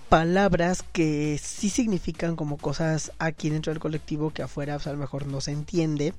Palabras 0.10 0.84
que 0.94 1.40
sí 1.42 1.70
significan 1.70 2.36
como 2.36 2.58
cosas 2.58 3.12
aquí 3.18 3.50
dentro 3.50 3.74
del 3.74 3.80
colectivo 3.80 4.32
que 4.32 4.44
afuera 4.44 4.76
pues, 4.76 4.88
a 4.88 4.92
lo 4.92 5.00
mejor 5.00 5.26
no 5.26 5.42
se 5.42 5.52
entiende. 5.52 6.14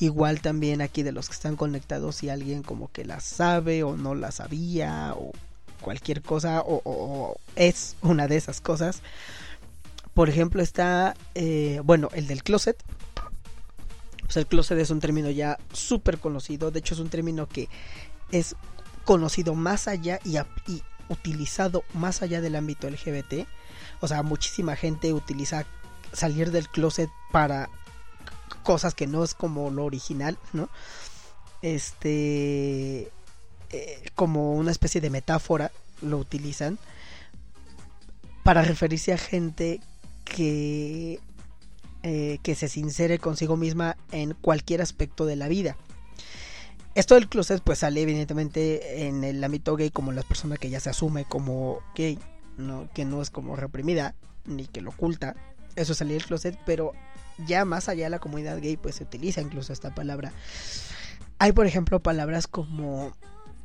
Igual 0.00 0.40
también 0.40 0.80
aquí 0.80 1.02
de 1.02 1.12
los 1.12 1.28
que 1.28 1.34
están 1.34 1.56
conectados 1.56 2.16
si 2.16 2.28
alguien 2.28 2.62
como 2.62 2.90
que 2.92 3.04
las 3.04 3.24
sabe 3.24 3.82
o 3.82 3.96
no 3.96 4.14
la 4.14 4.30
sabía 4.30 5.14
o 5.16 5.32
cualquier 5.80 6.22
cosa 6.22 6.60
o, 6.60 6.80
o 6.84 7.36
es 7.56 7.96
una 8.02 8.28
de 8.28 8.36
esas 8.36 8.60
cosas. 8.60 9.02
Por 10.14 10.28
ejemplo 10.28 10.62
está 10.62 11.14
eh, 11.34 11.80
bueno 11.84 12.08
el 12.14 12.28
del 12.28 12.44
closet 12.44 12.76
pues 14.24 14.36
el 14.36 14.46
closet 14.46 14.78
es 14.78 14.90
un 14.90 15.00
término 15.00 15.30
ya 15.30 15.58
súper 15.72 16.18
conocido, 16.18 16.70
de 16.70 16.80
hecho 16.80 16.94
es 16.94 17.00
un 17.00 17.08
término 17.10 17.48
que 17.48 17.68
es 18.30 18.56
conocido 19.04 19.54
más 19.54 19.86
allá 19.86 20.18
y, 20.24 20.38
utilizado 21.08 21.84
más 21.92 22.22
allá 22.22 22.40
del 22.40 22.56
ámbito 22.56 22.88
LGBT. 22.88 23.46
O 24.00 24.08
sea, 24.08 24.22
muchísima 24.22 24.76
gente 24.76 25.12
utiliza 25.12 25.66
salir 26.12 26.50
del 26.50 26.68
closet 26.68 27.10
para 27.30 27.68
cosas 28.62 28.94
que 28.94 29.06
no 29.06 29.22
es 29.24 29.34
como 29.34 29.70
lo 29.70 29.84
original, 29.84 30.38
¿no? 30.52 30.68
Este, 31.62 33.10
eh, 33.70 34.10
como 34.14 34.54
una 34.54 34.70
especie 34.70 35.00
de 35.00 35.10
metáfora 35.10 35.70
lo 36.02 36.18
utilizan 36.18 36.78
para 38.42 38.62
referirse 38.62 39.12
a 39.12 39.18
gente 39.18 39.80
que 40.24 41.20
eh, 42.06 42.38
que 42.42 42.54
se 42.54 42.68
sincere 42.68 43.18
consigo 43.18 43.56
misma 43.56 43.96
en 44.12 44.34
cualquier 44.34 44.82
aspecto 44.82 45.24
de 45.24 45.36
la 45.36 45.48
vida. 45.48 45.78
Esto 46.94 47.14
del 47.14 47.30
closet 47.30 47.62
pues 47.62 47.78
sale 47.78 48.02
evidentemente 48.02 49.06
en 49.06 49.24
el 49.24 49.42
ámbito 49.42 49.74
gay 49.74 49.88
como 49.88 50.12
la 50.12 50.20
persona 50.22 50.58
que 50.58 50.68
ya 50.68 50.80
se 50.80 50.90
asume 50.90 51.24
como 51.24 51.78
gay, 51.96 52.18
¿no? 52.58 52.90
que 52.92 53.06
no 53.06 53.22
es 53.22 53.30
como 53.30 53.56
reprimida 53.56 54.14
ni 54.44 54.66
que 54.66 54.82
lo 54.82 54.90
oculta. 54.90 55.34
Eso 55.76 55.92
es 55.92 55.98
salir 55.98 56.18
del 56.18 56.26
closet, 56.26 56.58
pero 56.66 56.92
ya 57.46 57.64
más 57.64 57.88
allá 57.88 58.04
de 58.04 58.10
la 58.10 58.18
comunidad 58.18 58.60
gay 58.60 58.76
pues 58.76 58.96
se 58.96 59.04
utiliza 59.04 59.40
incluso 59.40 59.72
esta 59.72 59.94
palabra. 59.94 60.30
Hay 61.38 61.52
por 61.52 61.66
ejemplo 61.66 62.00
palabras 62.00 62.46
como 62.46 63.14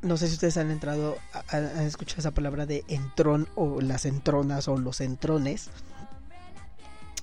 no 0.02 0.16
sé 0.16 0.30
si 0.30 0.36
ustedes 0.36 0.56
han 0.56 0.72
entrado 0.72 1.18
han 1.50 1.82
escuchado 1.82 2.22
esa 2.22 2.32
palabra 2.32 2.66
de 2.66 2.86
entrón 2.88 3.50
o 3.56 3.82
las 3.82 4.06
entronas 4.06 4.70
o 4.70 4.78
los 4.78 5.02
entrones 5.02 5.72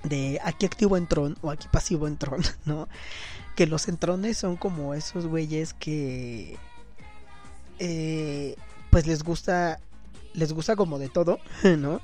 de 0.02 0.40
aquí 0.44 0.66
activo 0.66 0.96
entrón 0.96 1.36
o 1.42 1.50
aquí 1.50 1.68
pasivo 1.70 2.06
entrón, 2.06 2.42
¿no? 2.64 2.88
Que 3.54 3.66
los 3.66 3.88
entrones 3.88 4.38
son 4.38 4.56
como 4.56 4.94
esos 4.94 5.26
güeyes 5.26 5.74
que 5.74 6.58
eh, 7.78 8.56
pues 8.90 9.06
les 9.06 9.22
gusta 9.22 9.80
les 10.34 10.52
gusta 10.52 10.76
como 10.76 10.98
de 10.98 11.08
todo, 11.08 11.38
¿no? 11.78 12.00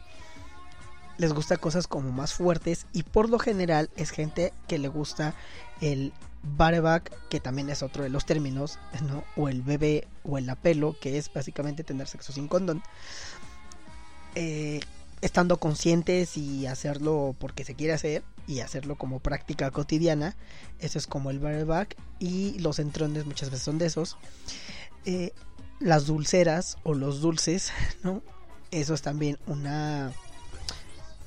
les 1.19 1.33
gusta 1.33 1.57
cosas 1.57 1.87
como 1.87 2.11
más 2.11 2.35
fuertes 2.35 2.87
y 2.93 3.03
por 3.03 3.29
lo 3.29 3.39
general 3.39 3.91
es 3.97 4.11
gente 4.11 4.53
que 4.67 4.79
le 4.79 4.89
gusta 4.89 5.35
el 5.81 6.13
bareback, 6.43 7.13
que 7.29 7.41
también 7.41 7.71
es 7.71 7.83
otro 7.83 8.03
de 8.03 8.09
los 8.09 8.27
términos, 8.27 8.79
¿no? 9.09 9.23
O 9.37 9.49
el 9.49 9.63
bebé 9.63 10.09
o 10.25 10.39
el 10.39 10.51
apelo, 10.51 10.97
que 11.01 11.19
es 11.19 11.33
básicamente 11.33 11.85
tener 11.85 12.09
sexo 12.09 12.33
sin 12.33 12.49
condón. 12.49 12.83
Eh, 14.35 14.81
estando 15.23 15.57
conscientes 15.57 16.37
y 16.37 16.67
hacerlo 16.67 17.35
porque 17.39 17.65
se 17.65 17.75
quiere 17.75 17.95
hacer 17.95 18.25
y 18.47 18.61
hacerlo 18.61 18.97
como 18.97 19.21
práctica 19.21 19.71
cotidiana, 19.71 20.37
eso 20.81 20.99
es 20.99 21.07
como 21.07 21.31
el 21.31 21.39
bareback 21.39 21.97
y 22.19 22.59
los 22.59 22.81
entrones 22.81 23.25
muchas 23.25 23.51
veces 23.51 23.65
son 23.65 23.79
de 23.79 23.87
esos. 23.87 24.19
Eh, 25.07 25.33
las 25.79 26.07
dulceras 26.07 26.77
o 26.83 26.95
los 26.95 27.21
dulces, 27.21 27.73
¿no? 28.03 28.23
Eso 28.73 28.95
es 28.95 29.03
también 29.03 29.39
una 29.47 30.13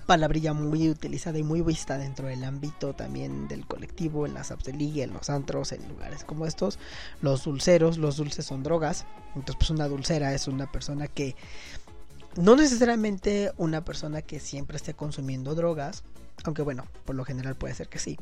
palabrilla 0.05 0.53
muy 0.53 0.89
utilizada 0.89 1.39
y 1.39 1.43
muy 1.43 1.61
vista 1.61 1.97
dentro 1.97 2.27
del 2.27 2.43
ámbito 2.43 2.93
también 2.93 3.47
del 3.47 3.65
colectivo, 3.65 4.25
en 4.25 4.33
las 4.33 4.51
apps 4.51 4.65
de 4.65 4.73
ligue, 4.73 5.03
en 5.03 5.13
los 5.13 5.29
antros, 5.29 5.71
en 5.71 5.87
lugares 5.87 6.23
como 6.23 6.45
estos. 6.45 6.79
Los 7.21 7.45
dulceros, 7.45 7.97
los 7.97 8.17
dulces 8.17 8.45
son 8.45 8.61
drogas. 8.61 9.05
Entonces, 9.29 9.55
pues 9.57 9.69
una 9.69 9.87
dulcera 9.87 10.33
es 10.33 10.47
una 10.47 10.71
persona 10.71 11.07
que 11.07 11.35
no 12.37 12.55
necesariamente 12.55 13.51
una 13.57 13.83
persona 13.85 14.21
que 14.21 14.39
siempre 14.39 14.77
esté 14.77 14.93
consumiendo 14.93 15.55
drogas, 15.55 16.03
aunque 16.43 16.61
bueno, 16.61 16.85
por 17.05 17.15
lo 17.15 17.25
general 17.25 17.55
puede 17.55 17.73
ser 17.73 17.87
que 17.87 17.99
sí. 17.99 18.17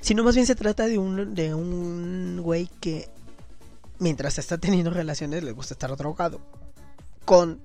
Sino 0.00 0.24
más 0.24 0.34
bien 0.34 0.46
se 0.46 0.54
trata 0.54 0.86
de 0.86 0.98
un, 0.98 1.34
de 1.34 1.54
un 1.54 2.40
güey 2.42 2.68
que 2.80 3.08
mientras 3.98 4.38
está 4.38 4.58
teniendo 4.58 4.90
relaciones 4.90 5.42
le 5.42 5.52
gusta 5.52 5.74
estar 5.74 5.94
drogado. 5.96 6.40
Con 7.24 7.60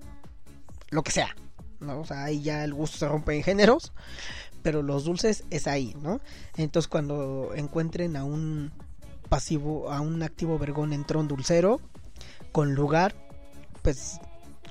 lo 0.90 1.04
que 1.04 1.12
sea. 1.12 1.36
¿no? 1.80 2.02
O 2.02 2.06
sea, 2.06 2.26
ahí 2.26 2.42
ya 2.42 2.64
el 2.64 2.74
gusto 2.74 2.98
se 2.98 3.08
rompe 3.08 3.36
en 3.36 3.44
géneros. 3.44 3.94
Pero 4.62 4.82
los 4.82 5.04
dulces 5.04 5.44
es 5.52 5.68
ahí, 5.68 5.96
¿no? 6.02 6.20
Entonces 6.58 6.88
cuando 6.88 7.52
encuentren 7.56 8.16
a 8.16 8.24
un 8.24 8.72
pasivo, 9.30 9.92
a 9.92 10.02
un 10.02 10.24
activo 10.24 10.58
vergón 10.58 10.92
en 10.92 11.06
tron 11.06 11.28
dulcero, 11.28 11.80
con 12.52 12.74
lugar, 12.74 13.14
pues 13.84 14.20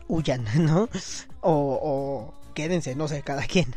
huyan, 0.09 0.45
¿no? 0.65 0.89
O, 1.41 2.33
quédense, 2.55 2.95
no 2.95 3.09
sé, 3.09 3.23
cada 3.23 3.47
quien. 3.47 3.75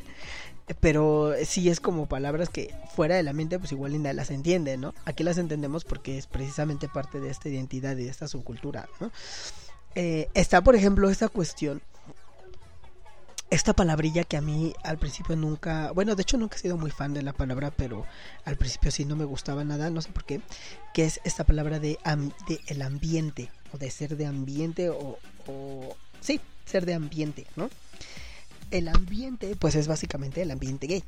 Pero 0.82 1.34
sí 1.46 1.70
es 1.70 1.80
como 1.80 2.08
palabras 2.08 2.50
que 2.50 2.76
fuera 2.94 3.16
de 3.16 3.24
la 3.24 3.32
mente, 3.32 3.58
pues 3.58 3.72
igual 3.72 3.94
Linda 3.94 4.12
las 4.12 4.32
entiende, 4.32 4.76
¿no? 4.76 4.94
Aquí 5.06 5.24
las 5.24 5.38
entendemos 5.38 5.86
porque 5.86 6.18
es 6.18 6.28
precisamente 6.28 6.90
parte 6.90 7.22
de 7.22 7.30
esta 7.30 7.48
identidad 7.48 7.96
y 7.96 8.04
de 8.04 8.10
esta 8.10 8.28
subcultura, 8.28 8.90
¿no? 9.00 9.12
Eh, 9.96 10.28
está, 10.34 10.62
por 10.62 10.76
ejemplo, 10.76 11.10
esta 11.10 11.30
cuestión 11.30 11.82
esta 13.50 13.74
palabrilla 13.74 14.24
que 14.24 14.38
a 14.38 14.42
mí 14.42 14.74
al 14.84 14.98
principio 14.98 15.36
nunca, 15.36 15.92
bueno, 15.92 16.16
de 16.16 16.22
hecho 16.22 16.38
nunca 16.38 16.58
he 16.58 16.60
sido 16.60 16.78
muy 16.78 16.92
fan 16.92 17.14
de 17.14 17.22
la 17.22 17.34
palabra, 17.34 17.72
pero 17.72 18.06
al 18.44 18.58
principio 18.58 18.92
sí 18.92 19.06
no 19.06 19.16
me 19.16 19.26
gustaba 19.26 19.64
nada, 19.64 19.90
no 19.90 20.02
sé 20.02 20.12
por 20.12 20.26
qué, 20.26 20.42
que 20.94 21.06
es 21.06 21.22
esta 21.24 21.46
palabra 21.46 21.80
de, 21.80 21.98
el 22.68 22.82
ambiente, 22.82 23.50
o 23.72 23.78
de 23.78 23.90
ser 23.90 24.18
de 24.18 24.26
ambiente, 24.26 24.90
o, 24.90 25.18
sí, 26.22 26.40
ser 26.66 26.86
de 26.86 26.94
ambiente, 26.94 27.46
¿no? 27.56 27.70
El 28.72 28.88
ambiente, 28.88 29.56
pues 29.56 29.76
es 29.76 29.88
básicamente 29.88 30.42
el 30.42 30.52
ambiente 30.52 30.88
gay, 30.88 31.04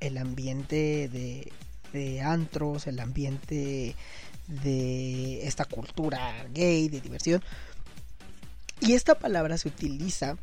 el 0.00 0.18
ambiente 0.18 1.08
de, 1.08 1.52
de 1.92 2.20
antros, 2.20 2.86
el 2.86 2.98
ambiente 3.00 3.94
de 4.48 5.46
esta 5.46 5.64
cultura 5.64 6.46
gay, 6.52 6.88
de 6.88 7.00
diversión. 7.00 7.42
Y 8.80 8.94
esta 8.94 9.14
palabra 9.14 9.58
se 9.58 9.68
utiliza 9.68 10.36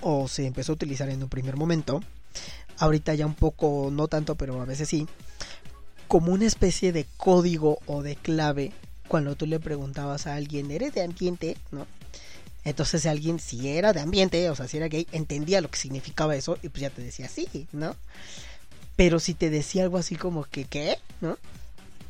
o 0.00 0.28
se 0.28 0.46
empezó 0.46 0.72
a 0.72 0.74
utilizar 0.74 1.08
en 1.08 1.22
un 1.22 1.28
primer 1.28 1.56
momento, 1.56 2.00
ahorita 2.78 3.14
ya 3.14 3.26
un 3.26 3.34
poco, 3.34 3.90
no 3.92 4.08
tanto, 4.08 4.34
pero 4.36 4.60
a 4.60 4.64
veces 4.64 4.88
sí, 4.88 5.06
como 6.08 6.32
una 6.32 6.46
especie 6.46 6.92
de 6.92 7.06
código 7.16 7.78
o 7.86 8.02
de 8.02 8.16
clave 8.16 8.72
cuando 9.08 9.36
tú 9.36 9.46
le 9.46 9.60
preguntabas 9.60 10.26
a 10.26 10.34
alguien, 10.34 10.70
¿eres 10.70 10.94
de 10.94 11.02
ambiente? 11.02 11.56
¿No? 11.70 11.86
Entonces 12.66 13.06
alguien, 13.06 13.38
si 13.38 13.68
era 13.68 13.92
de 13.92 14.00
ambiente, 14.00 14.50
o 14.50 14.56
sea, 14.56 14.66
si 14.66 14.76
era 14.76 14.88
gay, 14.88 15.06
entendía 15.12 15.60
lo 15.60 15.70
que 15.70 15.78
significaba 15.78 16.34
eso 16.34 16.58
y 16.64 16.68
pues 16.68 16.80
ya 16.80 16.90
te 16.90 17.00
decía 17.00 17.28
sí, 17.28 17.68
¿no? 17.70 17.94
Pero 18.96 19.20
si 19.20 19.34
te 19.34 19.50
decía 19.50 19.84
algo 19.84 19.98
así 19.98 20.16
como 20.16 20.42
que, 20.42 20.64
¿qué? 20.64 20.98
¿No? 21.20 21.38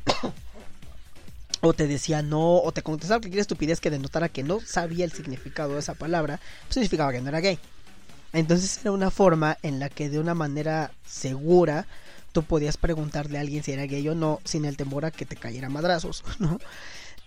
o 1.61 1.73
te 1.73 1.85
decía 1.85 2.23
no, 2.23 2.55
o 2.55 2.71
te 2.71 2.81
contestaba 2.81 3.19
cualquier 3.19 3.41
estupidez 3.41 3.79
que 3.79 3.91
denotara 3.91 4.29
que 4.29 4.41
no 4.41 4.59
sabía 4.59 5.05
el 5.05 5.11
significado 5.11 5.73
de 5.73 5.79
esa 5.79 5.93
palabra, 5.93 6.39
pues 6.63 6.73
significaba 6.73 7.11
que 7.11 7.21
no 7.21 7.29
era 7.29 7.39
gay. 7.39 7.59
Entonces 8.33 8.79
era 8.81 8.91
una 8.91 9.11
forma 9.11 9.59
en 9.61 9.79
la 9.79 9.89
que 9.89 10.09
de 10.09 10.17
una 10.17 10.33
manera 10.33 10.91
segura 11.05 11.85
tú 12.31 12.41
podías 12.41 12.77
preguntarle 12.77 13.37
a 13.37 13.41
alguien 13.41 13.61
si 13.61 13.73
era 13.73 13.85
gay 13.85 14.09
o 14.09 14.15
no 14.15 14.41
sin 14.43 14.65
el 14.65 14.75
temor 14.75 15.05
a 15.05 15.11
que 15.11 15.27
te 15.27 15.35
cayera 15.35 15.69
madrazos, 15.69 16.23
¿no? 16.39 16.59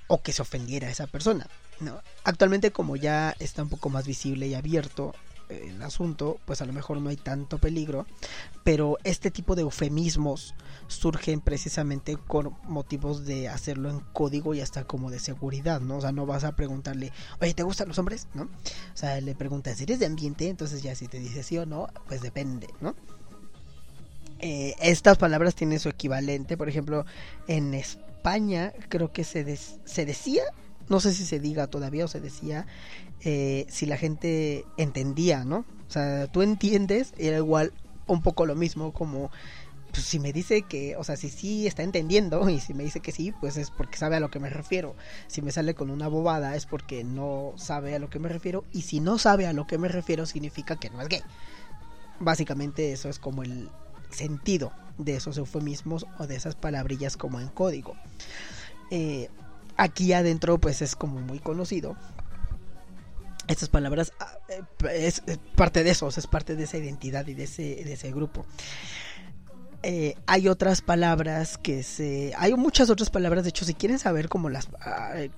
O 0.08 0.20
que 0.20 0.32
se 0.32 0.42
ofendiera 0.42 0.88
a 0.88 0.90
esa 0.90 1.06
persona, 1.06 1.46
¿no? 1.80 2.00
Actualmente 2.24 2.70
como 2.70 2.96
ya 2.96 3.34
está 3.38 3.62
un 3.62 3.68
poco 3.68 3.90
más 3.90 4.06
visible 4.06 4.46
y 4.46 4.54
abierto 4.54 5.14
el 5.50 5.82
asunto, 5.82 6.38
pues 6.44 6.62
a 6.62 6.66
lo 6.66 6.72
mejor 6.72 6.98
no 6.98 7.10
hay 7.10 7.16
tanto 7.16 7.58
peligro, 7.58 8.06
pero 8.64 8.98
este 9.04 9.30
tipo 9.30 9.54
de 9.54 9.62
eufemismos 9.62 10.54
surgen 10.86 11.40
precisamente 11.40 12.16
con 12.16 12.56
motivos 12.64 13.26
de 13.26 13.48
hacerlo 13.48 13.90
en 13.90 14.00
código 14.12 14.54
y 14.54 14.60
hasta 14.60 14.84
como 14.84 15.10
de 15.10 15.18
seguridad, 15.18 15.80
¿no? 15.80 15.98
O 15.98 16.00
sea, 16.00 16.12
no 16.12 16.26
vas 16.26 16.44
a 16.44 16.52
preguntarle, 16.52 17.12
oye, 17.40 17.54
¿te 17.54 17.62
gustan 17.62 17.88
los 17.88 17.98
hombres? 17.98 18.28
¿No? 18.34 18.44
O 18.44 18.96
sea, 18.96 19.20
le 19.20 19.34
preguntas, 19.34 19.80
¿eres 19.80 19.98
de 19.98 20.06
ambiente? 20.06 20.48
Entonces 20.48 20.82
ya 20.82 20.94
si 20.94 21.08
te 21.08 21.18
dice 21.18 21.42
sí 21.42 21.58
o 21.58 21.66
no, 21.66 21.88
pues 22.06 22.20
depende, 22.20 22.68
¿no? 22.80 22.94
Eh, 24.38 24.74
estas 24.80 25.18
palabras 25.18 25.54
tienen 25.54 25.80
su 25.80 25.90
equivalente, 25.90 26.56
por 26.56 26.68
ejemplo, 26.68 27.04
en 27.46 27.74
España 27.74 28.72
creo 28.88 29.12
que 29.12 29.22
se, 29.22 29.56
se 29.56 30.06
decía, 30.06 30.42
no 30.90 31.00
sé 31.00 31.14
si 31.14 31.24
se 31.24 31.40
diga 31.40 31.68
todavía 31.68 32.04
o 32.04 32.08
se 32.08 32.20
decía, 32.20 32.66
eh, 33.22 33.64
si 33.70 33.86
la 33.86 33.96
gente 33.96 34.66
entendía, 34.76 35.44
¿no? 35.44 35.64
O 35.88 35.90
sea, 35.90 36.26
tú 36.26 36.42
entiendes, 36.42 37.14
era 37.16 37.38
igual 37.38 37.72
un 38.06 38.22
poco 38.22 38.44
lo 38.44 38.56
mismo 38.56 38.92
como 38.92 39.30
pues 39.92 40.04
si 40.04 40.20
me 40.20 40.32
dice 40.32 40.62
que, 40.62 40.96
o 40.96 41.04
sea, 41.04 41.16
si 41.16 41.28
sí 41.28 41.66
está 41.66 41.82
entendiendo 41.82 42.48
y 42.48 42.60
si 42.60 42.74
me 42.74 42.84
dice 42.84 43.00
que 43.00 43.12
sí, 43.12 43.32
pues 43.40 43.56
es 43.56 43.70
porque 43.70 43.96
sabe 43.96 44.16
a 44.16 44.20
lo 44.20 44.30
que 44.30 44.38
me 44.38 44.50
refiero. 44.50 44.94
Si 45.26 45.42
me 45.42 45.52
sale 45.52 45.74
con 45.74 45.90
una 45.90 46.08
bobada 46.08 46.54
es 46.56 46.66
porque 46.66 47.04
no 47.04 47.54
sabe 47.56 47.94
a 47.94 47.98
lo 47.98 48.10
que 48.10 48.18
me 48.18 48.28
refiero 48.28 48.64
y 48.72 48.82
si 48.82 49.00
no 49.00 49.18
sabe 49.18 49.46
a 49.46 49.52
lo 49.52 49.66
que 49.66 49.78
me 49.78 49.88
refiero 49.88 50.26
significa 50.26 50.76
que 50.76 50.90
no 50.90 51.00
es 51.00 51.08
gay. 51.08 51.22
Básicamente 52.18 52.92
eso 52.92 53.08
es 53.08 53.18
como 53.18 53.42
el 53.42 53.68
sentido 54.10 54.72
de 54.98 55.16
esos 55.16 55.38
eufemismos 55.38 56.06
o 56.18 56.26
de 56.26 56.36
esas 56.36 56.54
palabrillas 56.54 57.16
como 57.16 57.40
en 57.40 57.48
código. 57.48 57.96
Eh, 58.90 59.28
aquí 59.80 60.12
adentro 60.12 60.58
pues 60.58 60.82
es 60.82 60.94
como 60.94 61.20
muy 61.20 61.38
conocido. 61.38 61.96
Estas 63.48 63.68
palabras 63.68 64.12
es, 64.92 65.22
parte 65.56 65.82
de 65.82 65.90
eso, 65.90 66.08
es 66.08 66.26
parte 66.26 66.54
de 66.54 66.64
esa 66.64 66.76
identidad 66.76 67.26
y 67.26 67.34
de 67.34 67.44
ese, 67.44 67.62
de 67.62 67.92
ese 67.94 68.12
grupo. 68.12 68.44
Eh, 69.82 70.14
hay 70.26 70.48
otras 70.48 70.82
palabras 70.82 71.56
que 71.56 71.82
se 71.82 72.34
hay 72.36 72.52
muchas 72.52 72.90
otras 72.90 73.08
palabras 73.08 73.44
de 73.44 73.48
hecho 73.48 73.64
si 73.64 73.72
quieren 73.72 73.98
saber 73.98 74.28
como 74.28 74.50
las 74.50 74.68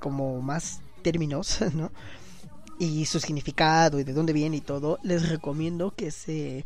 como 0.01 0.43
más 0.43 0.80
términos 1.03 1.61
no 1.74 1.93
y 2.80 3.05
su 3.05 3.20
significado 3.20 4.01
y 4.01 4.05
de 4.05 4.12
dónde 4.12 4.32
viene 4.32 4.57
y 4.57 4.61
todo 4.61 4.99
les 5.05 5.28
recomiendo 5.28 5.95
que 5.95 6.11
se 6.11 6.64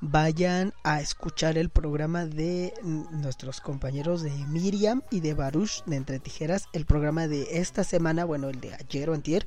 vayan 0.00 0.74
a 0.84 1.00
escuchar 1.00 1.58
el 1.58 1.70
programa 1.70 2.26
de 2.26 2.72
nuestros 2.82 3.60
compañeros 3.60 4.22
de 4.22 4.30
Miriam 4.30 5.02
y 5.10 5.20
de 5.20 5.34
Baruch 5.34 5.84
de 5.84 5.96
Entre 5.96 6.18
Tijeras 6.18 6.66
el 6.72 6.86
programa 6.86 7.26
de 7.26 7.60
esta 7.60 7.84
semana 7.84 8.24
bueno 8.24 8.48
el 8.48 8.60
de 8.60 8.74
ayer 8.74 9.10
o 9.10 9.14
antier 9.14 9.46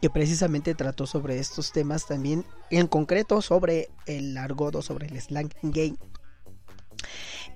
que 0.00 0.10
precisamente 0.10 0.74
trató 0.74 1.06
sobre 1.06 1.38
estos 1.38 1.72
temas 1.72 2.06
también 2.06 2.44
en 2.70 2.86
concreto 2.86 3.42
sobre 3.42 3.90
el 4.06 4.36
argodo 4.38 4.82
sobre 4.82 5.08
el 5.08 5.20
slang 5.20 5.50
gay. 5.62 5.96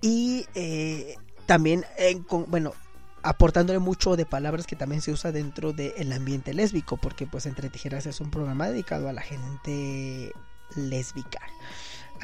Y 0.03 0.47
eh, 0.55 1.17
también, 1.47 1.85
eh, 1.97 2.21
con, 2.27 2.51
bueno, 2.51 2.75
aportándole 3.23 3.79
mucho 3.79 4.17
de 4.17 4.27
palabras 4.27 4.67
que 4.67 4.77
también 4.77 5.01
se 5.01 5.11
usa 5.11 5.33
dentro 5.33 5.73
del 5.73 6.13
ambiente 6.13 6.53
lésbico, 6.53 6.99
porque 6.99 7.27
pues 7.27 7.47
Entre 7.47 7.71
Tijeras 7.71 8.05
es 8.07 8.21
un 8.21 8.31
programa 8.31 8.69
dedicado 8.69 9.09
a 9.09 9.13
la 9.15 9.23
gente 9.23 10.33
lésbica, 10.77 11.41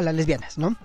a 0.01 0.03
las 0.03 0.15
lesbianas, 0.15 0.59
¿no? 0.59 0.77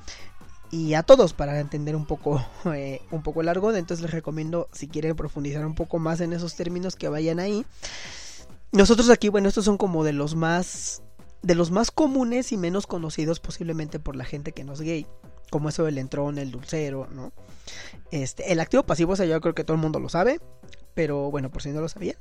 Y 0.72 0.94
a 0.94 1.04
todos 1.04 1.34
para 1.34 1.60
entender 1.60 1.96
un 1.96 2.06
poco, 2.06 2.46
eh, 2.74 3.02
un 3.12 3.24
poco 3.24 3.44
largo, 3.44 3.74
entonces 3.74 4.04
les 4.04 4.12
recomiendo 4.12 4.70
si 4.72 4.88
quieren 4.88 5.16
profundizar 5.16 5.66
un 5.66 5.76
poco 5.76 6.00
más 6.00 6.22
en 6.22 6.34
esos 6.34 6.56
términos 6.56 6.96
que 6.96 7.10
vayan 7.10 7.40
ahí. 7.40 7.66
Nosotros 8.72 9.10
aquí, 9.10 9.30
bueno, 9.30 9.48
estos 9.48 9.66
son 9.66 9.78
como 9.78 10.04
de 10.04 10.14
los 10.14 10.36
más, 10.36 11.02
de 11.42 11.56
los 11.56 11.72
más 11.72 11.92
comunes 11.92 12.52
y 12.52 12.58
menos 12.58 12.88
conocidos 12.88 13.40
posiblemente 13.40 14.00
por 14.00 14.16
la 14.16 14.26
gente 14.26 14.52
que 14.52 14.64
no 14.64 14.74
es 14.74 14.82
gay 14.82 15.08
como 15.50 15.70
eso 15.70 15.86
del 15.86 15.98
entrón, 15.98 16.38
el 16.38 16.52
dulcero, 16.52 17.08
¿no? 17.12 17.32
Este, 18.12 18.52
el 18.52 18.60
activo 18.60 18.84
pasivo, 18.84 19.14
o 19.14 19.16
sea, 19.16 19.26
yo 19.26 19.40
creo 19.42 19.56
que 19.56 19.64
todo 19.64 19.76
el 19.76 19.82
mundo 19.82 20.00
lo 20.00 20.10
sabe, 20.10 20.40
pero 20.94 21.32
bueno, 21.32 21.50
por 21.50 21.62
si 21.62 21.70
no 21.70 21.82
lo 21.82 21.90
sabía. 21.90 22.16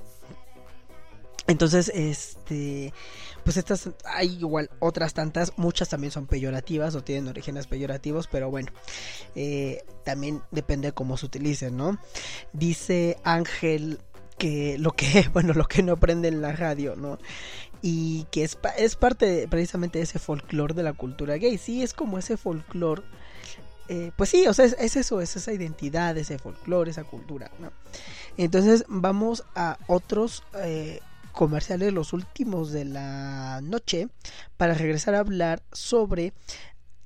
Entonces, 1.47 1.91
este, 1.95 2.93
pues 3.45 3.57
estas, 3.59 3.91
hay 4.05 4.37
igual 4.39 4.71
otras 4.79 5.13
tantas, 5.13 5.53
muchas 5.57 5.91
también 5.91 6.11
son 6.11 6.27
peyorativas 6.27 6.95
o 6.95 7.05
tienen 7.05 7.29
orígenes 7.29 7.67
peyorativos, 7.67 8.27
pero 8.27 8.51
bueno, 8.51 8.73
eh, 9.35 9.85
también 10.05 10.43
depende 10.51 10.89
de 10.89 10.93
cómo 10.93 11.17
se 11.17 11.27
utilicen, 11.27 11.77
¿no? 11.77 11.99
Dice 12.53 13.19
Ángel 13.25 13.99
que 14.39 14.79
lo 14.79 14.93
que, 14.93 15.29
bueno, 15.33 15.53
lo 15.53 15.67
que 15.67 15.83
no 15.83 15.99
prende 15.99 16.29
en 16.29 16.41
la 16.41 16.53
radio, 16.53 16.97
¿no? 16.97 17.19
Y 17.83 18.27
que 18.31 18.45
es, 18.45 18.57
es 18.79 18.97
parte 18.97 19.47
precisamente 19.49 19.99
de 19.99 20.05
ese 20.05 20.19
folclore 20.19 20.73
de 20.73 20.83
la 20.83 20.95
cultura 20.95 21.37
gay, 21.37 21.59
sí, 21.59 21.83
es 21.83 21.93
como 21.93 22.19
ese 22.19 22.39
folclore. 22.39 23.03
Eh, 23.89 24.13
pues 24.17 24.31
sí, 24.31 24.47
o 24.47 24.55
sea, 24.55 24.65
es, 24.65 24.75
es, 24.79 24.97
eso, 24.97 25.21
es 25.21 25.37
esa 25.37 25.53
identidad, 25.53 26.17
ese 26.17 26.39
folclore, 26.39 26.91
esa 26.91 27.05
cultura, 27.05 27.51
¿no? 27.59 27.71
Entonces 28.39 28.87
vamos 28.89 29.45
a 29.55 29.77
otros 29.87 30.43
eh, 30.55 31.01
comerciales, 31.35 31.93
los 31.93 32.15
últimos 32.15 32.73
de 32.73 32.87
la 32.87 33.61
noche, 33.63 34.09
para 34.57 34.73
regresar 34.75 35.15
a 35.15 35.19
hablar 35.19 35.63
sobre 35.73 36.33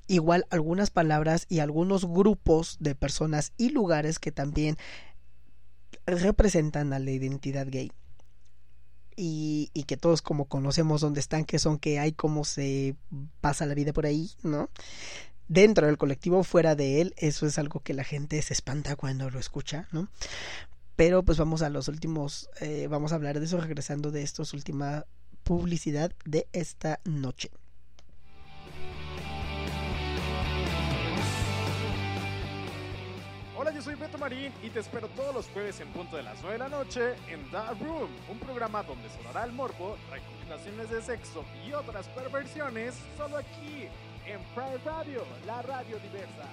igual 0.07 0.45
algunas 0.49 0.89
palabras 0.89 1.45
y 1.49 1.59
algunos 1.59 2.05
grupos 2.05 2.77
de 2.79 2.95
personas 2.95 3.53
y 3.57 3.69
lugares 3.69 4.19
que 4.19 4.31
también 4.31 4.77
representan 6.05 6.93
a 6.93 6.99
la 6.99 7.11
identidad 7.11 7.67
gay. 7.69 7.91
Y, 9.15 9.69
y, 9.73 9.83
que 9.83 9.97
todos 9.97 10.21
como 10.21 10.45
conocemos 10.45 11.01
dónde 11.01 11.19
están, 11.19 11.43
qué 11.43 11.59
son, 11.59 11.77
qué 11.77 11.99
hay, 11.99 12.13
cómo 12.13 12.45
se 12.45 12.95
pasa 13.41 13.65
la 13.65 13.73
vida 13.73 13.91
por 13.91 14.05
ahí, 14.05 14.31
¿no? 14.43 14.69
Dentro 15.49 15.87
del 15.87 15.97
colectivo, 15.97 16.43
fuera 16.43 16.75
de 16.75 17.01
él, 17.01 17.13
eso 17.17 17.45
es 17.45 17.59
algo 17.59 17.81
que 17.81 17.93
la 17.93 18.05
gente 18.05 18.41
se 18.41 18.53
espanta 18.53 18.95
cuando 18.95 19.29
lo 19.29 19.37
escucha, 19.37 19.89
¿no? 19.91 20.07
Pero 20.99 21.23
pues 21.23 21.37
vamos 21.37 21.61
a 21.61 21.69
los 21.69 21.87
últimos, 21.87 22.49
eh, 22.59 22.87
vamos 22.89 23.13
a 23.13 23.15
hablar 23.15 23.39
de 23.39 23.45
eso 23.45 23.57
regresando 23.61 24.11
de 24.11 24.21
estos 24.21 24.53
última 24.53 25.05
publicidad 25.43 26.11
de 26.25 26.49
esta 26.51 26.99
noche. 27.05 27.51
Hola, 33.55 33.73
yo 33.73 33.81
soy 33.81 33.95
Beto 33.95 34.17
Marín 34.17 34.51
y 34.61 34.69
te 34.71 34.81
espero 34.81 35.07
todos 35.15 35.33
los 35.33 35.47
jueves 35.47 35.79
en 35.79 35.87
punto 35.93 36.17
de 36.17 36.23
las 36.23 36.37
9 36.41 36.51
de 36.51 36.59
la 36.59 36.67
noche 36.67 37.11
en 37.29 37.49
The 37.49 37.81
Room, 37.81 38.09
un 38.29 38.39
programa 38.39 38.83
donde 38.83 39.09
sonará 39.09 39.45
el 39.45 39.53
morbo, 39.53 39.95
recomendaciones 40.11 40.89
de 40.89 41.01
sexo 41.01 41.45
y 41.65 41.71
otras 41.71 42.09
perversiones 42.09 42.93
solo 43.15 43.37
aquí 43.37 43.87
en 44.27 44.41
Pride 44.53 44.83
Radio, 44.83 45.23
la 45.45 45.61
radio 45.61 45.97
diversa. 45.99 46.43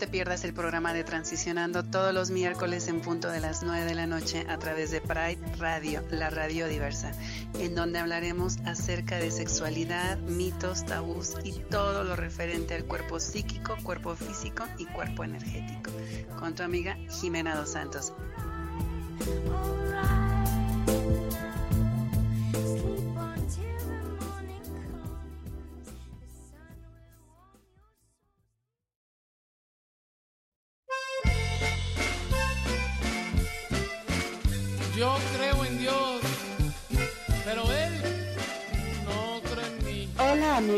Te 0.00 0.08
pierdas 0.08 0.44
el 0.44 0.54
programa 0.54 0.94
de 0.94 1.04
Transicionando 1.04 1.84
todos 1.84 2.14
los 2.14 2.30
miércoles 2.30 2.88
en 2.88 3.02
punto 3.02 3.28
de 3.28 3.38
las 3.38 3.62
9 3.62 3.84
de 3.84 3.94
la 3.94 4.06
noche 4.06 4.46
a 4.48 4.58
través 4.58 4.90
de 4.90 5.02
Pride 5.02 5.38
Radio, 5.58 6.02
la 6.10 6.30
radio 6.30 6.68
diversa, 6.68 7.12
en 7.58 7.74
donde 7.74 7.98
hablaremos 7.98 8.56
acerca 8.64 9.18
de 9.18 9.30
sexualidad, 9.30 10.16
mitos, 10.20 10.86
tabús 10.86 11.34
y 11.44 11.52
todo 11.52 12.02
lo 12.02 12.16
referente 12.16 12.74
al 12.74 12.86
cuerpo 12.86 13.20
psíquico, 13.20 13.76
cuerpo 13.82 14.16
físico 14.16 14.64
y 14.78 14.86
cuerpo 14.86 15.22
energético. 15.22 15.90
Con 16.38 16.54
tu 16.54 16.62
amiga 16.62 16.96
Jimena 17.20 17.54
Dos 17.54 17.72
Santos. 17.72 18.14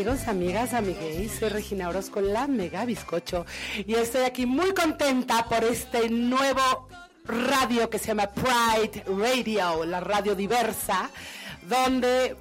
Amigos, 0.03 0.27
amigas, 0.27 0.73
amigues, 0.73 1.31
soy 1.39 1.47
Regina 1.47 1.87
Orozco, 1.87 2.19
la 2.19 2.45
Mega 2.45 2.83
Bizcocho, 2.83 3.45
y 3.87 3.93
estoy 3.93 4.23
aquí 4.23 4.45
muy 4.45 4.73
contenta 4.73 5.45
por 5.45 5.63
este 5.63 6.09
nuevo 6.09 6.89
radio 7.23 7.89
que 7.89 7.99
se 7.99 8.07
llama 8.07 8.27
Pride 8.27 9.05
Radio, 9.05 9.85
la 9.85 10.01
radio 10.01 10.35
diversa, 10.35 11.09
donde 11.69 12.35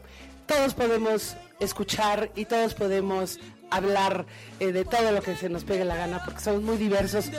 todos 0.46 0.74
podemos 0.74 1.36
escuchar 1.60 2.32
y 2.34 2.46
todos 2.46 2.74
podemos 2.74 3.38
hablar 3.70 4.26
eh, 4.58 4.72
de 4.72 4.84
todo 4.84 5.12
lo 5.12 5.22
que 5.22 5.36
se 5.36 5.48
nos 5.48 5.62
pegue 5.62 5.84
la 5.84 5.94
gana, 5.94 6.20
porque 6.24 6.40
somos 6.40 6.62
muy 6.62 6.78
diversos. 6.78 7.30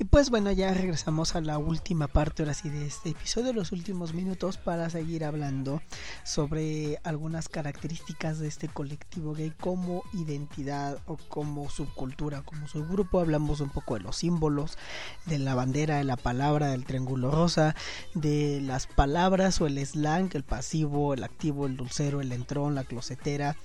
Y 0.00 0.04
pues 0.04 0.30
bueno, 0.30 0.52
ya 0.52 0.72
regresamos 0.72 1.34
a 1.34 1.40
la 1.40 1.58
última 1.58 2.06
parte 2.06 2.42
ahora 2.42 2.54
sí 2.54 2.68
de 2.68 2.86
este 2.86 3.10
episodio, 3.10 3.52
los 3.52 3.72
últimos 3.72 4.14
minutos 4.14 4.56
para 4.56 4.88
seguir 4.90 5.24
hablando 5.24 5.82
sobre 6.22 7.00
algunas 7.02 7.48
características 7.48 8.38
de 8.38 8.46
este 8.46 8.68
colectivo 8.68 9.34
gay 9.34 9.52
como 9.58 10.04
identidad 10.12 10.98
o 11.06 11.16
como 11.16 11.68
subcultura, 11.68 12.42
como 12.42 12.68
subgrupo. 12.68 13.18
Hablamos 13.18 13.60
un 13.60 13.70
poco 13.70 13.94
de 13.94 14.00
los 14.00 14.18
símbolos, 14.18 14.78
de 15.26 15.40
la 15.40 15.56
bandera, 15.56 15.96
de 15.96 16.04
la 16.04 16.16
palabra, 16.16 16.68
del 16.68 16.84
triángulo 16.84 17.32
rosa, 17.32 17.74
de 18.14 18.60
las 18.60 18.86
palabras 18.86 19.60
o 19.60 19.66
el 19.66 19.84
slang, 19.84 20.30
el 20.34 20.44
pasivo, 20.44 21.12
el 21.12 21.24
activo, 21.24 21.66
el 21.66 21.76
dulcero, 21.76 22.20
el 22.20 22.30
entrón, 22.30 22.76
la 22.76 22.84
closetera. 22.84 23.56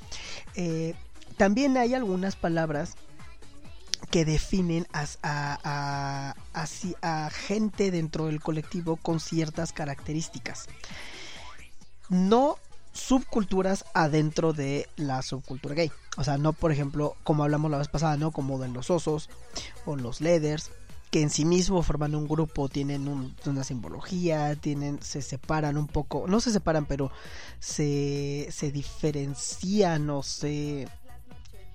Eh, 0.56 0.96
también 1.38 1.78
hay 1.78 1.94
algunas 1.94 2.36
palabras 2.36 2.96
que 4.10 4.26
definen 4.26 4.88
a, 4.94 6.34
gente 7.32 7.92
dentro 7.92 8.26
del 8.28 8.42
colectivo 8.42 8.96
con 8.98 9.20
ciertas 9.20 9.74
características. 9.74 10.68
No 12.10 12.58
subculturas 12.92 13.86
adentro 13.94 14.54
de 14.54 14.88
la 14.98 15.22
subcultura 15.22 15.76
gay. 15.76 15.92
O 16.18 16.24
sea, 16.24 16.38
no 16.38 16.54
por 16.54 16.72
ejemplo, 16.72 17.16
como 17.24 17.44
hablamos 17.44 17.72
la 17.72 17.80
vez 17.80 17.88
pasada, 17.88 18.18
¿no? 18.18 18.32
Como 18.32 18.60
de 18.60 18.68
los 18.68 18.90
osos 18.92 19.30
o 19.86 19.96
los 19.96 20.22
leathers, 20.22 20.70
que 21.10 21.22
en 21.22 21.30
sí 21.30 21.46
mismo 21.46 21.82
forman 21.84 22.16
un 22.16 22.28
grupo, 22.28 22.70
tienen 22.70 23.08
un, 23.08 23.36
una 23.46 23.64
simbología, 23.64 24.56
tienen, 24.56 25.02
se 25.02 25.22
separan 25.22 25.78
un 25.78 25.88
poco, 25.88 26.26
no 26.28 26.40
se 26.40 26.52
separan, 26.52 26.86
pero 26.86 27.12
se, 27.60 28.48
se 28.52 28.72
diferencian 28.72 30.10
o 30.10 30.24
se... 30.24 30.88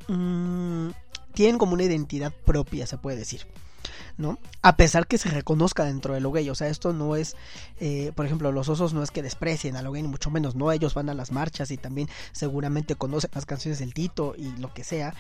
Mmm, 0.09 0.89
tienen 1.39 1.57
como 1.57 1.75
una 1.75 1.85
identidad 1.85 2.33
propia, 2.33 2.85
se 2.89 2.99
puede 2.99 3.17
decir. 3.17 3.47
¿no? 4.17 4.41
A 4.61 4.77
pesar 4.77 5.07
que 5.07 5.19
se 5.19 5.29
reconozca 5.29 5.85
dentro 5.85 6.15
de 6.15 6.21
lo 6.21 6.33
gay, 6.33 6.51
o 6.51 6.55
sea, 6.57 6.67
esto 6.67 6.93
no 6.93 7.15
es, 7.15 7.37
eh, 7.79 8.11
por 8.17 8.27
ejemplo, 8.27 8.51
los 8.51 8.69
osos 8.69 8.93
no 8.93 9.05
es 9.05 9.13
que 9.13 9.23
desprecien 9.23 9.77
a 9.77 9.83
lo 9.83 9.93
gay, 9.93 10.03
ni 10.03 10.09
mucho 10.09 10.33
menos, 10.33 10.57
no, 10.57 10.73
ellos 10.73 10.95
van 10.95 11.09
a 11.09 11.15
las 11.15 11.31
marchas 11.31 11.71
y 11.71 11.77
también 11.77 12.09
seguramente 12.33 12.97
conocen 12.97 13.31
las 13.33 13.47
canciones 13.47 13.79
del 13.79 13.95
Tito 13.95 14.35
y 14.37 14.51
lo 14.57 14.75
que 14.75 14.83
sea, 14.83 15.15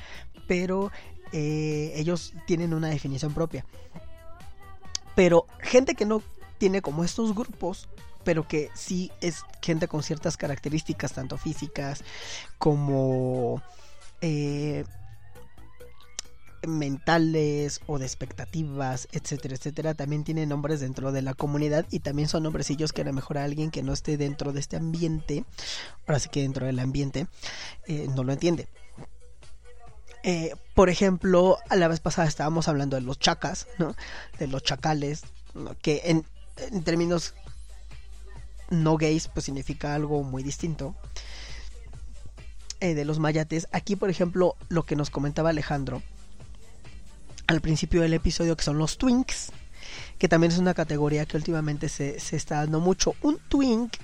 pero 0.48 0.90
eh, 1.30 1.92
ellos 1.94 2.34
tienen 2.48 2.74
una 2.74 2.88
definición 2.88 3.32
propia. 3.32 3.64
Pero 5.14 5.46
gente 5.60 5.94
que 5.94 6.04
no 6.04 6.20
tiene 6.58 6.82
como 6.82 7.04
estos 7.04 7.32
grupos, 7.32 7.88
pero 8.24 8.48
que 8.48 8.70
sí 8.74 9.12
es 9.20 9.44
gente 9.62 9.86
con 9.86 10.02
ciertas 10.02 10.36
características, 10.36 11.12
tanto 11.12 11.36
físicas 11.36 12.02
como... 12.58 13.62
Eh, 14.20 14.84
mentales 16.66 17.80
o 17.86 17.98
de 17.98 18.06
expectativas, 18.06 19.08
etcétera, 19.12 19.54
etcétera, 19.54 19.94
también 19.94 20.24
tienen 20.24 20.48
nombres 20.48 20.80
dentro 20.80 21.12
de 21.12 21.22
la 21.22 21.34
comunidad 21.34 21.86
y 21.90 22.00
también 22.00 22.28
son 22.28 22.42
nombrecillos 22.42 22.92
que 22.92 23.02
a 23.02 23.04
lo 23.04 23.12
mejor 23.12 23.38
a 23.38 23.44
alguien 23.44 23.70
que 23.70 23.82
no 23.82 23.92
esté 23.92 24.16
dentro 24.16 24.52
de 24.52 24.60
este 24.60 24.76
ambiente, 24.76 25.44
ahora 26.06 26.18
sí 26.18 26.28
que 26.28 26.42
dentro 26.42 26.66
del 26.66 26.78
ambiente, 26.78 27.26
eh, 27.86 28.08
no 28.14 28.24
lo 28.24 28.32
entiende. 28.32 28.68
Eh, 30.24 30.54
por 30.74 30.88
ejemplo, 30.88 31.58
a 31.68 31.76
la 31.76 31.88
vez 31.88 32.00
pasada 32.00 32.26
estábamos 32.26 32.68
hablando 32.68 32.96
de 32.96 33.02
los 33.02 33.18
chacas, 33.18 33.66
¿no? 33.78 33.94
De 34.38 34.48
los 34.48 34.62
chacales, 34.62 35.22
que 35.80 36.02
en, 36.04 36.24
en 36.56 36.82
términos 36.82 37.34
no 38.70 38.96
gays, 38.96 39.28
pues 39.28 39.46
significa 39.46 39.94
algo 39.94 40.22
muy 40.22 40.42
distinto. 40.42 40.94
Eh, 42.80 42.94
de 42.94 43.04
los 43.04 43.18
mayates, 43.18 43.66
aquí 43.72 43.96
por 43.96 44.08
ejemplo, 44.08 44.54
lo 44.68 44.84
que 44.84 44.94
nos 44.94 45.10
comentaba 45.10 45.50
Alejandro, 45.50 46.00
al 47.48 47.60
principio 47.60 48.02
del 48.02 48.14
episodio 48.14 48.56
que 48.56 48.62
son 48.62 48.78
los 48.78 48.96
twinks 48.98 49.50
que 50.18 50.28
también 50.28 50.52
es 50.52 50.58
una 50.58 50.74
categoría 50.74 51.26
que 51.26 51.36
últimamente 51.36 51.88
se, 51.88 52.18
se 52.20 52.36
está 52.36 52.56
dando 52.56 52.80
mucho. 52.80 53.14
Un 53.22 53.38
twink 53.48 53.94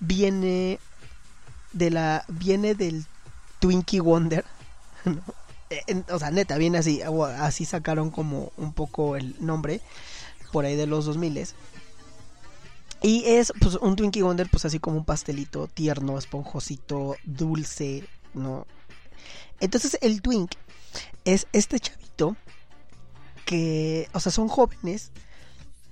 viene 0.00 0.78
de 1.72 1.90
la 1.90 2.24
viene 2.28 2.74
del 2.74 3.04
Twinkie 3.60 4.00
Wonder. 4.00 4.44
En- 5.86 6.04
o 6.10 6.18
sea, 6.18 6.30
neta, 6.30 6.58
viene 6.58 6.76
así, 6.76 7.00
así 7.38 7.64
sacaron 7.64 8.10
como 8.10 8.52
un 8.58 8.74
poco 8.74 9.16
el 9.16 9.34
nombre 9.40 9.80
por 10.52 10.66
ahí 10.66 10.76
de 10.76 10.86
los 10.86 11.06
2000 11.06 11.46
y 13.00 13.24
es 13.24 13.54
pues 13.58 13.76
un 13.76 13.96
Twinkie 13.96 14.20
Wonder 14.20 14.50
pues 14.50 14.66
así 14.66 14.78
como 14.78 14.98
un 14.98 15.06
pastelito 15.06 15.68
tierno, 15.68 16.18
esponjosito, 16.18 17.16
dulce, 17.24 18.04
¿no? 18.34 18.66
Entonces 19.60 19.96
el 20.02 20.20
Twink 20.20 20.52
es 21.24 21.46
este 21.54 21.80
chavito 21.80 22.36
que, 23.44 24.08
o 24.12 24.20
sea, 24.20 24.32
son 24.32 24.48
jóvenes, 24.48 25.10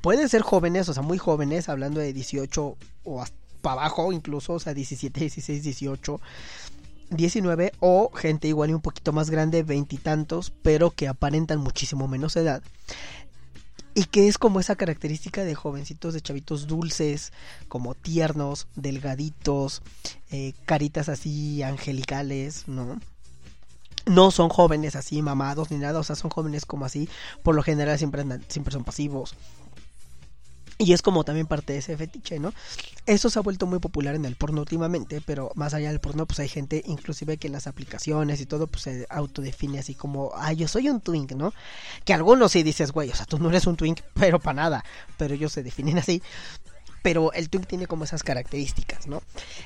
pueden 0.01 0.28
ser 0.28 0.42
jóvenes, 0.42 0.88
o 0.88 0.94
sea, 0.94 1.03
muy 1.03 1.18
jóvenes, 1.18 1.68
hablando 1.68 2.01
de 2.01 2.12
18 2.12 2.76
o 3.05 3.22
hasta 3.22 3.36
abajo 3.64 4.12
incluso, 4.12 4.55
o 4.55 4.61
sea, 4.61 4.74
17, 4.74 5.20
16, 5.20 5.62
18, 5.62 6.20
19 7.11 7.72
o 7.80 8.11
gente 8.14 8.48
igual 8.48 8.70
y 8.70 8.74
un 8.74 8.80
poquito 8.80 9.12
más 9.12 9.30
grande, 9.30 9.62
veintitantos, 9.62 10.53
pero 10.62 10.90
que 10.90 11.09
aparentan 11.09 11.59
muchísimo 11.59 12.09
menos 12.09 12.36
edad. 12.36 12.62
Y 13.92 14.05
que 14.05 14.28
es 14.28 14.38
como 14.38 14.61
esa 14.61 14.76
característica 14.76 15.44
de 15.44 15.57
jovencitos, 15.57 16.14
de 16.14 16.20
chavitos 16.20 16.68
dulces, 16.68 17.32
como 17.66 17.96
tiernos, 17.96 18.68
delgaditos, 18.76 19.82
eh, 20.30 20.55
caritas 20.64 21.09
así 21.09 21.62
angelicales, 21.64 22.68
¿no? 22.68 23.01
No 24.11 24.32
son 24.32 24.48
jóvenes 24.48 24.96
así 24.96 25.22
mamados 25.22 25.70
ni 25.70 25.78
nada, 25.78 26.00
o 26.00 26.02
sea, 26.02 26.16
son 26.16 26.30
jóvenes 26.30 26.66
como 26.66 26.84
así, 26.84 27.08
por 27.44 27.54
lo 27.54 27.62
general 27.62 27.96
siempre 27.96 28.22
andan, 28.22 28.44
siempre 28.48 28.72
son 28.72 28.82
pasivos. 28.82 29.36
Y 30.78 30.94
es 30.94 31.00
como 31.00 31.22
también 31.22 31.46
parte 31.46 31.74
de 31.74 31.78
ese 31.78 31.96
fetiche, 31.96 32.40
¿no? 32.40 32.52
Eso 33.06 33.30
se 33.30 33.38
ha 33.38 33.42
vuelto 33.42 33.66
muy 33.66 33.78
popular 33.78 34.16
en 34.16 34.24
el 34.24 34.34
porno 34.34 34.62
últimamente, 34.62 35.20
pero 35.24 35.52
más 35.54 35.74
allá 35.74 35.90
del 35.90 36.00
porno, 36.00 36.26
pues 36.26 36.40
hay 36.40 36.48
gente 36.48 36.82
inclusive 36.86 37.36
que 37.36 37.46
en 37.46 37.52
las 37.52 37.68
aplicaciones 37.68 38.40
y 38.40 38.46
todo, 38.46 38.66
pues 38.66 38.82
se 38.82 39.06
autodefine 39.11 39.78
así 39.78 39.94
como, 39.94 40.32
ah, 40.34 40.52
yo 40.54 40.66
soy 40.66 40.88
un 40.88 41.00
twink, 41.00 41.32
¿no? 41.32 41.52
Que 42.04 42.12
algunos 42.12 42.50
sí 42.50 42.64
dices, 42.64 42.90
güey, 42.90 43.11
o 43.11 43.14
sea, 43.14 43.26
tú 43.26 43.38
no 43.38 43.50
eres 43.50 43.68
un 43.68 43.76
twink, 43.76 44.00
pero 44.14 44.40
para 44.40 44.54
nada, 44.54 44.84
pero 45.18 45.34
ellos 45.34 45.52
se 45.52 45.62
definen 45.62 45.98
así. 45.98 46.20
Pero 47.03 47.32
el 47.32 47.48
twink 47.48 47.66
tiene 47.66 47.86
como 47.86 48.05
esas 48.05 48.22
características, 48.22 49.07
¿no? 49.07 49.22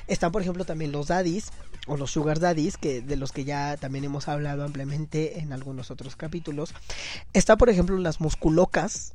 Están, 0.07 0.31
por 0.31 0.41
ejemplo, 0.41 0.65
también 0.65 0.91
los 0.91 1.07
daddies 1.07 1.51
o 1.87 1.97
los 1.97 2.11
sugar 2.11 2.39
daddies, 2.39 2.77
que 2.77 3.01
de 3.01 3.15
los 3.15 3.31
que 3.31 3.45
ya 3.45 3.77
también 3.77 4.05
hemos 4.05 4.27
hablado 4.27 4.63
ampliamente 4.63 5.39
en 5.39 5.53
algunos 5.53 5.91
otros 5.91 6.15
capítulos. 6.15 6.73
Está, 7.33 7.57
por 7.57 7.69
ejemplo, 7.69 7.97
las 7.97 8.21
musculocas, 8.21 9.13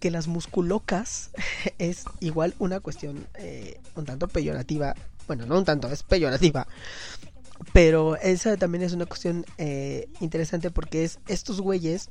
que 0.00 0.10
las 0.10 0.26
musculocas 0.26 1.30
es 1.78 2.04
igual 2.20 2.54
una 2.58 2.80
cuestión 2.80 3.26
eh, 3.34 3.80
un 3.94 4.04
tanto 4.04 4.28
peyorativa. 4.28 4.94
Bueno, 5.26 5.46
no 5.46 5.58
un 5.58 5.64
tanto, 5.64 5.90
es 5.90 6.02
peyorativa. 6.02 6.66
Pero 7.72 8.16
esa 8.16 8.56
también 8.56 8.82
es 8.82 8.92
una 8.92 9.06
cuestión 9.06 9.46
eh, 9.58 10.08
interesante 10.20 10.70
porque 10.70 11.04
es 11.04 11.20
estos 11.28 11.60
güeyes, 11.60 12.10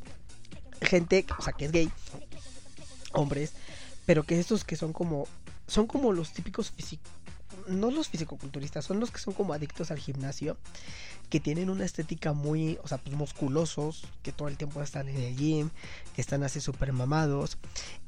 gente, 0.82 1.26
o 1.38 1.42
sea, 1.42 1.52
que 1.54 1.66
es 1.66 1.72
gay, 1.72 1.92
hombres, 3.12 3.52
pero 4.06 4.24
que 4.24 4.40
estos 4.40 4.64
que 4.64 4.76
son 4.76 4.94
como, 4.94 5.28
son 5.68 5.88
como 5.88 6.14
los 6.14 6.34
típicos 6.34 6.72
físicos, 6.72 7.12
no 7.68 7.92
los 7.92 8.10
fisicoculturistas, 8.10 8.86
son 8.86 9.00
los 9.00 9.12
que 9.12 9.20
son 9.20 9.34
como 9.34 9.54
adictos 9.54 9.92
al 9.92 10.00
gimnasio, 10.00 10.58
que 11.30 11.40
tienen 11.40 11.70
una 11.70 11.86
estética 11.86 12.34
muy, 12.34 12.78
o 12.84 12.88
sea, 12.88 12.98
pues 12.98 13.16
musculosos, 13.16 14.04
que 14.22 14.32
todo 14.32 14.48
el 14.48 14.58
tiempo 14.58 14.82
están 14.82 15.08
en 15.08 15.18
el 15.18 15.36
gym, 15.36 15.70
que 16.16 16.22
están 16.22 16.44
así 16.44 16.60
súper 16.60 16.94
mamados, 16.94 17.58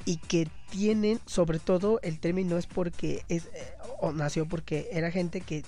y 0.05 0.17
que 0.17 0.49
tienen, 0.69 1.19
sobre 1.25 1.59
todo, 1.59 1.99
el 2.01 2.19
término 2.19 2.57
es 2.57 2.67
porque 2.67 3.23
es, 3.29 3.45
eh, 3.45 3.73
o 3.99 4.11
nació 4.11 4.45
porque 4.47 4.89
era 4.91 5.11
gente 5.11 5.41
que 5.41 5.63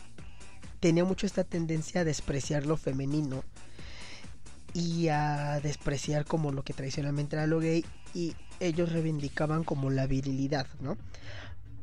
tenía 0.80 1.06
mucho 1.06 1.26
esta 1.26 1.44
tendencia 1.44 2.02
a 2.02 2.04
despreciar 2.04 2.66
lo 2.66 2.78
femenino 2.78 3.44
y 4.74 5.08
a 5.08 5.62
despreciar 5.62 6.26
como 6.26 6.52
lo 6.52 6.64
que 6.64 6.74
tradicionalmente 6.74 7.38
era 7.38 7.48
lo 7.48 7.60
gay 7.60 7.86
y 8.14 8.36
ellos 8.60 8.92
reivindicaban 8.92 9.64
como 9.64 9.90
la 9.90 10.08
virilidad, 10.08 10.68
¿no? 10.80 10.98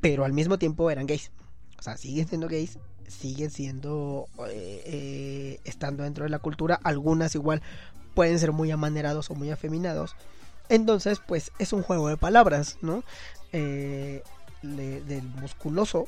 Pero 0.01 0.25
al 0.25 0.33
mismo 0.33 0.59
tiempo 0.59 0.91
eran 0.91 1.07
gays. 1.07 1.31
O 1.79 1.83
sea, 1.83 1.97
siguen 1.97 2.29
siendo 2.29 2.49
gays, 2.49 2.79
siguen 3.09 3.51
siendo, 3.51 4.29
eh, 4.49 4.83
eh, 4.87 5.61
estando 5.65 6.05
dentro 6.05 6.25
de 6.25 6.31
la 6.31 6.39
cultura. 6.39 6.81
Algunas 6.83 7.35
igual 7.35 7.63
pueden 8.15 8.39
ser 8.39 8.53
muy 8.53 8.71
amanerados 8.71 9.31
o 9.31 9.35
muy 9.35 9.51
afeminados. 9.51 10.17
Entonces, 10.69 11.21
pues 11.27 11.53
es 11.59 11.73
un 11.73 11.83
juego 11.83 12.09
de 12.09 12.17
palabras, 12.17 12.79
¿no? 12.83 13.05
Eh, 13.53 14.23
del 14.63 15.25
musculoso, 15.41 16.07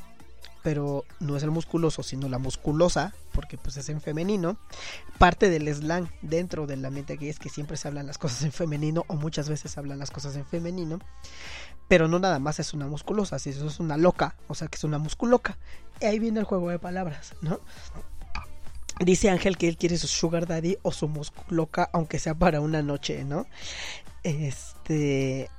pero 0.64 1.04
no 1.20 1.36
es 1.36 1.42
el 1.42 1.50
musculoso, 1.50 2.02
sino 2.02 2.26
la 2.26 2.38
musculosa, 2.38 3.12
porque 3.32 3.58
pues 3.58 3.76
es 3.76 3.90
en 3.90 4.00
femenino. 4.00 4.56
Parte 5.18 5.50
del 5.50 5.72
slang 5.72 6.08
dentro 6.22 6.66
del 6.66 6.82
ambiente 6.82 7.18
gay 7.18 7.28
es 7.28 7.38
que 7.38 7.50
siempre 7.50 7.76
se 7.76 7.86
hablan 7.86 8.06
las 8.06 8.16
cosas 8.16 8.42
en 8.44 8.50
femenino 8.50 9.04
o 9.08 9.14
muchas 9.14 9.50
veces 9.50 9.72
se 9.72 9.78
hablan 9.78 9.98
las 9.98 10.10
cosas 10.10 10.34
en 10.36 10.46
femenino. 10.46 11.00
Pero 11.86 12.08
no 12.08 12.18
nada 12.18 12.38
más 12.38 12.60
es 12.60 12.72
una 12.72 12.86
musculosa, 12.86 13.38
si 13.38 13.50
eso 13.50 13.66
es 13.66 13.78
una 13.78 13.98
loca, 13.98 14.36
o 14.48 14.54
sea 14.54 14.68
que 14.68 14.76
es 14.76 14.84
una 14.84 14.96
musculoca. 14.96 15.58
Y 16.00 16.06
ahí 16.06 16.18
viene 16.18 16.40
el 16.40 16.46
juego 16.46 16.70
de 16.70 16.78
palabras, 16.78 17.34
¿no? 17.42 17.60
Dice 19.00 19.28
Ángel 19.28 19.58
que 19.58 19.68
él 19.68 19.76
quiere 19.76 19.98
su 19.98 20.06
sugar 20.06 20.46
daddy 20.46 20.78
o 20.80 20.92
su 20.92 21.08
musculoca, 21.08 21.90
aunque 21.92 22.18
sea 22.18 22.34
para 22.34 22.62
una 22.62 22.80
noche, 22.80 23.22
¿no? 23.24 23.46
Este. 24.22 25.50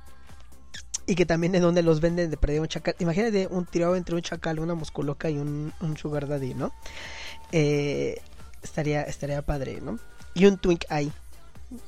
Y 1.06 1.14
que 1.14 1.26
también 1.26 1.54
es 1.54 1.62
donde 1.62 1.82
los 1.82 2.00
venden 2.00 2.30
de 2.30 2.36
perder 2.36 2.60
un 2.60 2.68
chacal. 2.68 2.96
Imagínate 2.98 3.46
un 3.48 3.64
tirado 3.64 3.96
entre 3.96 4.16
un 4.16 4.22
chacal, 4.22 4.58
una 4.58 4.74
musculoca 4.74 5.30
y 5.30 5.38
un, 5.38 5.72
un 5.80 5.96
sugar 5.96 6.26
daddy, 6.26 6.54
¿no? 6.54 6.72
Eh, 7.52 8.20
estaría, 8.62 9.02
estaría 9.02 9.42
padre, 9.42 9.80
¿no? 9.80 9.98
Y 10.34 10.46
un 10.46 10.58
twink 10.58 10.84
ahí, 10.88 11.12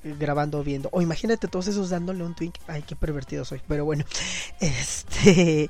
grabando, 0.05 0.63
viendo. 0.63 0.89
O 0.93 1.03
imagínate 1.03 1.49
todos 1.49 1.67
esos 1.67 1.91
dándole 1.91 2.23
un 2.25 2.35
twink. 2.35 2.55
Ay, 2.69 2.83
qué 2.83 2.97
pervertido 2.97 3.45
soy. 3.45 3.61
Pero 3.67 3.85
bueno, 3.85 4.05
este. 4.61 5.69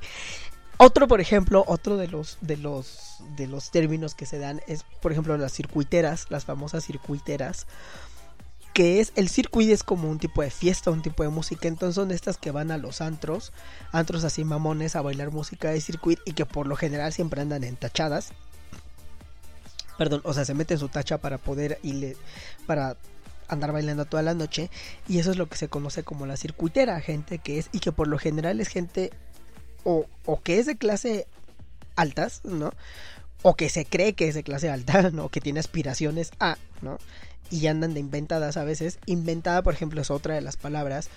Otro, 0.81 1.09
por 1.09 1.19
ejemplo, 1.19 1.65
otro 1.67 1.97
de 1.97 2.07
los, 2.07 2.37
de 2.39 2.55
los, 2.55 3.17
de 3.35 3.47
los 3.47 3.69
términos 3.69 4.15
que 4.15 4.25
se 4.25 4.39
dan 4.39 4.61
es, 4.65 4.85
por 5.01 5.11
ejemplo, 5.11 5.37
las 5.37 5.51
circuiteras, 5.51 6.27
las 6.29 6.45
famosas 6.45 6.85
circuiteras 6.85 7.67
que 8.73 8.99
es 8.99 9.11
el 9.15 9.29
circuit 9.29 9.69
es 9.69 9.83
como 9.83 10.09
un 10.09 10.19
tipo 10.19 10.41
de 10.41 10.51
fiesta, 10.51 10.91
un 10.91 11.01
tipo 11.01 11.23
de 11.23 11.29
música, 11.29 11.67
entonces 11.67 11.95
son 11.95 12.11
estas 12.11 12.37
que 12.37 12.51
van 12.51 12.71
a 12.71 12.77
los 12.77 13.01
antros, 13.01 13.51
antros 13.91 14.23
así 14.23 14.43
mamones 14.43 14.95
a 14.95 15.01
bailar 15.01 15.31
música 15.31 15.71
de 15.71 15.81
circuit 15.81 16.19
y 16.25 16.33
que 16.33 16.45
por 16.45 16.67
lo 16.67 16.75
general 16.75 17.11
siempre 17.13 17.41
andan 17.41 17.63
entachadas. 17.63 18.31
Perdón, 19.97 20.21
o 20.23 20.33
sea, 20.33 20.45
se 20.45 20.53
meten 20.53 20.77
su 20.77 20.87
tacha 20.87 21.17
para 21.17 21.37
poder 21.37 21.79
y 21.83 21.93
le, 21.93 22.17
para 22.65 22.95
andar 23.49 23.73
bailando 23.73 24.05
toda 24.05 24.23
la 24.23 24.33
noche 24.33 24.69
y 25.07 25.19
eso 25.19 25.31
es 25.31 25.37
lo 25.37 25.47
que 25.47 25.57
se 25.57 25.67
conoce 25.67 26.03
como 26.03 26.25
la 26.25 26.37
circuitera, 26.37 27.01
gente 27.01 27.39
que 27.39 27.59
es 27.59 27.69
y 27.73 27.79
que 27.79 27.91
por 27.91 28.07
lo 28.07 28.17
general 28.17 28.61
es 28.61 28.69
gente 28.69 29.11
o, 29.83 30.05
o 30.25 30.41
que 30.41 30.59
es 30.59 30.65
de 30.65 30.77
clase 30.77 31.27
altas, 31.95 32.41
¿no? 32.45 32.71
O 33.41 33.55
que 33.55 33.69
se 33.69 33.85
cree 33.85 34.13
que 34.13 34.27
es 34.27 34.35
de 34.35 34.43
clase 34.43 34.69
alta, 34.69 35.09
¿no? 35.11 35.29
Que 35.29 35.41
tiene 35.41 35.59
aspiraciones 35.59 36.31
a, 36.39 36.57
¿no? 36.81 36.97
Y 37.49 37.67
andan 37.67 37.93
de 37.93 37.99
inventadas 37.99 38.57
a 38.57 38.63
veces. 38.63 38.99
Inventada, 39.05 39.61
por 39.61 39.73
ejemplo, 39.73 40.01
es 40.01 40.11
otra 40.11 40.35
de 40.35 40.41
las 40.41 40.57
palabras. 40.57 41.09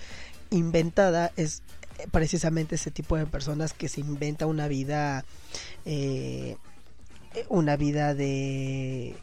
Inventada 0.50 1.32
es 1.36 1.62
eh, 1.98 2.06
precisamente 2.10 2.76
ese 2.76 2.90
tipo 2.90 3.16
de 3.16 3.26
personas 3.26 3.72
que 3.72 3.88
se 3.88 4.00
inventa 4.00 4.46
una 4.46 4.68
vida, 4.68 5.24
eh, 5.84 6.56
una 7.48 7.76
vida 7.76 8.14
de, 8.14 9.16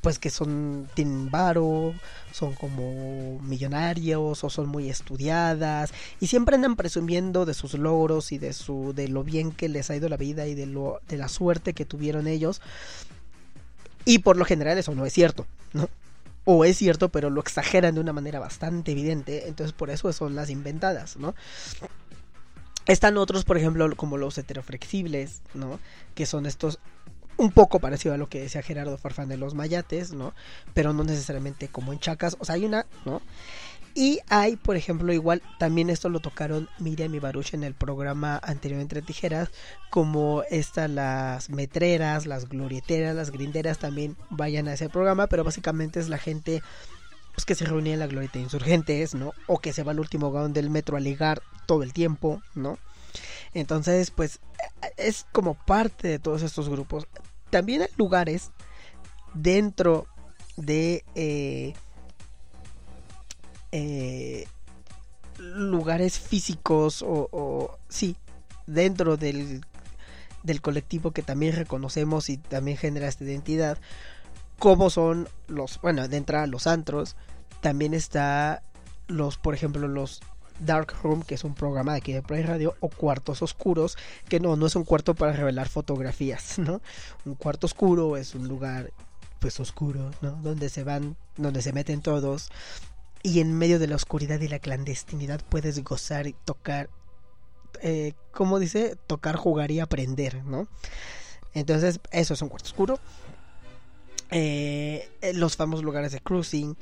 pues 0.00 0.18
que 0.18 0.30
son, 0.30 0.88
tienen 0.94 1.30
varo, 1.30 1.94
son 2.32 2.54
como 2.54 3.38
millonarios 3.40 4.44
o 4.44 4.50
son 4.50 4.68
muy 4.68 4.88
estudiadas 4.88 5.92
y 6.20 6.28
siempre 6.28 6.54
andan 6.54 6.76
presumiendo 6.76 7.44
de 7.44 7.54
sus 7.54 7.74
logros 7.74 8.32
y 8.32 8.38
de 8.38 8.52
su, 8.52 8.92
de 8.94 9.08
lo 9.08 9.24
bien 9.24 9.52
que 9.52 9.68
les 9.68 9.90
ha 9.90 9.96
ido 9.96 10.08
la 10.08 10.16
vida 10.16 10.46
y 10.46 10.54
de 10.54 10.66
lo, 10.66 11.00
de 11.08 11.16
la 11.16 11.28
suerte 11.28 11.74
que 11.74 11.84
tuvieron 11.84 12.26
ellos. 12.26 12.60
Y 14.08 14.20
por 14.20 14.38
lo 14.38 14.46
general 14.46 14.78
eso 14.78 14.94
no 14.94 15.04
es 15.04 15.12
cierto, 15.12 15.46
¿no? 15.74 15.90
O 16.46 16.64
es 16.64 16.78
cierto, 16.78 17.10
pero 17.10 17.28
lo 17.28 17.42
exageran 17.42 17.94
de 17.94 18.00
una 18.00 18.14
manera 18.14 18.38
bastante 18.38 18.92
evidente, 18.92 19.48
entonces 19.48 19.74
por 19.74 19.90
eso 19.90 20.10
son 20.14 20.34
las 20.34 20.48
inventadas, 20.48 21.18
¿no? 21.18 21.34
Están 22.86 23.18
otros, 23.18 23.44
por 23.44 23.58
ejemplo, 23.58 23.86
como 23.96 24.16
los 24.16 24.38
heteroflexibles, 24.38 25.42
¿no? 25.52 25.78
Que 26.14 26.24
son 26.24 26.46
estos 26.46 26.78
un 27.36 27.52
poco 27.52 27.80
parecido 27.80 28.14
a 28.14 28.16
lo 28.16 28.30
que 28.30 28.40
decía 28.40 28.62
Gerardo 28.62 28.96
Farfán 28.96 29.28
de 29.28 29.36
los 29.36 29.52
mayates, 29.52 30.14
¿no? 30.14 30.32
Pero 30.72 30.94
no 30.94 31.04
necesariamente 31.04 31.68
como 31.68 31.92
en 31.92 32.00
chacas, 32.00 32.38
o 32.40 32.46
sea, 32.46 32.54
hay 32.54 32.64
una, 32.64 32.86
¿no? 33.04 33.20
Y 33.98 34.20
hay, 34.28 34.54
por 34.54 34.76
ejemplo, 34.76 35.12
igual, 35.12 35.42
también 35.58 35.90
esto 35.90 36.08
lo 36.08 36.20
tocaron 36.20 36.68
Miriam 36.78 37.12
y 37.16 37.18
Baruch 37.18 37.52
en 37.52 37.64
el 37.64 37.74
programa 37.74 38.38
anterior 38.44 38.80
entre 38.80 39.02
tijeras, 39.02 39.48
como 39.90 40.44
estas 40.50 40.88
las 40.88 41.50
metreras, 41.50 42.24
las 42.24 42.48
glorieteras, 42.48 43.16
las 43.16 43.32
grinderas 43.32 43.78
también 43.78 44.16
vayan 44.30 44.68
a 44.68 44.74
ese 44.74 44.88
programa, 44.88 45.26
pero 45.26 45.42
básicamente 45.42 45.98
es 45.98 46.08
la 46.08 46.18
gente 46.18 46.62
pues 47.34 47.44
que 47.44 47.56
se 47.56 47.64
reunía 47.64 47.94
en 47.94 47.98
la 47.98 48.06
glorieta 48.06 48.34
de 48.34 48.44
insurgentes, 48.44 49.16
¿no? 49.16 49.32
O 49.48 49.58
que 49.58 49.72
se 49.72 49.82
va 49.82 49.90
al 49.90 49.98
último 49.98 50.30
vagón 50.30 50.52
del 50.52 50.70
metro 50.70 50.96
a 50.96 51.00
ligar 51.00 51.42
todo 51.66 51.82
el 51.82 51.92
tiempo, 51.92 52.40
¿no? 52.54 52.78
Entonces, 53.52 54.12
pues 54.12 54.38
es 54.96 55.26
como 55.32 55.54
parte 55.54 56.06
de 56.06 56.20
todos 56.20 56.42
estos 56.42 56.68
grupos. 56.68 57.08
También 57.50 57.82
hay 57.82 57.88
lugares 57.96 58.52
dentro 59.34 60.06
de 60.56 61.04
eh, 61.16 61.74
eh, 63.72 64.46
lugares 65.38 66.18
físicos 66.18 67.04
o, 67.06 67.78
sí, 67.88 68.16
dentro 68.66 69.16
del, 69.16 69.64
del 70.42 70.60
colectivo 70.60 71.12
que 71.12 71.22
también 71.22 71.54
reconocemos 71.54 72.28
y 72.28 72.38
también 72.38 72.76
genera 72.76 73.08
esta 73.08 73.24
identidad, 73.24 73.78
como 74.58 74.90
son 74.90 75.28
los, 75.46 75.80
bueno, 75.80 76.08
de 76.08 76.46
los 76.48 76.66
antros, 76.66 77.16
también 77.60 77.94
está 77.94 78.62
los, 79.06 79.38
por 79.38 79.54
ejemplo, 79.54 79.86
los 79.88 80.20
Dark 80.60 80.94
Room, 81.02 81.22
que 81.22 81.34
es 81.34 81.44
un 81.44 81.54
programa 81.54 81.92
de 81.92 81.98
aquí 81.98 82.12
de 82.12 82.22
Play 82.22 82.42
Radio, 82.42 82.74
o 82.80 82.88
cuartos 82.88 83.42
oscuros, 83.42 83.96
que 84.28 84.40
no, 84.40 84.56
no 84.56 84.66
es 84.66 84.76
un 84.76 84.84
cuarto 84.84 85.14
para 85.14 85.32
revelar 85.32 85.68
fotografías, 85.68 86.58
¿no? 86.58 86.80
Un 87.24 87.34
cuarto 87.34 87.66
oscuro 87.66 88.16
es 88.16 88.34
un 88.34 88.48
lugar, 88.48 88.92
pues 89.38 89.60
oscuro, 89.60 90.10
¿no? 90.20 90.32
Donde 90.32 90.68
se 90.68 90.84
van, 90.84 91.16
donde 91.36 91.62
se 91.62 91.72
meten 91.72 92.00
todos, 92.02 92.50
y 93.28 93.40
en 93.40 93.52
medio 93.52 93.78
de 93.78 93.86
la 93.86 93.96
oscuridad 93.96 94.40
y 94.40 94.48
la 94.48 94.58
clandestinidad 94.58 95.42
puedes 95.46 95.84
gozar 95.84 96.26
y 96.26 96.32
tocar, 96.32 96.88
eh, 97.82 98.14
¿cómo 98.32 98.58
dice? 98.58 98.96
Tocar, 99.06 99.36
jugar 99.36 99.70
y 99.70 99.80
aprender, 99.80 100.42
¿no? 100.44 100.66
Entonces, 101.52 102.00
eso 102.10 102.32
es 102.32 102.40
un 102.40 102.48
cuarto 102.48 102.68
oscuro. 102.68 102.98
Eh, 104.30 105.10
los 105.34 105.56
famosos 105.56 105.84
lugares 105.84 106.12
de 106.12 106.20
cruising, 106.20 106.78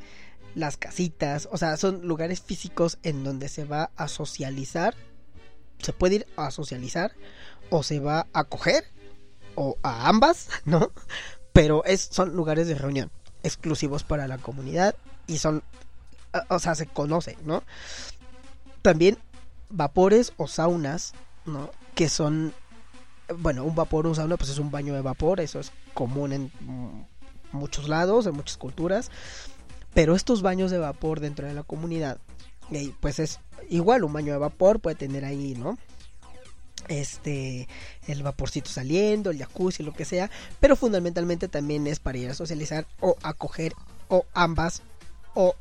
las 0.55 0.77
casitas, 0.77 1.49
o 1.51 1.59
sea, 1.59 1.77
son 1.77 2.07
lugares 2.07 2.41
físicos 2.41 2.99
en 3.03 3.25
donde 3.25 3.49
se 3.49 3.65
va 3.65 3.91
a 3.97 4.07
socializar, 4.07 4.95
se 5.79 5.93
puede 5.93 6.15
ir 6.17 6.27
a 6.37 6.53
socializar 6.53 7.13
o 7.71 7.83
se 7.83 7.99
va 7.99 8.29
a 8.33 8.45
coger 8.45 8.85
o 9.57 9.79
a 9.83 10.09
ambas, 10.09 10.49
¿no? 10.65 10.93
Pero 11.53 11.85
es, 11.85 12.03
son 12.03 12.37
lugares 12.37 12.69
de 12.69 12.77
reunión 12.77 13.11
exclusivos 13.43 14.05
para 14.05 14.29
la 14.29 14.39
comunidad 14.39 14.95
y 15.27 15.39
son, 15.39 15.65
o 16.49 16.59
sea, 16.59 16.75
se 16.75 16.87
conoce, 16.87 17.37
¿no? 17.45 17.63
También 18.83 19.19
vapores 19.71 20.33
o 20.37 20.47
saunas, 20.47 21.15
¿no? 21.45 21.71
Que 21.95 22.09
son, 22.09 22.53
bueno, 23.39 23.65
un 23.65 23.75
vapor 23.75 24.07
o 24.07 24.11
un 24.11 24.17
sauna, 24.17 24.37
pues 24.37 24.51
es 24.51 24.59
un 24.59 24.71
baño 24.71 24.95
de 24.95 25.03
vapor, 25.03 25.41
eso 25.41 25.61
es 25.61 25.73
común 25.95 26.33
en 26.33 26.53
muchos 27.53 27.89
lados, 27.89 28.27
en 28.27 28.35
muchas 28.35 28.57
culturas. 28.57 29.11
Pero 29.95 30.15
estos 30.15 30.43
baños 30.43 30.71
de 30.71 30.79
vapor 30.79 31.21
dentro 31.21 31.47
de 31.47 31.55
la 31.55 31.63
comunidad, 31.63 32.19
pues 33.01 33.19
es 33.19 33.41
igual, 33.71 34.05
un 34.05 34.13
baño 34.13 34.33
de 34.33 34.39
vapor 34.39 34.81
puede 34.81 34.97
tener 34.97 35.25
ahí, 35.25 35.55
¿no? 35.55 35.79
Este, 36.89 37.67
el 38.07 38.23
vaporcito 38.23 38.71
saliendo, 38.71 39.31
el 39.31 39.39
jacuzzi, 39.39 39.83
lo 39.83 39.93
que 39.93 40.05
sea, 40.05 40.31
pero 40.61 40.77
fundamentalmente 40.77 41.49
también 41.49 41.87
es 41.87 41.99
para 41.99 42.19
ir 42.19 42.31
a 42.31 42.35
socializar 42.35 42.87
o 43.01 43.17
a 43.23 43.33
coger 43.33 43.73
o 44.09 44.25
ambas 44.35 44.83
o 45.35 45.57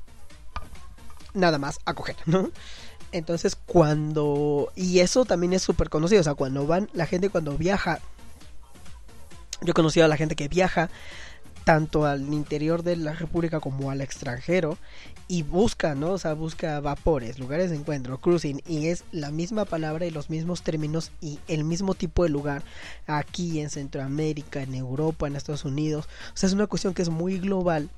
nada 1.35 1.57
más 1.57 1.79
a 1.85 1.93
coger, 1.93 2.15
¿no? 2.25 2.49
Entonces 3.11 3.55
cuando, 3.55 4.71
y 4.75 4.99
eso 4.99 5.25
también 5.25 5.53
es 5.53 5.61
súper 5.61 5.89
conocido, 5.89 6.21
o 6.21 6.23
sea, 6.23 6.33
cuando 6.33 6.65
van, 6.67 6.89
la 6.93 7.05
gente 7.05 7.29
cuando 7.29 7.57
viaja, 7.57 7.99
yo 9.61 9.71
he 9.71 9.73
conocido 9.73 10.05
a 10.05 10.09
la 10.09 10.17
gente 10.17 10.35
que 10.35 10.47
viaja 10.47 10.89
tanto 11.65 12.05
al 12.05 12.31
interior 12.31 12.83
de 12.83 12.95
la 12.95 13.13
República 13.13 13.59
como 13.59 13.89
al 13.89 14.01
extranjero 14.01 14.77
y 15.27 15.41
busca, 15.41 15.95
¿no? 15.95 16.11
O 16.11 16.17
sea, 16.19 16.33
busca 16.33 16.79
vapores, 16.79 17.39
lugares 17.39 17.71
de 17.71 17.77
encuentro, 17.77 18.19
cruising 18.19 18.61
y 18.67 18.87
es 18.87 19.03
la 19.11 19.31
misma 19.31 19.65
palabra 19.65 20.05
y 20.05 20.11
los 20.11 20.29
mismos 20.29 20.61
términos 20.61 21.11
y 21.21 21.39
el 21.47 21.63
mismo 21.63 21.95
tipo 21.95 22.23
de 22.23 22.29
lugar 22.29 22.61
aquí 23.07 23.59
en 23.59 23.71
Centroamérica, 23.71 24.61
en 24.61 24.75
Europa, 24.75 25.25
en 25.25 25.35
Estados 25.35 25.65
Unidos. 25.65 26.07
O 26.33 26.37
sea, 26.37 26.47
es 26.47 26.53
una 26.53 26.67
cuestión 26.67 26.93
que 26.93 27.01
es 27.01 27.09
muy 27.09 27.39
global 27.39 27.89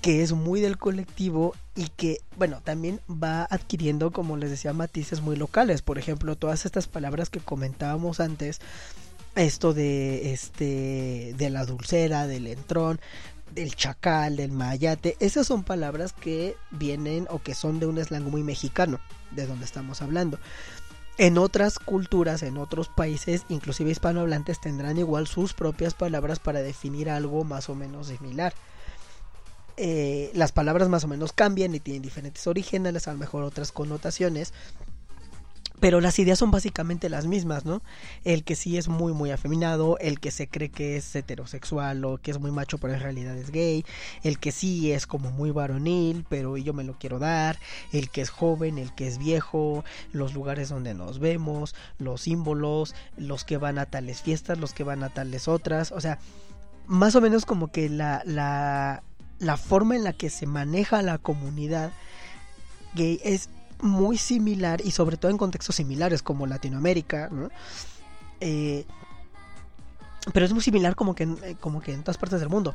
que 0.00 0.22
es 0.22 0.32
muy 0.32 0.60
del 0.60 0.78
colectivo 0.78 1.54
y 1.74 1.88
que, 1.88 2.20
bueno, 2.36 2.60
también 2.62 3.00
va 3.10 3.44
adquiriendo, 3.44 4.10
como 4.10 4.36
les 4.36 4.50
decía, 4.50 4.72
matices 4.72 5.20
muy 5.20 5.36
locales. 5.36 5.82
Por 5.82 5.98
ejemplo, 5.98 6.36
todas 6.36 6.64
estas 6.64 6.86
palabras 6.86 7.30
que 7.30 7.40
comentábamos 7.40 8.20
antes, 8.20 8.60
esto 9.34 9.74
de 9.74 10.32
este 10.32 11.34
de 11.36 11.50
la 11.50 11.64
dulcera, 11.64 12.26
del 12.26 12.46
entrón, 12.46 13.00
del 13.54 13.74
chacal, 13.74 14.36
del 14.36 14.52
mayate, 14.52 15.16
esas 15.20 15.46
son 15.46 15.64
palabras 15.64 16.12
que 16.12 16.56
vienen 16.70 17.26
o 17.30 17.40
que 17.40 17.54
son 17.54 17.80
de 17.80 17.86
un 17.86 18.02
slang 18.02 18.24
muy 18.24 18.42
mexicano, 18.42 19.00
de 19.32 19.46
donde 19.46 19.64
estamos 19.64 20.02
hablando. 20.02 20.38
En 21.18 21.36
otras 21.36 21.78
culturas, 21.78 22.42
en 22.42 22.56
otros 22.56 22.88
países, 22.88 23.44
inclusive 23.50 23.90
hispanohablantes, 23.90 24.60
tendrán 24.60 24.96
igual 24.96 25.26
sus 25.26 25.52
propias 25.52 25.92
palabras 25.92 26.38
para 26.38 26.62
definir 26.62 27.10
algo 27.10 27.44
más 27.44 27.68
o 27.68 27.74
menos 27.74 28.06
similar. 28.06 28.54
Eh, 29.82 30.30
las 30.34 30.52
palabras 30.52 30.90
más 30.90 31.04
o 31.04 31.08
menos 31.08 31.32
cambian 31.32 31.74
y 31.74 31.80
tienen 31.80 32.02
diferentes 32.02 32.46
orígenes, 32.46 33.08
a 33.08 33.12
lo 33.12 33.18
mejor 33.18 33.44
otras 33.44 33.72
connotaciones, 33.72 34.52
pero 35.80 36.02
las 36.02 36.18
ideas 36.18 36.38
son 36.38 36.50
básicamente 36.50 37.08
las 37.08 37.26
mismas, 37.26 37.64
¿no? 37.64 37.80
El 38.22 38.44
que 38.44 38.56
sí 38.56 38.76
es 38.76 38.88
muy 38.88 39.14
muy 39.14 39.30
afeminado, 39.30 39.96
el 39.96 40.20
que 40.20 40.32
se 40.32 40.48
cree 40.48 40.68
que 40.68 40.98
es 40.98 41.16
heterosexual 41.16 42.04
o 42.04 42.18
que 42.18 42.30
es 42.30 42.38
muy 42.38 42.50
macho 42.50 42.76
pero 42.76 42.92
en 42.92 43.00
realidad 43.00 43.34
es 43.38 43.50
gay, 43.52 43.86
el 44.22 44.38
que 44.38 44.52
sí 44.52 44.92
es 44.92 45.06
como 45.06 45.30
muy 45.30 45.50
varonil 45.50 46.26
pero 46.28 46.58
yo 46.58 46.74
me 46.74 46.84
lo 46.84 46.98
quiero 46.98 47.18
dar, 47.18 47.58
el 47.90 48.10
que 48.10 48.20
es 48.20 48.28
joven, 48.28 48.76
el 48.76 48.94
que 48.94 49.08
es 49.08 49.16
viejo, 49.16 49.82
los 50.12 50.34
lugares 50.34 50.68
donde 50.68 50.92
nos 50.92 51.20
vemos, 51.20 51.74
los 51.96 52.20
símbolos, 52.20 52.94
los 53.16 53.44
que 53.44 53.56
van 53.56 53.78
a 53.78 53.86
tales 53.86 54.20
fiestas, 54.20 54.58
los 54.58 54.74
que 54.74 54.84
van 54.84 55.02
a 55.04 55.08
tales 55.08 55.48
otras, 55.48 55.90
o 55.90 56.02
sea, 56.02 56.18
más 56.86 57.14
o 57.16 57.22
menos 57.22 57.46
como 57.46 57.72
que 57.72 57.88
la, 57.88 58.20
la, 58.26 59.02
la 59.40 59.56
forma 59.56 59.96
en 59.96 60.04
la 60.04 60.12
que 60.12 60.30
se 60.30 60.46
maneja 60.46 61.02
la 61.02 61.18
comunidad 61.18 61.92
gay 62.94 63.20
es 63.24 63.48
muy 63.80 64.16
similar 64.18 64.80
y 64.84 64.92
sobre 64.92 65.16
todo 65.16 65.30
en 65.30 65.38
contextos 65.38 65.76
similares 65.76 66.22
como 66.22 66.46
Latinoamérica, 66.46 67.28
¿no? 67.30 67.50
Eh, 68.40 68.84
pero 70.32 70.44
es 70.44 70.52
muy 70.52 70.62
similar 70.62 70.94
como 70.94 71.14
que, 71.14 71.22
en, 71.24 71.36
como 71.60 71.80
que 71.80 71.92
en 71.92 72.02
todas 72.02 72.18
partes 72.18 72.40
del 72.40 72.50
mundo. 72.50 72.74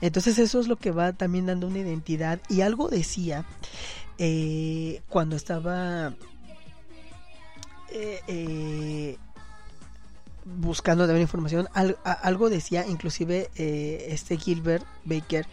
Entonces 0.00 0.38
eso 0.38 0.60
es 0.60 0.68
lo 0.68 0.76
que 0.76 0.92
va 0.92 1.12
también 1.12 1.46
dando 1.46 1.66
una 1.66 1.80
identidad. 1.80 2.40
Y 2.48 2.60
algo 2.60 2.88
decía 2.88 3.44
eh, 4.18 5.02
cuando 5.08 5.34
estaba 5.34 6.14
eh, 7.90 8.20
eh, 8.26 9.18
buscando 10.44 11.04
también 11.06 11.22
información, 11.22 11.68
algo 11.72 12.50
decía 12.50 12.86
inclusive 12.86 13.50
eh, 13.56 14.06
este 14.10 14.36
Gilbert 14.36 14.84
Baker 15.04 15.46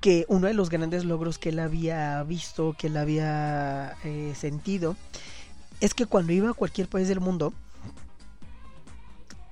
que 0.00 0.24
uno 0.28 0.46
de 0.46 0.54
los 0.54 0.70
grandes 0.70 1.04
logros 1.04 1.38
que 1.38 1.48
él 1.50 1.58
había 1.58 2.22
visto, 2.22 2.74
que 2.78 2.86
él 2.88 2.96
había 2.96 3.96
eh, 4.04 4.32
sentido, 4.36 4.96
es 5.80 5.94
que 5.94 6.06
cuando 6.06 6.32
iba 6.32 6.50
a 6.50 6.54
cualquier 6.54 6.88
país 6.88 7.08
del 7.08 7.20
mundo 7.20 7.52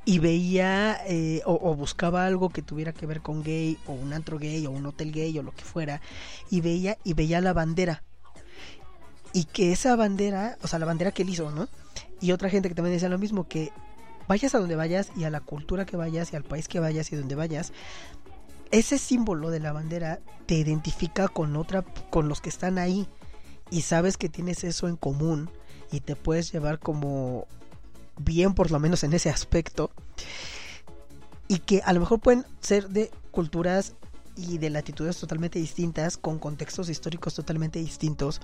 y 0.05 0.21
veía 0.21 1.01
eh, 1.07 1.43
o, 1.47 1.59
o, 1.61 1.75
buscaba 1.75 2.27
algo 2.27 2.51
que 2.51 2.63
tuviera 2.63 2.93
que 2.93 3.07
ver 3.07 3.23
con 3.23 3.43
gay 3.43 3.77
o 3.87 3.93
un 3.93 4.13
antro 4.13 4.39
gay 4.39 4.65
o 4.67 4.71
un 4.71 4.87
hotel 4.87 5.11
gay 5.11 5.37
o 5.39 5.43
lo 5.43 5.53
que 5.53 5.65
fuera 5.65 6.01
y 6.49 6.61
veía 6.61 6.97
y 7.03 7.15
veía 7.15 7.41
la 7.41 7.53
bandera 7.53 8.05
y 9.37 9.45
que 9.45 9.71
esa 9.71 9.95
bandera, 9.97 10.57
o 10.63 10.67
sea, 10.67 10.79
la 10.79 10.87
bandera 10.87 11.13
que 11.13 11.21
él 11.21 11.29
hizo, 11.29 11.51
¿no? 11.51 11.69
Y 12.23 12.33
otra 12.33 12.49
gente 12.49 12.71
que 12.71 12.75
también 12.75 12.95
decía 12.95 13.11
lo 13.11 13.19
mismo 13.19 13.47
que 13.47 13.71
vayas 14.29 14.55
a 14.55 14.59
donde 14.59 14.77
vayas 14.77 15.11
y 15.15 15.25
a 15.25 15.31
la 15.31 15.41
cultura 15.41 15.85
que 15.85 15.99
vayas 15.99 16.33
y 16.33 16.37
al 16.37 16.43
país 16.43 16.69
que 16.69 16.81
vayas 16.81 17.13
y 17.13 17.17
donde 17.17 17.35
vayas, 17.35 17.75
ese 18.71 18.99
símbolo 18.99 19.51
de 19.51 19.61
la 19.61 19.73
bandera 19.73 20.21
te 20.47 20.55
identifica 20.55 21.29
con 21.29 21.57
otra 21.57 21.83
con 22.11 22.29
los 22.29 22.41
que 22.41 22.49
están 22.49 22.79
ahí 22.79 23.09
y 23.71 23.83
sabes 23.83 24.17
que 24.17 24.29
tienes 24.29 24.65
eso 24.65 24.89
en 24.89 24.97
común 24.97 25.51
y 25.91 26.01
te 26.01 26.17
puedes 26.17 26.53
llevar 26.53 26.79
como 26.79 27.47
bien 28.19 28.55
por 28.55 28.71
lo 28.71 28.79
menos 28.79 29.05
en 29.05 29.13
ese 29.13 29.31
aspecto 29.31 29.91
y 31.49 31.59
que 31.59 31.83
a 31.85 31.93
lo 31.93 32.01
mejor 32.01 32.21
pueden 32.21 32.45
ser 32.61 32.89
de 32.89 33.11
culturas 33.31 33.95
y 34.37 34.59
de 34.59 34.71
latitudes 34.71 35.19
totalmente 35.19 35.59
distintas, 35.59 36.17
con 36.17 36.39
contextos 36.39 36.89
históricos 36.89 37.35
totalmente 37.35 37.79
distintos, 37.79 38.41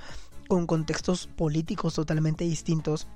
con 0.49 0.67
contextos 0.67 1.27
políticos 1.27 1.95
totalmente 1.95 2.45
distintos, 2.45 3.07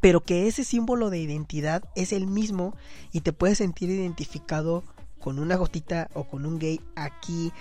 pero 0.00 0.22
que 0.22 0.46
ese 0.46 0.64
símbolo 0.64 1.10
de 1.10 1.18
identidad 1.18 1.84
es 1.94 2.12
el 2.12 2.26
mismo 2.26 2.74
y 3.12 3.20
te 3.20 3.32
puedes 3.32 3.58
sentir 3.58 3.90
identificado 3.90 4.82
con 5.20 5.38
una 5.38 5.56
gotita 5.56 6.08
o 6.14 6.24
con 6.24 6.46
un 6.46 6.58
gay 6.58 6.80
aquí 6.96 7.52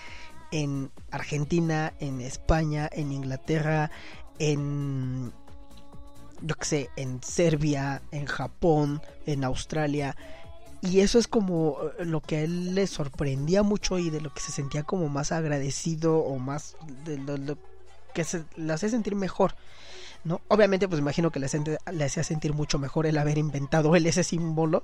en 0.52 0.92
Argentina, 1.12 1.94
en 2.00 2.22
España, 2.22 2.90
en 2.92 3.12
Inglaterra, 3.12 3.92
en 4.40 5.32
yo 6.42 6.56
que 6.56 6.66
sé, 6.66 6.90
en 6.96 7.22
Serbia, 7.22 8.02
en 8.12 8.26
Japón, 8.26 9.02
en 9.26 9.44
Australia, 9.44 10.16
Y 10.82 11.02
eso 11.02 11.20
es 11.20 11.28
como 11.28 11.76
eh, 12.00 12.06
lo 12.06 12.22
que 12.22 12.38
a 12.38 12.42
él 12.42 12.74
le 12.74 12.88
sorprendía 12.88 13.64
mucho 13.64 14.00
y 14.00 14.10
de 14.10 14.22
lo 14.22 14.34
que 14.34 14.40
se 14.40 14.54
sentía 14.54 14.84
como 14.84 15.10
más 15.10 15.34
agradecido 15.34 16.20
o 16.20 16.40
más 16.40 16.78
que 18.14 18.24
se, 18.24 18.46
le 18.56 18.72
hacía 18.72 18.88
sentir 18.88 19.16
mejor. 19.16 19.56
¿no? 20.24 20.40
Obviamente, 20.48 20.88
pues 20.88 21.00
imagino 21.02 21.32
que 21.32 21.40
le, 21.42 21.48
le 21.92 22.04
hacía 22.06 22.24
sentir 22.24 22.54
mucho 22.54 22.80
mejor 22.80 23.08
el 23.08 23.18
haber 23.18 23.38
inventado 23.38 23.94
él 23.96 24.06
ese 24.06 24.24
símbolo. 24.24 24.84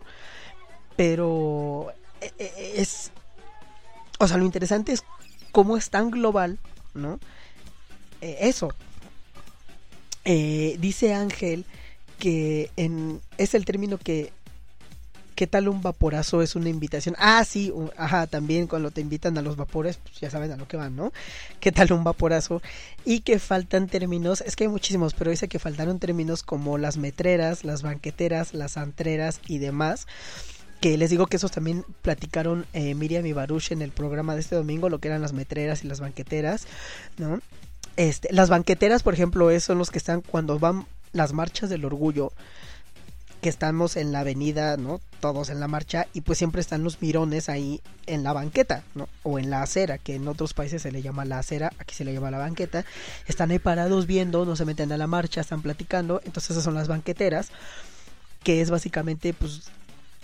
Pero 0.97 1.93
es. 2.37 3.11
O 4.19 4.27
sea, 4.27 4.37
lo 4.37 4.45
interesante 4.45 4.93
es 4.93 5.03
cómo 5.51 5.77
es 5.77 5.89
tan 5.89 6.11
global, 6.11 6.57
¿no? 6.93 7.19
Eh, 8.21 8.37
eso. 8.41 8.73
Eh, 10.23 10.77
dice 10.79 11.13
Ángel 11.13 11.65
que 12.19 12.71
en, 12.77 13.21
es 13.37 13.53
el 13.53 13.65
término 13.65 13.97
que 13.97 14.31
¿Qué 15.35 15.47
tal 15.47 15.67
un 15.67 15.81
vaporazo 15.81 16.41
es 16.41 16.55
una 16.55 16.69
invitación? 16.69 17.13
Ah, 17.19 17.43
sí, 17.43 17.71
ajá, 17.97 18.25
también 18.25 18.67
cuando 18.67 18.89
te 18.91 19.01
invitan 19.01 19.37
a 19.37 19.41
los 19.41 19.57
vapores, 19.57 19.97
pues 19.97 20.17
ya 20.21 20.29
saben 20.29 20.49
a 20.53 20.55
lo 20.55 20.65
que 20.65 20.77
van, 20.77 20.95
¿no? 20.95 21.11
¿Qué 21.59 21.73
tal 21.73 21.91
un 21.91 22.05
vaporazo? 22.05 22.61
Y 23.03 23.19
que 23.19 23.37
faltan 23.37 23.87
términos, 23.87 24.39
es 24.39 24.55
que 24.55 24.63
hay 24.63 24.69
muchísimos, 24.69 25.13
pero 25.13 25.31
dice 25.31 25.49
que 25.49 25.59
faltaron 25.59 25.99
términos 25.99 26.41
como 26.41 26.77
las 26.77 26.95
metreras, 26.95 27.65
las 27.65 27.81
banqueteras, 27.81 28.53
las 28.53 28.77
antreras 28.77 29.41
y 29.45 29.57
demás. 29.57 30.07
Que 30.81 30.97
les 30.97 31.09
digo 31.09 31.25
que 31.27 31.37
esos 31.37 31.51
también 31.51 31.83
platicaron 32.01 32.65
eh, 32.73 32.93
Miriam 32.95 33.25
y 33.25 33.33
Baruch 33.33 33.71
en 33.71 33.81
el 33.81 33.91
programa 33.91 34.35
de 34.35 34.41
este 34.41 34.55
domingo, 34.55 34.89
lo 34.89 34.99
que 34.99 35.07
eran 35.07 35.21
las 35.21 35.33
metreras 35.33 35.83
y 35.83 35.87
las 35.87 35.99
banqueteras, 35.99 36.67
¿no? 37.17 37.39
Este, 37.97 38.31
las 38.33 38.49
banqueteras, 38.49 39.01
por 39.01 39.13
ejemplo, 39.13 39.49
es- 39.51 39.63
son 39.63 39.77
los 39.77 39.89
que 39.89 39.97
están 39.97 40.21
cuando 40.21 40.59
van 40.59 40.85
las 41.13 41.31
marchas 41.33 41.69
del 41.69 41.85
orgullo, 41.85 42.33
que 43.41 43.49
estamos 43.49 43.95
en 43.95 44.11
la 44.11 44.19
avenida, 44.21 44.75
¿no? 44.75 44.99
Todos 45.21 45.49
en 45.49 45.59
la 45.59 45.67
marcha 45.67 46.07
y 46.13 46.21
pues 46.21 46.37
siempre 46.37 46.61
están 46.61 46.83
los 46.83 47.01
mirones 47.01 47.47
ahí 47.47 47.79
en 48.05 48.23
la 48.23 48.33
banqueta, 48.33 48.83
¿no? 48.95 49.07
O 49.23 49.39
en 49.39 49.49
la 49.49 49.61
acera, 49.61 49.97
que 49.97 50.15
en 50.15 50.27
otros 50.27 50.53
países 50.53 50.81
se 50.81 50.91
le 50.91 51.01
llama 51.01 51.25
la 51.25 51.39
acera, 51.39 51.71
aquí 51.79 51.95
se 51.95 52.03
le 52.05 52.13
llama 52.13 52.31
la 52.31 52.37
banqueta. 52.39 52.85
Están 53.27 53.51
ahí 53.51 53.59
parados 53.59 54.07
viendo, 54.07 54.45
no 54.45 54.55
se 54.55 54.65
meten 54.65 54.91
a 54.91 54.97
la 54.97 55.07
marcha, 55.07 55.41
están 55.41 55.61
platicando. 55.61 56.21
Entonces 56.25 56.51
esas 56.51 56.63
son 56.63 56.73
las 56.73 56.87
banqueteras, 56.87 57.49
que 58.43 58.61
es 58.61 58.69
básicamente 58.71 59.33
pues 59.33 59.69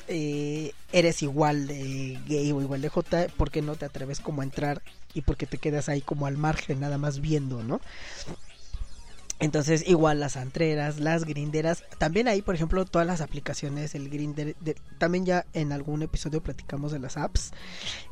eh, 0.07 0.73
eres 0.91 1.21
igual 1.23 1.67
de 1.67 2.19
gay 2.27 2.51
o 2.51 2.61
igual 2.61 2.81
de 2.81 2.89
J, 2.89 3.27
porque 3.37 3.61
no 3.61 3.75
te 3.75 3.85
atreves 3.85 4.19
como 4.19 4.41
a 4.41 4.43
entrar 4.43 4.81
y 5.13 5.21
porque 5.21 5.45
te 5.45 5.57
quedas 5.57 5.89
ahí 5.89 6.01
como 6.01 6.25
al 6.25 6.37
margen 6.37 6.79
nada 6.79 6.97
más 6.97 7.19
viendo, 7.21 7.63
¿no? 7.63 7.81
Entonces, 9.39 9.83
igual 9.87 10.19
las 10.19 10.37
antreras, 10.37 10.99
las 10.99 11.25
grinderas, 11.25 11.83
también 11.97 12.27
ahí, 12.27 12.43
por 12.43 12.53
ejemplo, 12.53 12.85
todas 12.85 13.07
las 13.07 13.21
aplicaciones, 13.21 13.95
el 13.95 14.07
grinder, 14.09 14.55
de- 14.59 14.75
también 14.99 15.25
ya 15.25 15.47
en 15.53 15.71
algún 15.71 16.03
episodio 16.03 16.43
platicamos 16.43 16.91
de 16.91 16.99
las 16.99 17.17
apps, 17.17 17.49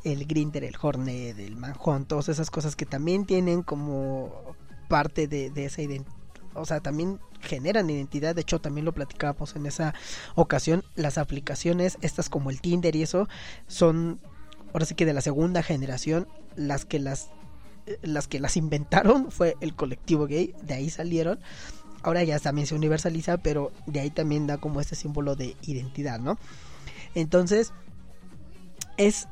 el 0.03 0.25
grinder, 0.25 0.63
el 0.63 0.75
hornet, 0.81 1.37
el 1.37 1.55
manhunt, 1.55 2.07
todas 2.07 2.29
esas 2.29 2.49
cosas 2.49 2.75
que 2.75 2.87
también 2.87 3.27
tienen 3.27 3.61
como 3.61 4.33
parte 4.87 5.27
de, 5.27 5.51
de 5.51 5.65
esa 5.65 5.83
identidad, 5.83 6.17
o 6.59 6.65
sea, 6.65 6.79
también 6.79 7.19
generan 7.41 7.89
identidad, 7.89 8.35
de 8.35 8.41
hecho 8.41 8.59
también 8.59 8.85
lo 8.85 8.93
platicábamos 8.93 9.55
en 9.55 9.65
esa 9.65 9.93
ocasión, 10.35 10.83
las 10.95 11.17
aplicaciones, 11.17 11.97
estas 12.01 12.29
como 12.29 12.49
el 12.49 12.61
Tinder 12.61 12.95
y 12.95 13.03
eso, 13.03 13.27
son 13.67 14.19
ahora 14.73 14.85
sí 14.85 14.95
que 14.95 15.05
de 15.05 15.13
la 15.13 15.21
segunda 15.21 15.63
generación, 15.63 16.27
las 16.55 16.85
que 16.85 16.99
las 16.99 17.29
las 18.01 18.27
que 18.27 18.39
las 18.39 18.57
inventaron 18.57 19.31
fue 19.31 19.55
el 19.61 19.75
colectivo 19.75 20.27
gay, 20.27 20.53
de 20.61 20.75
ahí 20.75 20.89
salieron. 20.89 21.39
Ahora 22.01 22.23
ya 22.23 22.39
también 22.39 22.65
se 22.65 22.75
universaliza, 22.75 23.37
pero 23.37 23.71
de 23.85 23.99
ahí 23.99 24.09
también 24.09 24.47
da 24.47 24.57
como 24.57 24.79
este 24.79 24.95
símbolo 24.95 25.35
de 25.35 25.57
identidad, 25.63 26.19
¿no? 26.19 26.37
Entonces, 27.13 27.73
es 28.95 29.27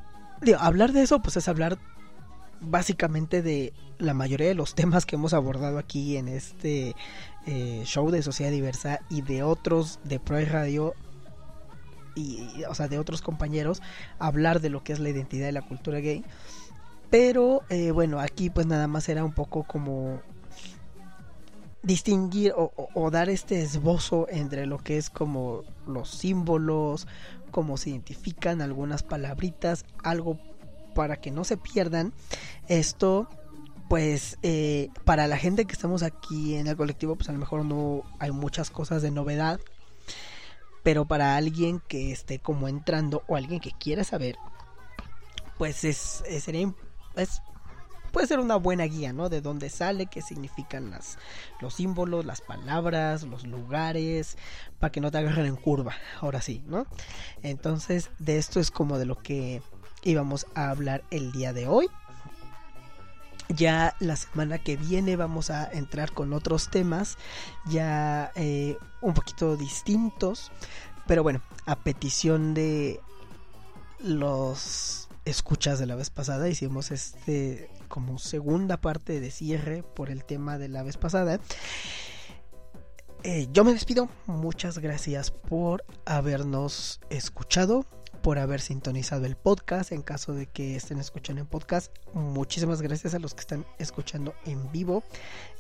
hablar 0.59 0.91
de 0.91 1.03
eso, 1.03 1.21
pues 1.21 1.37
es 1.37 1.47
hablar 1.47 1.77
básicamente 2.61 3.41
de 3.41 3.73
la 3.99 4.13
mayoría 4.13 4.47
de 4.47 4.55
los 4.55 4.75
temas 4.75 5.05
que 5.05 5.15
hemos 5.15 5.33
abordado 5.33 5.77
aquí 5.77 6.17
en 6.17 6.27
este 6.27 6.95
eh, 7.45 7.81
show 7.85 8.09
de 8.11 8.21
Sociedad 8.23 8.51
Diversa 8.51 8.99
y 9.09 9.21
de 9.21 9.43
otros 9.43 9.99
de 10.03 10.19
Pro 10.19 10.39
Radio 10.45 10.93
y, 12.15 12.49
y, 12.57 12.63
o 12.67 12.73
sea, 12.73 12.87
de 12.87 12.97
otros 12.99 13.21
compañeros, 13.21 13.81
hablar 14.19 14.59
de 14.59 14.69
lo 14.69 14.83
que 14.83 14.93
es 14.93 14.99
la 14.99 15.09
identidad 15.09 15.45
de 15.45 15.51
la 15.51 15.61
cultura 15.61 15.99
gay. 15.99 16.23
Pero 17.09 17.61
eh, 17.69 17.91
bueno, 17.91 18.19
aquí 18.19 18.49
pues 18.49 18.65
nada 18.67 18.87
más 18.87 19.07
era 19.07 19.23
un 19.23 19.33
poco 19.33 19.63
como 19.63 20.19
distinguir 21.83 22.53
o- 22.57 22.71
o 22.93 23.11
dar 23.11 23.29
este 23.29 23.61
esbozo 23.61 24.27
entre 24.29 24.65
lo 24.65 24.77
que 24.79 24.97
es 24.97 25.09
como 25.09 25.61
los 25.87 26.09
símbolos, 26.09 27.07
cómo 27.51 27.77
se 27.77 27.91
identifican 27.91 28.61
algunas 28.61 29.03
palabritas, 29.03 29.85
algo 30.03 30.37
para 30.97 31.17
que 31.17 31.29
no 31.29 31.43
se 31.43 31.57
pierdan. 31.57 32.11
Esto 32.67 33.29
pues 33.87 34.37
eh, 34.41 34.89
para 35.05 35.27
la 35.27 35.37
gente 35.37 35.63
que 35.65 35.71
estamos 35.73 36.01
aquí 36.03 36.55
en 36.55 36.65
el 36.67 36.75
colectivo 36.75 37.15
pues 37.15 37.29
a 37.29 37.33
lo 37.33 37.37
mejor 37.37 37.63
no 37.63 38.01
hay 38.19 38.31
muchas 38.31 38.71
cosas 38.71 39.03
de 39.03 39.11
novedad. 39.11 39.59
Pero 40.83 41.05
para 41.05 41.35
alguien 41.35 41.81
que 41.87 42.11
esté 42.11 42.39
como 42.39 42.67
entrando 42.67 43.21
o 43.27 43.35
alguien 43.35 43.59
que 43.59 43.71
quiera 43.71 44.03
saber, 44.03 44.37
pues 45.59 45.83
es, 45.83 46.23
es- 46.27 46.43
sería 46.43 46.73
es- 47.15 47.41
puede 48.11 48.25
ser 48.27 48.39
una 48.39 48.55
buena 48.55 48.85
guía, 48.85 49.13
¿no? 49.13 49.29
De 49.29 49.41
dónde 49.41 49.69
sale, 49.69 50.07
qué 50.07 50.21
significan 50.23 50.89
las, 50.89 51.17
los 51.61 51.75
símbolos, 51.75 52.25
las 52.25 52.41
palabras, 52.41 53.23
los 53.23 53.45
lugares, 53.45 54.37
para 54.79 54.91
que 54.91 55.01
no 55.01 55.11
te 55.11 55.19
agarren 55.19 55.45
en 55.45 55.55
curva, 55.57 55.93
ahora 56.21 56.41
sí, 56.41 56.63
¿no? 56.67 56.87
Entonces, 57.43 58.09
de 58.17 58.37
esto 58.37 58.59
es 58.59 58.71
como 58.71 58.97
de 58.97 59.05
lo 59.05 59.17
que 59.21 59.61
íbamos 60.03 60.47
a 60.55 60.69
hablar 60.69 61.03
el 61.11 61.31
día 61.31 61.53
de 61.53 61.67
hoy. 61.67 61.87
Ya 63.49 63.95
la 63.99 64.15
semana 64.17 64.59
que 64.59 64.75
viene 64.75 65.15
vamos 65.15 65.49
a 65.49 65.71
entrar 65.71 66.11
con 66.11 66.33
otros 66.33 66.69
temas 66.69 67.17
ya 67.65 68.31
eh, 68.35 68.77
un 69.01 69.13
poquito 69.13 69.55
distintos. 69.55 70.51
Pero 71.07 71.23
bueno, 71.23 71.41
a 71.65 71.77
petición 71.77 72.53
de 72.53 72.99
los 73.99 75.07
escuchas 75.25 75.79
de 75.79 75.85
la 75.85 75.95
vez 75.95 76.09
pasada 76.09 76.47
hicimos 76.49 76.91
este 76.91 77.69
como 77.87 78.17
segunda 78.19 78.77
parte 78.77 79.19
de 79.19 79.31
cierre 79.31 79.83
por 79.83 80.09
el 80.09 80.23
tema 80.25 80.57
de 80.57 80.67
la 80.67 80.83
vez 80.83 80.97
pasada. 80.97 81.39
Eh, 83.23 83.47
yo 83.51 83.63
me 83.63 83.73
despido. 83.73 84.09
Muchas 84.25 84.79
gracias 84.79 85.31
por 85.31 85.83
habernos 86.05 86.99
escuchado, 87.09 87.85
por 88.27 88.39
haber 88.39 88.59
sintonizado 88.59 89.25
el 89.25 89.37
podcast. 89.37 89.93
En 89.93 90.01
caso 90.01 90.33
de 90.33 90.47
que 90.47 90.75
estén 90.75 90.99
escuchando 90.99 91.39
en 91.39 91.47
podcast, 91.47 91.95
muchísimas 92.13 92.81
gracias 92.81 93.13
a 93.13 93.19
los 93.19 93.33
que 93.33 93.39
están 93.39 93.65
escuchando 93.79 94.35
en 94.43 94.69
vivo. 94.69 95.01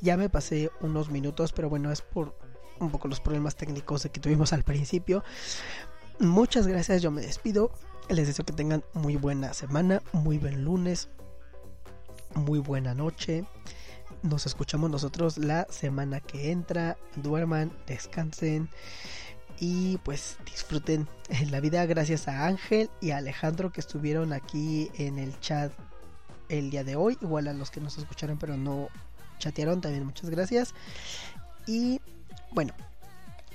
Ya 0.01 0.17
me 0.17 0.27
pasé 0.27 0.69
unos 0.81 1.09
minutos, 1.09 1.53
pero 1.53 1.69
bueno, 1.69 1.93
es 1.93 2.01
por 2.01 2.37
un 2.81 2.91
poco 2.91 3.07
los 3.07 3.21
problemas 3.21 3.55
técnicos 3.55 4.05
que 4.11 4.19
tuvimos 4.19 4.51
al 4.51 4.63
principio. 4.63 5.23
Muchas 6.19 6.67
gracias, 6.67 7.01
yo 7.01 7.09
me 7.09 7.21
despido. 7.21 7.71
Les 8.09 8.27
deseo 8.27 8.43
que 8.43 8.51
tengan 8.51 8.83
muy 8.91 9.15
buena 9.15 9.53
semana, 9.53 10.01
muy 10.11 10.37
buen 10.37 10.65
lunes, 10.65 11.07
muy 12.35 12.59
buena 12.59 12.93
noche. 12.93 13.45
Nos 14.23 14.45
escuchamos 14.45 14.89
nosotros 14.89 15.37
la 15.37 15.67
semana 15.69 16.19
que 16.19 16.51
entra. 16.51 16.97
Duerman, 17.15 17.71
descansen 17.87 18.69
y 19.59 19.97
pues 19.99 20.37
disfruten 20.45 21.07
la 21.49 21.59
vida. 21.59 21.85
Gracias 21.85 22.27
a 22.27 22.45
Ángel 22.45 22.89
y 23.01 23.11
a 23.11 23.17
Alejandro 23.17 23.71
que 23.71 23.81
estuvieron 23.81 24.33
aquí 24.33 24.89
en 24.95 25.19
el 25.19 25.39
chat 25.39 25.71
el 26.49 26.69
día 26.69 26.83
de 26.83 26.95
hoy. 26.95 27.17
Igual 27.21 27.47
a 27.47 27.53
los 27.53 27.71
que 27.71 27.81
nos 27.81 27.97
escucharon 27.97 28.37
pero 28.37 28.57
no 28.57 28.89
chatearon 29.39 29.81
también 29.81 30.05
muchas 30.05 30.29
gracias. 30.29 30.73
Y 31.65 32.01
bueno, 32.51 32.73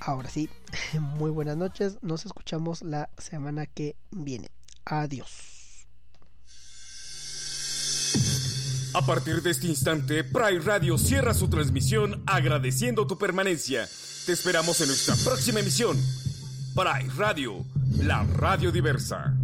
ahora 0.01 0.29
sí, 0.29 0.49
muy 0.99 1.31
buenas 1.31 1.57
noches. 1.57 1.99
Nos 2.03 2.27
escuchamos 2.27 2.83
la 2.83 3.09
semana 3.19 3.67
que 3.67 3.97
viene. 4.11 4.51
Adiós. 4.85 5.53
A 8.95 9.01
partir 9.07 9.41
de 9.41 9.51
este 9.51 9.69
instante, 9.69 10.23
Pride 10.23 10.61
Radio 10.61 10.99
cierra 10.99 11.33
su 11.33 11.49
transmisión 11.49 12.23
agradeciendo 12.27 13.07
tu 13.07 13.17
permanencia. 13.17 13.89
Te 14.27 14.33
esperamos 14.33 14.81
en 14.81 14.87
nuestra 14.87 15.17
próxima 15.17 15.59
emisión. 15.59 15.97
Pride 16.77 17.13
Radio, 17.17 17.65
la 17.99 18.23
radio 18.23 18.71
diversa. 18.71 19.35